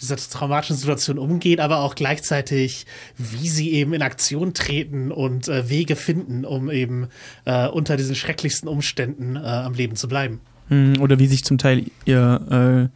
[0.01, 2.87] dieser traumatischen Situation umgehen, aber auch gleichzeitig,
[3.17, 7.09] wie sie eben in Aktion treten und äh, Wege finden, um eben
[7.45, 10.41] äh, unter diesen schrecklichsten Umständen äh, am Leben zu bleiben.
[10.69, 12.91] Hm, Oder wie sich zum Teil ihr,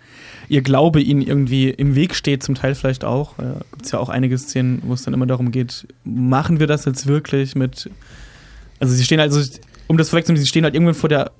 [0.48, 3.38] äh, ihr Glaube ihnen irgendwie im Weg steht, zum Teil vielleicht auch.
[3.38, 6.66] Äh, Gibt es ja auch einige Szenen, wo es dann immer darum geht, machen wir
[6.66, 7.90] das jetzt wirklich mit.
[8.78, 9.40] Also sie stehen also,
[9.92, 11.32] um das vorwegzunehmen, sie stehen halt irgendwann vor der,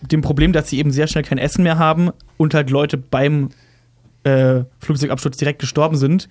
[0.00, 3.48] dem Problem, dass sie eben sehr schnell kein Essen mehr haben und halt Leute beim
[4.22, 6.28] äh, Flugzeugabsturz direkt gestorben sind.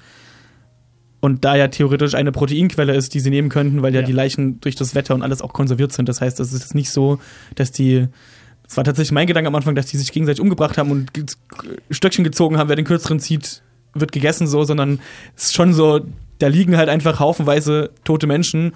[1.20, 4.62] Und da ja theoretisch eine Proteinquelle ist, die sie nehmen könnten, weil ja, die Leichen
[4.62, 6.08] durch das Wetter und alles auch konserviert sind.
[6.08, 7.20] Das heißt, es ist nicht so,
[7.56, 8.08] dass die.
[8.66, 11.12] Es war tatsächlich mein Gedanke am Anfang, dass die sich gegenseitig umgebracht haben und
[11.92, 15.00] Stöckchen gezogen haben, wer den kürzeren zieht, wird gegessen, so, sondern
[15.36, 16.06] es ist schon so,
[16.40, 18.72] da liegen halt einfach haufenweise tote Menschen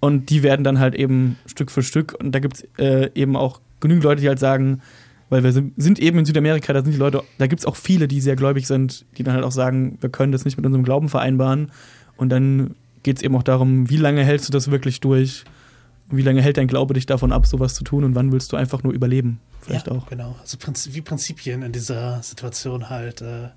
[0.00, 2.14] und die werden dann halt eben Stück für Stück.
[2.18, 4.82] Und da gibt es äh, eben auch genügend Leute, die halt sagen,
[5.30, 7.76] weil wir sind, sind eben in Südamerika, da sind die Leute, da gibt es auch
[7.76, 10.66] viele, die sehr gläubig sind, die dann halt auch sagen, wir können das nicht mit
[10.66, 11.72] unserem Glauben vereinbaren.
[12.16, 15.44] Und dann geht es eben auch darum, wie lange hältst du das wirklich durch?
[16.10, 18.04] Wie lange hält dein Glaube dich davon ab, sowas zu tun?
[18.04, 19.40] Und wann willst du einfach nur überleben?
[19.60, 20.06] Vielleicht ja, auch.
[20.06, 20.58] Genau, also
[20.92, 23.48] wie Prinzipien in dieser Situation halt äh,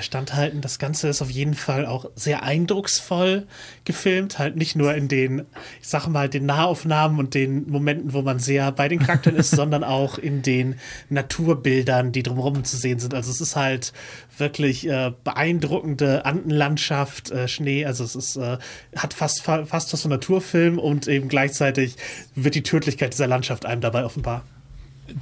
[0.00, 0.60] standhalten.
[0.60, 3.46] Das Ganze ist auf jeden Fall auch sehr eindrucksvoll
[3.84, 5.46] gefilmt, halt nicht nur in den,
[5.80, 9.50] ich sag mal, den Nahaufnahmen und den Momenten, wo man sehr bei den Charakteren ist,
[9.56, 10.78] sondern auch in den
[11.08, 13.14] Naturbildern, die drumherum zu sehen sind.
[13.14, 13.92] Also es ist halt
[14.36, 18.58] wirklich äh, beeindruckende Andenlandschaft, äh, Schnee, also es ist, äh,
[18.94, 21.96] hat fast, fa- fast was von Naturfilm und eben gleichzeitig
[22.34, 24.44] wird die Tödlichkeit dieser Landschaft einem dabei offenbar.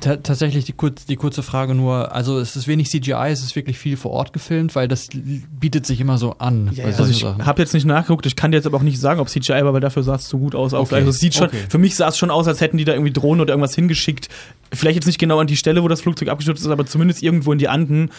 [0.01, 3.55] Ta tatsächlich die, kurz, die kurze Frage nur, also es ist wenig CGI, es ist
[3.55, 6.73] wirklich viel vor Ort gefilmt, weil das bietet sich immer so an.
[6.77, 9.21] bei Also ich habe jetzt nicht nachgeguckt, ich kann dir jetzt aber auch nicht sagen,
[9.21, 10.75] ob CGI war, weil dafür sah es so gut aus.
[10.75, 11.65] Okay, Also es sieht schon, okay.
[11.69, 14.29] für mich sah es schon aus, als hätten die da irgendwie Drohnen oder irgendwas hingeschickt.
[14.73, 17.53] Vielleicht jetzt nicht genau an die Stelle, wo das Flugzeug abgestürzt ist, aber zumindest irgendwo
[17.53, 18.11] in die Anden.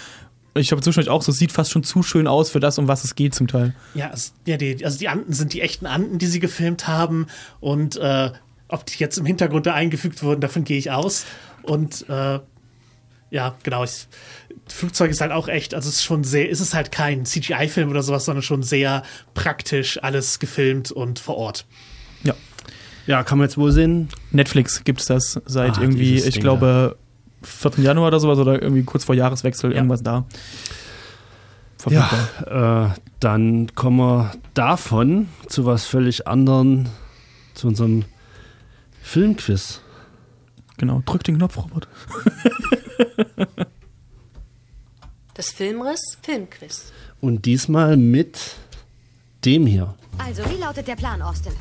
[0.55, 2.87] Ich habe zwischendurch auch so, es sieht fast schon zu schön aus für das, um
[2.87, 3.75] was es geht zum Teil.
[3.93, 7.27] Ja, es, ja die, also die Anden sind die echten Anden, die sie gefilmt haben.
[7.59, 8.31] Und äh,
[8.69, 11.25] ob die jetzt im Hintergrund da eingefügt wurden, davon gehe ich aus.
[11.67, 12.39] Und äh,
[13.29, 13.83] ja, genau.
[13.83, 14.07] Ich,
[14.67, 17.89] Flugzeug ist halt auch echt, also es ist schon sehr, ist es halt kein CGI-Film
[17.89, 19.03] oder sowas, sondern schon sehr
[19.33, 21.65] praktisch alles gefilmt und vor Ort.
[22.23, 22.33] Ja.
[23.05, 24.09] Ja, kann man jetzt wohl sehen.
[24.31, 26.97] Netflix gibt es das seit Ah, irgendwie, ich Ding glaube,
[27.43, 27.71] 4.
[27.77, 30.25] Januar oder sowas oder irgendwie kurz vor Jahreswechsel irgendwas da.
[31.77, 32.29] Verfügbar.
[32.45, 32.89] Ja, äh,
[33.19, 36.87] dann kommen wir davon zu was völlig anderem,
[37.53, 38.05] zu unserem
[39.01, 39.81] Filmquiz.
[40.77, 41.87] Genau, drück den Knopf, Robert.
[45.37, 46.91] Das Filmriss Filmquiz.
[47.21, 48.55] Und diesmal mit
[49.45, 49.93] dem hier.
[50.17, 51.53] Also, wie lautet der Plan, Austin?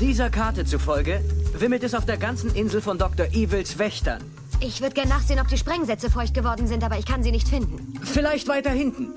[0.00, 1.20] Dieser Karte zufolge
[1.58, 3.26] wimmelt es auf der ganzen Insel von Dr.
[3.26, 4.22] Evils Wächtern.
[4.60, 7.48] Ich würde gern nachsehen, ob die Sprengsätze feucht geworden sind, aber ich kann sie nicht
[7.48, 8.00] finden.
[8.02, 9.08] Vielleicht weiter hinten.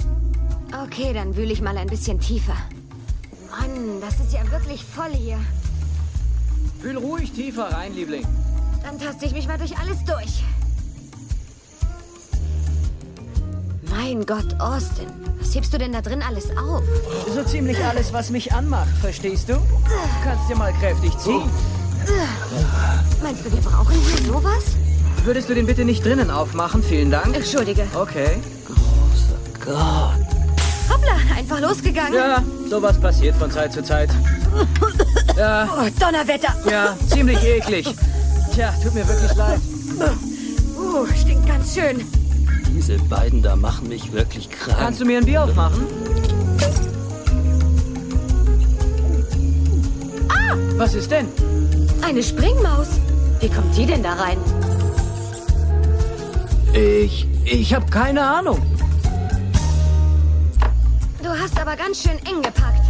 [0.83, 2.57] Okay, dann wühle ich mal ein bisschen tiefer.
[3.49, 5.39] Mann, das ist ja wirklich voll hier.
[6.81, 8.25] Wühl ruhig tiefer rein, Liebling.
[8.83, 10.43] Dann taste ich mich mal durch alles durch.
[13.89, 15.07] Mein Gott, Austin,
[15.39, 16.81] was hebst du denn da drin alles auf?
[17.33, 19.57] So ziemlich alles, was mich anmacht, verstehst du?
[20.23, 21.49] Kannst dir mal kräftig ziehen.
[23.21, 24.63] Meinst du, wir brauchen hier sowas?
[25.23, 26.81] Würdest du den bitte nicht drinnen aufmachen?
[26.81, 27.35] Vielen Dank.
[27.35, 27.85] Entschuldige.
[27.93, 28.39] Okay.
[29.63, 30.15] Gott.
[30.89, 32.13] Hoppla, einfach losgegangen.
[32.13, 34.09] Ja, sowas passiert von Zeit zu Zeit.
[35.37, 35.69] Ja.
[35.71, 36.55] Oh, Donnerwetter.
[36.69, 37.87] Ja, ziemlich eklig.
[38.53, 39.61] Tja, tut mir wirklich leid.
[40.77, 42.01] Uh, stinkt ganz schön.
[42.67, 44.77] Diese beiden da machen mich wirklich krank.
[44.77, 45.85] Kannst du mir ein Bier aufmachen?
[50.29, 50.55] Ah!
[50.75, 51.27] Was ist denn?
[52.01, 52.99] Eine Springmaus.
[53.39, 54.37] Wie kommt die denn da rein?
[56.73, 57.27] Ich.
[57.45, 58.61] ich habe keine Ahnung.
[61.23, 62.81] Du hast aber ganz schön eng gepackt.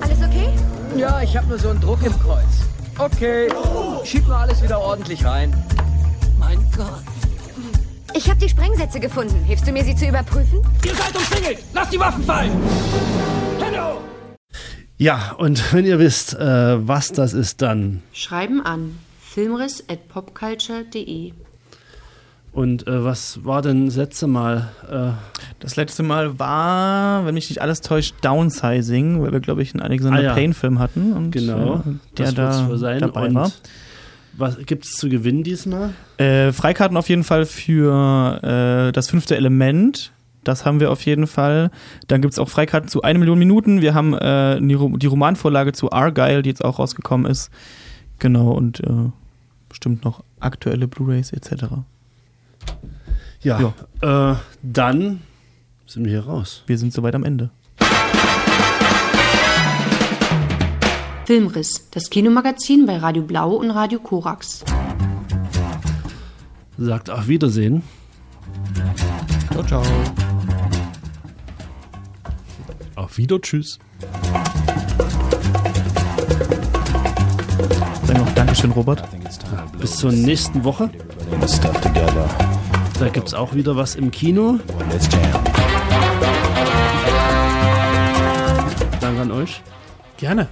[0.00, 0.48] Alles okay?
[0.96, 2.61] Ja, ich habe nur so einen Druck im Kreuz.
[2.98, 3.48] Okay,
[4.04, 5.52] schieb mal alles wieder ordentlich rein.
[6.38, 7.02] Mein Gott.
[8.14, 9.42] Ich habe die Sprengsätze gefunden.
[9.44, 10.60] Hilfst du mir, sie zu überprüfen?
[10.84, 11.58] Ihr seid umzingelt!
[11.72, 12.52] Lasst die Waffen fallen!
[13.58, 14.00] Hello!
[14.98, 18.02] Ja, und wenn ihr wisst, äh, was das ist, dann.
[18.12, 21.32] Schreiben an filmriss.popculture.de.
[22.52, 24.68] Und äh, was war denn das letzte Mal?
[24.90, 25.12] Äh
[25.58, 29.82] das letzte Mal war, wenn mich nicht alles täuscht, Downsizing, weil wir, glaube ich, einen
[29.82, 30.34] Alexander Ah, ja.
[30.34, 31.12] Payne-Film hatten.
[31.14, 31.80] Und, Genau, äh,
[32.14, 33.00] das der da sein.
[33.00, 33.52] dabei Und war.
[34.36, 35.90] Was gibt es zu gewinnen diesmal?
[36.18, 40.12] Äh, Freikarten auf jeden Fall für äh, das fünfte Element.
[40.44, 41.70] Das haben wir auf jeden Fall.
[42.08, 43.80] Dann gibt es auch Freikarten zu eine Million Minuten.
[43.80, 47.50] Wir haben äh, die Romanvorlage zu Argyle, die jetzt auch rausgekommen ist.
[48.18, 49.10] Genau, und äh,
[49.68, 51.64] bestimmt noch aktuelle Blu-Rays etc.
[53.42, 55.20] Ja, Äh, dann
[55.86, 56.62] sind wir hier raus.
[56.66, 57.50] Wir sind soweit am Ende.
[61.26, 64.64] Filmriss, das Kinomagazin bei Radio Blau und Radio Korax.
[66.78, 67.82] Sagt auf Wiedersehen.
[69.52, 69.82] Ciao, ciao.
[72.96, 73.78] Auf Wieder, tschüss.
[78.06, 79.02] Wir auch Dankeschön, Robert.
[79.78, 80.90] Bis zur nächsten Woche.
[82.98, 84.58] Da gibt es auch wieder was im Kino.
[89.00, 89.62] Danke an euch.
[90.16, 90.48] Gerne.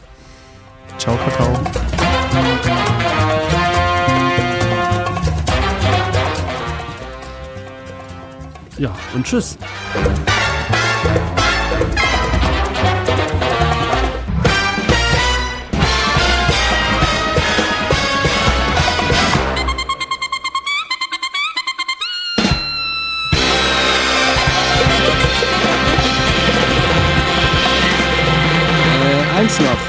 [0.99, 1.53] Ciao, Kakao.
[8.79, 9.59] Ja, und tschüss.
[29.61, 29.81] Noch.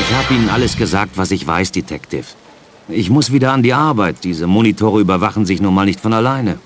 [0.00, 2.24] Ich habe Ihnen alles gesagt, was ich weiß, Detective.
[2.88, 4.16] Ich muss wieder an die Arbeit.
[4.24, 6.58] Diese Monitore überwachen sich nun mal nicht von alleine.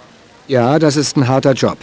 [0.49, 1.79] Ja, das ist ein harter Job.